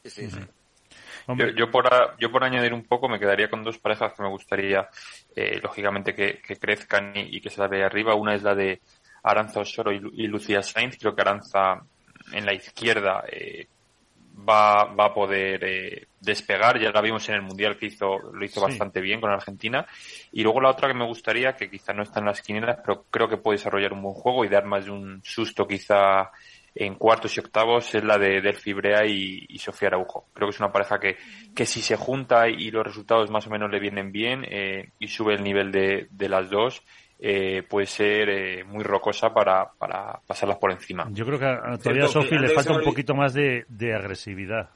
[0.04, 0.38] Sí, sí.
[1.28, 1.88] Yo, yo, por,
[2.18, 4.88] yo por añadir un poco me quedaría con dos parejas que me gustaría,
[5.34, 8.14] eh, lógicamente, que, que crezcan y, que se la vea arriba.
[8.14, 8.80] Una es la de
[9.22, 10.98] Aranza Osoro y, y Lucía Sainz.
[10.98, 11.82] Creo que Aranza
[12.32, 13.66] en la izquierda eh,
[14.48, 16.78] va, va a poder eh, despegar.
[16.78, 19.86] Ya la vimos en el Mundial que hizo, lo hizo bastante bien con Argentina.
[20.32, 23.04] Y luego la otra que me gustaría, que quizá no está en las quinielas, pero
[23.10, 26.30] creo que puede desarrollar un buen juego y dar más de un susto quizá
[26.76, 30.28] en cuartos y octavos es la de Delphi Brea y, Sofía Araujo.
[30.34, 31.16] Creo que es una pareja que,
[31.54, 35.08] que si se junta y los resultados más o menos le vienen bien eh, y
[35.08, 36.84] sube el nivel de, de las dos,
[37.18, 41.08] eh, puede ser eh, muy rocosa para, para pasarlas por encima.
[41.12, 44.68] Yo creo que a, todavía a Sofi le falta un poquito más de, de agresividad.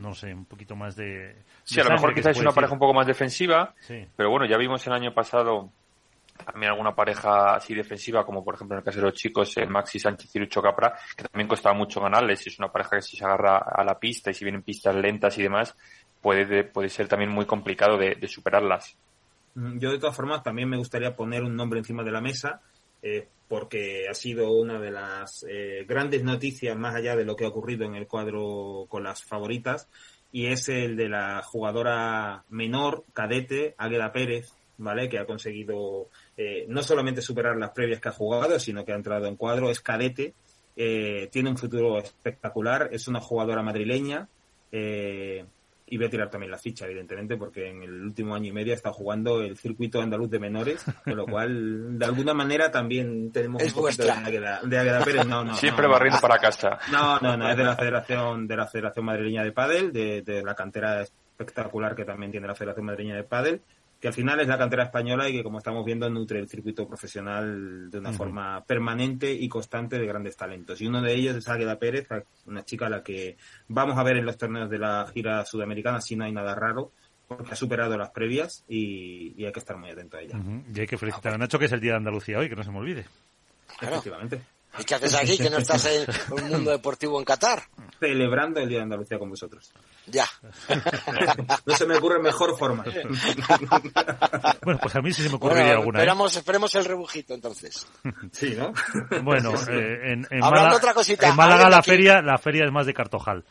[0.00, 1.36] No sé, un poquito más de.
[1.62, 3.74] Sí, a lo mejor quizás es una pareja un poco más defensiva,
[4.16, 5.70] pero bueno, ya vimos el año pasado
[6.44, 9.68] también alguna pareja así defensiva, como por ejemplo en el caso de los chicos, el
[9.68, 12.46] Maxi Sánchez y Lucho Capra, que también costaba mucho ganarles.
[12.46, 15.36] Es una pareja que si se agarra a la pista y si vienen pistas lentas
[15.38, 15.76] y demás,
[16.20, 18.96] puede, puede ser también muy complicado de, superarlas.
[19.54, 22.60] Mm, yo de todas formas también me gustaría poner un nombre encima de la mesa,
[23.02, 27.44] eh, porque ha sido una de las eh, grandes noticias más allá de lo que
[27.44, 29.88] ha ocurrido en el cuadro con las favoritas,
[30.32, 35.08] y es el de la jugadora menor, cadete, Águeda Pérez, ¿vale?
[35.08, 36.08] Que ha conseguido
[36.42, 39.68] eh, no solamente superar las previas que ha jugado, sino que ha entrado en cuadro,
[39.68, 40.32] es cadete,
[40.74, 44.26] eh, tiene un futuro espectacular, es una jugadora madrileña
[44.72, 45.44] eh,
[45.86, 48.72] y voy a tirar también la ficha, evidentemente, porque en el último año y medio
[48.72, 53.62] está jugando el circuito andaluz de menores, con lo cual, de alguna manera, también tenemos
[53.62, 55.26] un poquito de Águeda, Pérez.
[55.26, 56.78] No, no, Siempre barriendo para casa.
[56.90, 60.42] No, no, no, es de la Federación, de la Federación Madrileña de Pádel, de, de
[60.42, 63.60] la cantera espectacular que también tiene la Federación Madrileña de Pádel
[64.00, 66.88] que al final es la cantera española y que, como estamos viendo, nutre el circuito
[66.88, 70.80] profesional de una forma permanente y constante de grandes talentos.
[70.80, 72.08] Y uno de ellos es Águeda Pérez,
[72.46, 73.36] una chica a la que
[73.68, 76.92] vamos a ver en los torneos de la gira sudamericana, si no hay nada raro,
[77.28, 80.40] porque ha superado las previas y, hay que estar muy atento a ella.
[80.74, 82.64] Y hay que felicitar a Nacho, que es el Día de Andalucía hoy, que no
[82.64, 83.04] se me olvide.
[83.82, 84.40] Efectivamente.
[84.78, 87.62] ¿Y qué haces aquí que no estás en un mundo deportivo en Qatar?
[87.98, 89.72] Celebrando el Día de Andalucía con vosotros.
[90.06, 90.26] Ya.
[91.66, 92.84] no se me ocurre mejor forma.
[94.62, 95.98] bueno, pues a mí sí se me ocurriría alguna.
[95.98, 96.02] ¿eh?
[96.02, 97.86] Esperamos, esperemos el rebujito entonces.
[98.32, 98.72] Sí, ¿no?
[99.22, 102.86] bueno, eh, en, en, Málaga, otra cosita, en Málaga la feria, la feria es más
[102.86, 103.44] de Cartojal.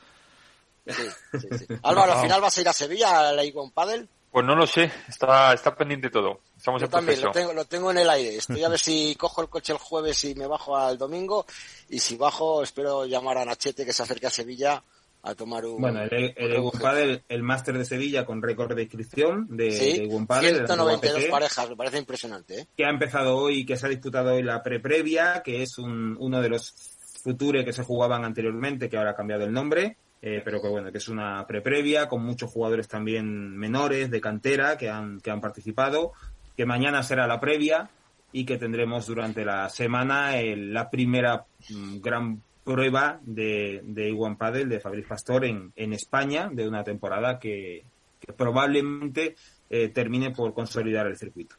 [0.88, 1.66] Sí, sí, sí.
[1.84, 4.10] Álvaro, ¿al final vas a ir a Sevilla a la Iguan Padel?
[4.32, 6.42] Pues no lo sé, está, está pendiente todo.
[6.56, 8.36] Estamos Yo también lo tengo, lo tengo en el aire.
[8.36, 11.46] Estoy a ver si cojo el coche el jueves y me bajo al domingo.
[11.90, 14.84] Y si bajo, espero llamar a Nachete que se acerque a Sevilla
[15.24, 15.82] a tomar un.
[15.82, 21.70] Bueno, el, el, el, máster de Sevilla con récord de inscripción de, sí, 192 parejas,
[21.70, 22.62] me parece impresionante.
[22.62, 22.68] ¿eh?
[22.78, 26.42] Que ha empezado hoy, que se ha disputado hoy la pre-previa, que es un, uno
[26.42, 26.72] de los
[27.22, 29.98] futuros que se jugaban anteriormente, que ahora ha cambiado el nombre.
[30.22, 34.78] Eh, pero que bueno, que es una pre-previa con muchos jugadores también menores de cantera
[34.78, 36.12] que han, que han participado,
[36.58, 37.90] que mañana será la previa
[38.34, 44.70] y que tendremos durante la semana la primera mm, gran prueba de, de Iwan Padel
[44.70, 47.84] de Fabriz Pastor en, en España de una temporada que,
[48.38, 49.36] probablemente
[49.70, 51.56] eh, termine por consolidar el circuito.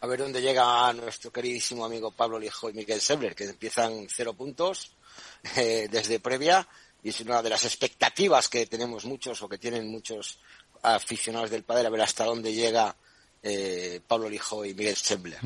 [0.00, 4.32] A ver dónde llega nuestro queridísimo amigo Pablo Lijo y Miguel Sebler, que empiezan cero
[4.32, 4.96] puntos
[5.56, 6.66] eh, desde previa
[7.02, 10.40] y es una de las expectativas que tenemos muchos o que tienen muchos
[10.82, 12.94] aficionados del padre a ver hasta dónde llega
[13.42, 15.38] eh, Pablo Lijo y Miguel Sembler.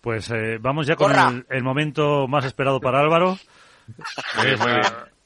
[0.00, 3.38] Pues eh, vamos ya con el, momento más esperado para Álvaro.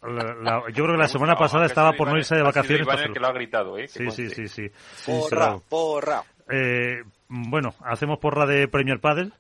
[0.03, 2.87] yo creo que la semana pasada estaba por no irse de vacaciones.
[3.12, 3.89] que lo ha gritado, ¿eh?
[3.89, 4.70] Sí, sí, sí, sí,
[5.05, 6.24] Porra, porra.
[6.51, 9.35] Eh, bueno, hacemos porra de Premier Padel.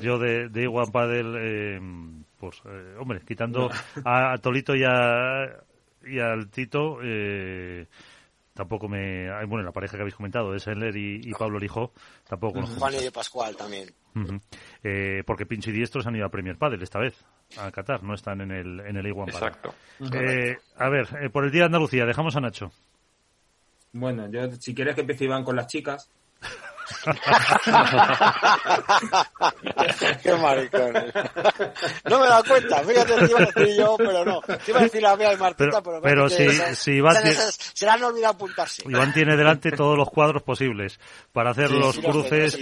[0.00, 3.70] Yo de, de Iguan Padel pues, eh, hombre, quitando
[4.04, 5.44] a, Tolito y, a,
[6.04, 7.86] y al Tito, eh,
[8.52, 9.28] tampoco me.
[9.46, 11.92] Bueno, la pareja que habéis comentado, es Enler y, Pablo Lijo,
[12.28, 12.80] tampoco conozco.
[12.80, 13.94] Juan y de Pascual también.
[14.82, 17.14] eh, porque Pincho y Diestros han ido a Premier Padel esta vez,
[17.58, 19.72] a Qatar, no están en el, en el Iguan Exacto.
[20.12, 22.72] Eh, a ver, eh, por el Día de Andalucía, dejamos a Nacho.
[23.92, 26.10] Bueno, yo, si quieres que empiece Iván con las chicas.
[30.22, 31.12] Qué maricones.
[32.04, 34.40] No me da cuenta, fíjate, te iba a decir yo, pero no.
[34.40, 37.84] Te iba a decir la mía de Martita, pero, pero, si, si Iván tiene, se
[37.84, 38.82] le han olvidado apuntarse.
[38.86, 40.98] Iván tiene delante todos los cuadros posibles
[41.32, 42.58] para hacer los cruces.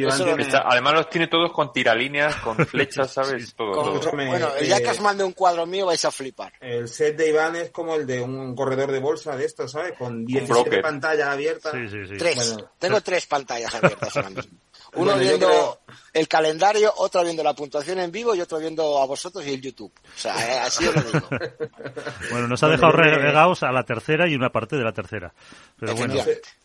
[0.65, 3.55] además los tiene todos con tiralíneas, con flechas, ¿sabes?
[3.55, 6.53] Todo, Bueno, ya que os mande un cuadro mío vais a flipar.
[6.61, 9.97] El set de Iván es como el de un corredor de bolsa de estos, ¿sabes?
[9.99, 11.73] Con 17 pantallas abiertas.
[11.73, 12.17] Sí, sí, sí.
[12.17, 12.57] Tres.
[12.79, 14.10] Tengo tres pantallas abiertas
[14.95, 15.81] Uno viendo
[16.13, 19.61] el calendario, otro viendo la puntuación en vivo y otro viendo a vosotros y el
[19.61, 19.93] YouTube.
[20.03, 21.29] O sea, eh, así os lo digo.
[22.31, 25.33] Bueno, nos ha dejado regados a la tercera y una parte de la tercera.
[25.79, 26.15] Pero bueno.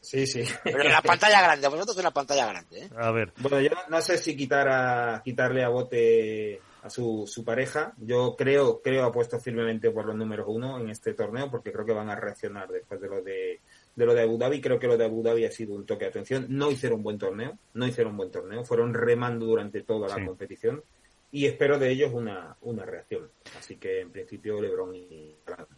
[0.02, 0.44] Sí, sí.
[0.64, 2.80] Pero en la pantalla grande, a vosotros en la pantalla grande.
[2.80, 2.90] ¿eh?
[2.98, 3.34] A ver.
[3.38, 7.94] Bueno, yo no sé si quitar a, quitarle a bote a su, su pareja.
[7.98, 11.94] Yo creo, creo apuesto firmemente por los números uno en este torneo porque creo que
[11.94, 13.60] van a reaccionar después de lo de
[13.96, 14.62] de lo de Abu Dhabi.
[14.62, 16.46] Creo que lo de Abu Dhabi ha sido un toque de atención.
[16.50, 18.64] No hicieron un buen torneo, no hicieron un buen torneo.
[18.64, 20.84] Fueron remando durante toda la competición.
[21.32, 23.30] y espero de ellos una, una reacción.
[23.58, 25.36] Así que en principio LeBron y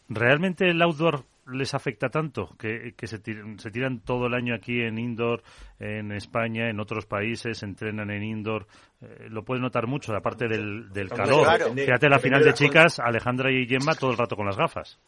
[0.10, 5.41] ¿Realmente el outdoor les afecta tanto que, se, tiran, todo el año aquí en indoor,
[5.80, 8.68] en España, en otros países, entrenan en indoor?
[9.02, 11.48] Eh, lo pueden notar mucho, aparte del, del calor.
[11.73, 14.99] Fíjate la final de chicas, Alejandra y Gemma todo el rato con las gafas.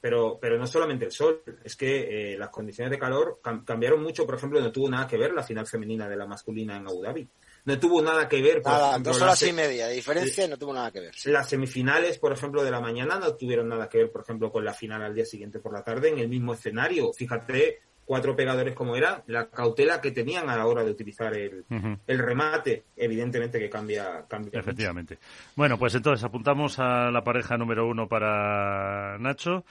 [0.00, 4.24] Pero, pero no solamente el sol, es que eh, las condiciones de calor cambiaron mucho.
[4.24, 7.02] Por ejemplo, no tuvo nada que ver la final femenina de la masculina en Abu
[7.02, 7.28] Dhabi
[7.68, 8.62] no tuvo nada que ver.
[8.62, 11.14] Por nada, dos horas y media de diferencia no tuvo nada que ver.
[11.24, 14.64] Las semifinales, por ejemplo, de la mañana no tuvieron nada que ver, por ejemplo, con
[14.64, 17.12] la final al día siguiente por la tarde en el mismo escenario.
[17.12, 21.66] Fíjate, cuatro pegadores como eran, la cautela que tenían a la hora de utilizar el,
[22.06, 24.24] el remate, evidentemente que cambia.
[24.26, 25.18] cambia Efectivamente.
[25.54, 29.62] Bueno, pues entonces apuntamos a la pareja número uno para Nacho.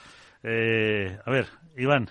[0.44, 2.08] Eh, a ver, Iván.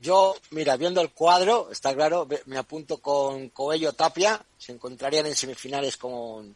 [0.00, 5.34] Yo, mira, viendo el cuadro, está claro, me apunto con Coello Tapia, se encontrarían en
[5.34, 6.54] semifinales con,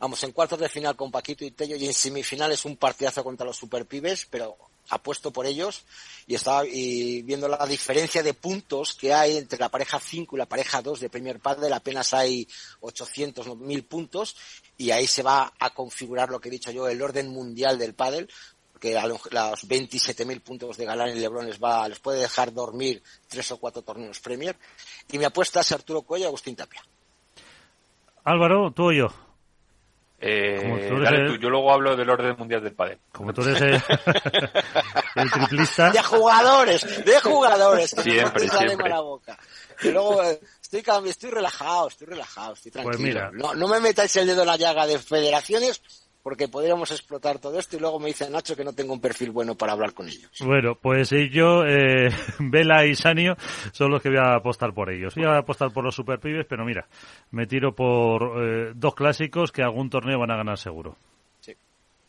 [0.00, 3.46] vamos, en cuartos de final con Paquito y Tello y en semifinales un partidazo contra
[3.46, 4.56] los superpibes, pero
[4.90, 5.82] apuesto por ellos
[6.26, 10.38] y estaba y viendo la diferencia de puntos que hay entre la pareja 5 y
[10.38, 12.46] la pareja 2 de Premier Padel apenas hay
[12.80, 14.36] 800 mil puntos
[14.76, 17.94] y ahí se va a configurar lo que he dicho yo el orden mundial del
[17.94, 18.28] pádel
[18.80, 23.02] que a los 27.000 puntos de Galán y Lebron les, va, les puede dejar dormir
[23.28, 24.58] tres o cuatro torneos Premier.
[25.10, 26.82] Y mi apuesta es Arturo Cuello y Agustín Tapia.
[28.24, 29.23] Álvaro, tú o yo.
[30.26, 32.98] Eh, yo luego hablo del orden mundial del pádel.
[33.12, 35.90] Como tú eres el, triplista.
[35.90, 37.90] De jugadores, de jugadores.
[38.02, 38.88] siempre, siempre.
[38.88, 39.38] La boca.
[39.82, 43.20] Y luego eh, estoy, estoy relajado, estoy relajado, estoy pues tranquilo.
[43.20, 43.48] Pues mira.
[43.48, 45.82] no, no me metáis el dedo en la llaga de federaciones
[46.24, 49.30] porque podríamos explotar todo esto y luego me dice Nacho que no tengo un perfil
[49.30, 50.30] bueno para hablar con ellos.
[50.40, 52.08] Bueno, pues yo, eh,
[52.40, 53.36] Vela y Sanio
[53.72, 55.14] son los que voy a apostar por ellos.
[55.14, 56.86] Voy a apostar por los superpibes, pero mira,
[57.30, 60.96] me tiro por eh, dos clásicos que algún torneo van a ganar seguro.
[61.40, 61.54] Sí.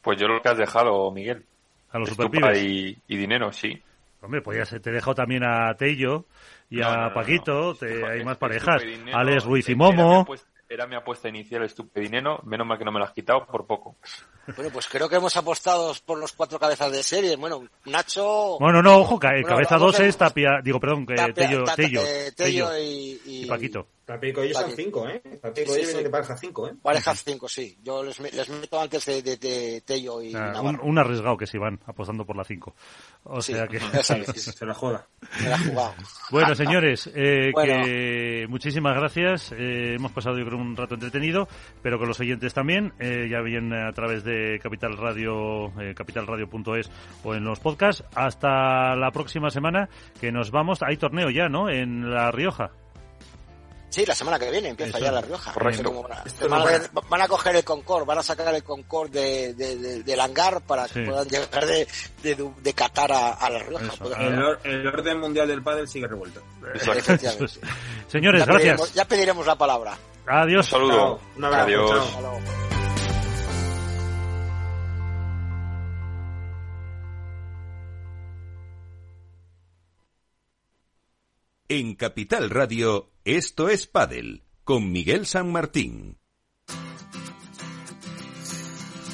[0.01, 1.43] Pues yo lo que has dejado, Miguel.
[1.91, 2.63] A los superpibes.
[2.63, 3.83] Y, y dinero, sí.
[4.21, 6.23] Hombre, pues ya te he dejado también a Tello
[6.69, 8.81] y a Paquito, te, hay más parejas.
[9.13, 10.25] Alex Ruiz y Momo.
[10.75, 12.41] Era mi apuesta inicial, estupidinero.
[12.43, 13.95] Menos mal que no me lo has quitado por poco.
[14.57, 17.37] Bueno, pues creo que hemos apostado por los cuatro cabezas de serie.
[17.37, 18.57] Bueno, Nacho.
[18.59, 20.59] Bueno, no, ojo, cabeza dos es Tapia.
[20.61, 22.01] Digo, perdón, que Tello, Tello,
[22.35, 23.87] Tello, y, y, Paquito.
[24.05, 25.19] Tapico y son cinco, ¿eh?
[25.41, 26.03] Tapico sí, sí.
[26.03, 26.73] de pareja cinco, ¿eh?
[26.81, 27.75] Pareja cinco, sí.
[27.81, 31.79] Yo les, les meto antes de, de, Tello y ah, un, arriesgado que se van
[31.87, 32.75] apostando por la cinco.
[33.23, 33.79] O sea que...
[34.03, 35.07] se la juega.
[35.39, 35.93] Se la ha jugado.
[36.29, 39.51] Bueno, señores, eh, que muchísimas gracias.
[39.53, 41.47] Eh, hemos pasado, yo creo, un rato entretenido,
[41.81, 42.93] pero con los oyentes también.
[42.99, 46.91] Eh, ya bien a través de Capital Radio, eh, capitalradio.es
[47.23, 48.03] o en los podcasts.
[48.13, 49.89] Hasta la próxima semana,
[50.21, 50.83] que nos vamos.
[50.83, 51.69] Hay torneo ya, ¿no?
[51.69, 52.71] En La Rioja.
[53.95, 55.53] Sí, la semana que viene empieza ya La Rioja.
[55.53, 56.05] Correcto.
[56.49, 61.05] van, a, coger el Concord, van a sacar el Concord de, del hangar para que
[61.05, 61.87] puedan llegar de,
[62.21, 63.93] de, Qatar a, La Rioja.
[64.65, 66.43] El, orden mundial del pádel sigue revuelto.
[68.09, 68.93] Señores, gracias.
[68.93, 69.97] ya pediremos la palabra.
[70.27, 70.73] Adiós.
[70.73, 71.21] Un saludo.
[71.41, 72.17] Adiós.
[81.69, 86.19] En Capital Radio, esto es Padel, con Miguel San Martín.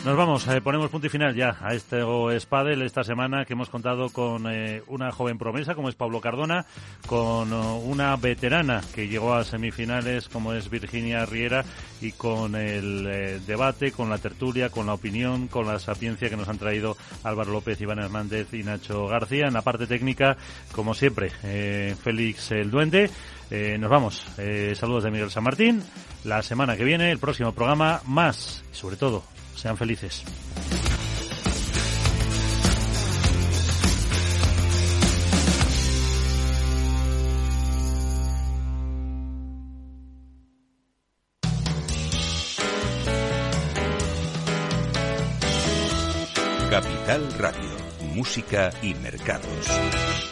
[0.04, 2.02] Nos vamos, eh, ponemos punto y final ya a este
[2.40, 6.66] Spadel esta semana que hemos contado con eh, una joven promesa como es Pablo Cardona,
[7.06, 11.64] con uh, una veterana que llegó a semifinales como es Virginia Riera
[12.02, 16.38] y con el eh, debate, con la tertulia, con la opinión, con la sapiencia que
[16.38, 19.46] nos han traído Álvaro López, Iván Hernández y Nacho García.
[19.50, 20.36] En la parte técnica,
[20.72, 23.12] como siempre, Félix el Duende.
[23.80, 24.26] nos vamos.
[24.74, 25.84] saludos de Miguel San Martín.
[26.24, 29.24] La semana que viene, el próximo programa, más, sobre todo,
[29.62, 30.24] sean felices.
[46.72, 47.60] Capital Radio,
[48.16, 50.31] Música y Mercados.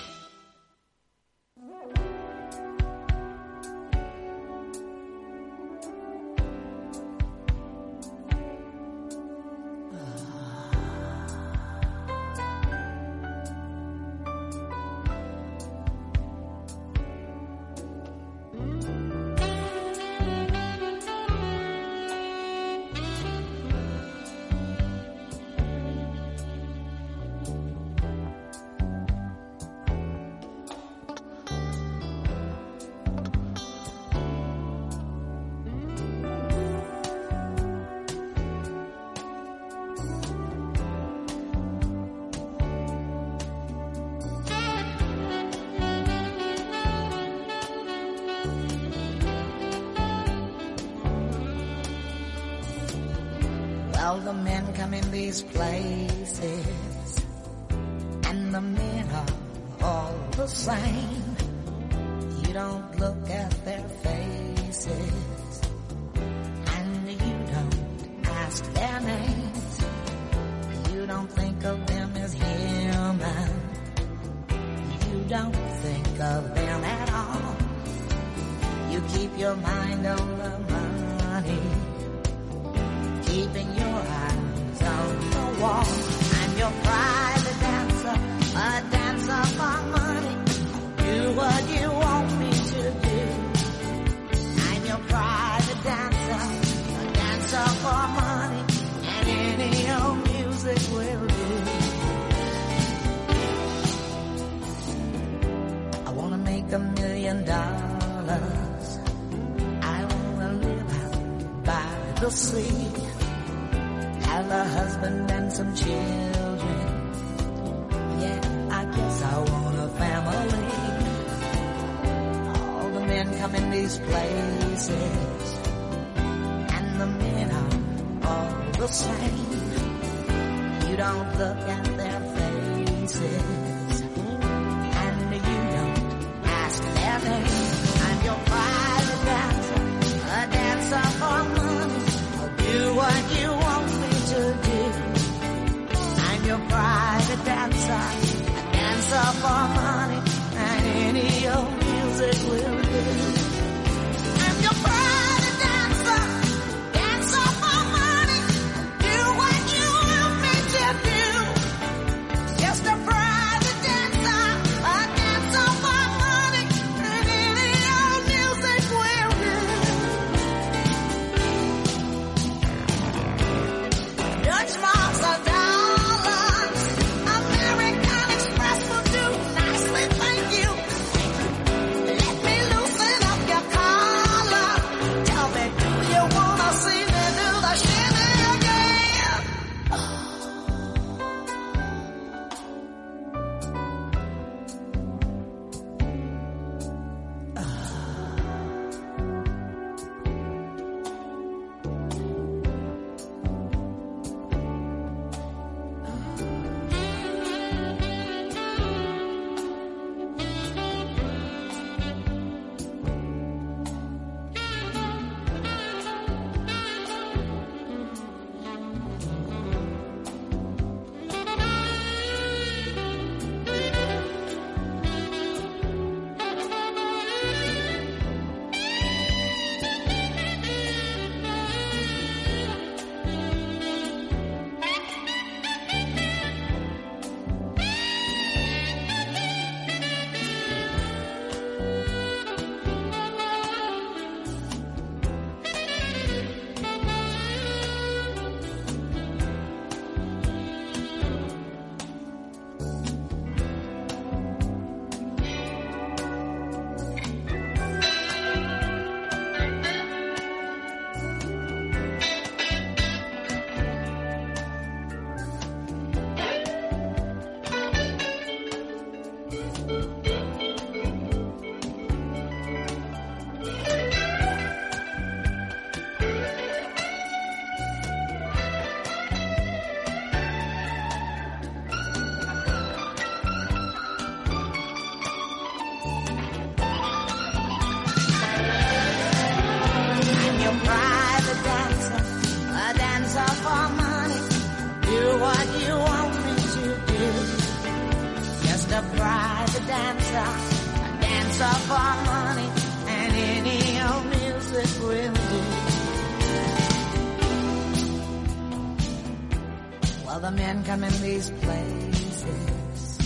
[310.89, 313.19] come in these places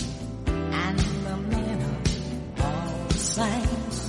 [0.48, 1.82] and the men
[2.60, 4.00] are all the saints.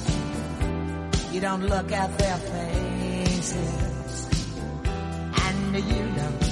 [1.32, 3.68] You don't look at their faces
[5.46, 6.42] and you don't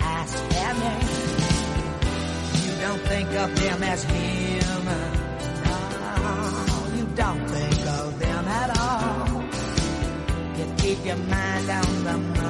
[0.00, 1.16] ask their names.
[2.66, 5.12] You don't think of them as human.
[5.64, 9.42] No, you don't think of them at all.
[10.58, 12.49] You keep your mind on the money.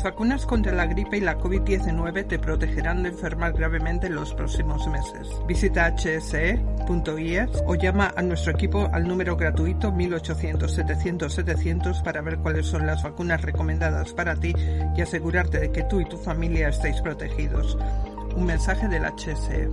[0.00, 4.32] Las vacunas contra la gripe y la COVID-19 te protegerán de enfermar gravemente en los
[4.32, 5.28] próximos meses.
[5.46, 12.86] Visita hse.es o llama a nuestro equipo al número gratuito 1800-700-700 para ver cuáles son
[12.86, 14.54] las vacunas recomendadas para ti
[14.96, 17.76] y asegurarte de que tú y tu familia estéis protegidos.
[18.34, 19.68] Un mensaje del HSE.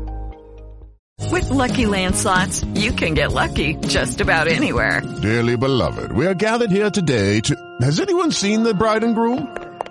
[1.32, 5.02] With Lucky Land slots, you can get lucky just about anywhere.
[5.22, 7.56] Dearly beloved, we are gathered here today to.
[7.80, 9.48] Has anyone seen the bride and groom?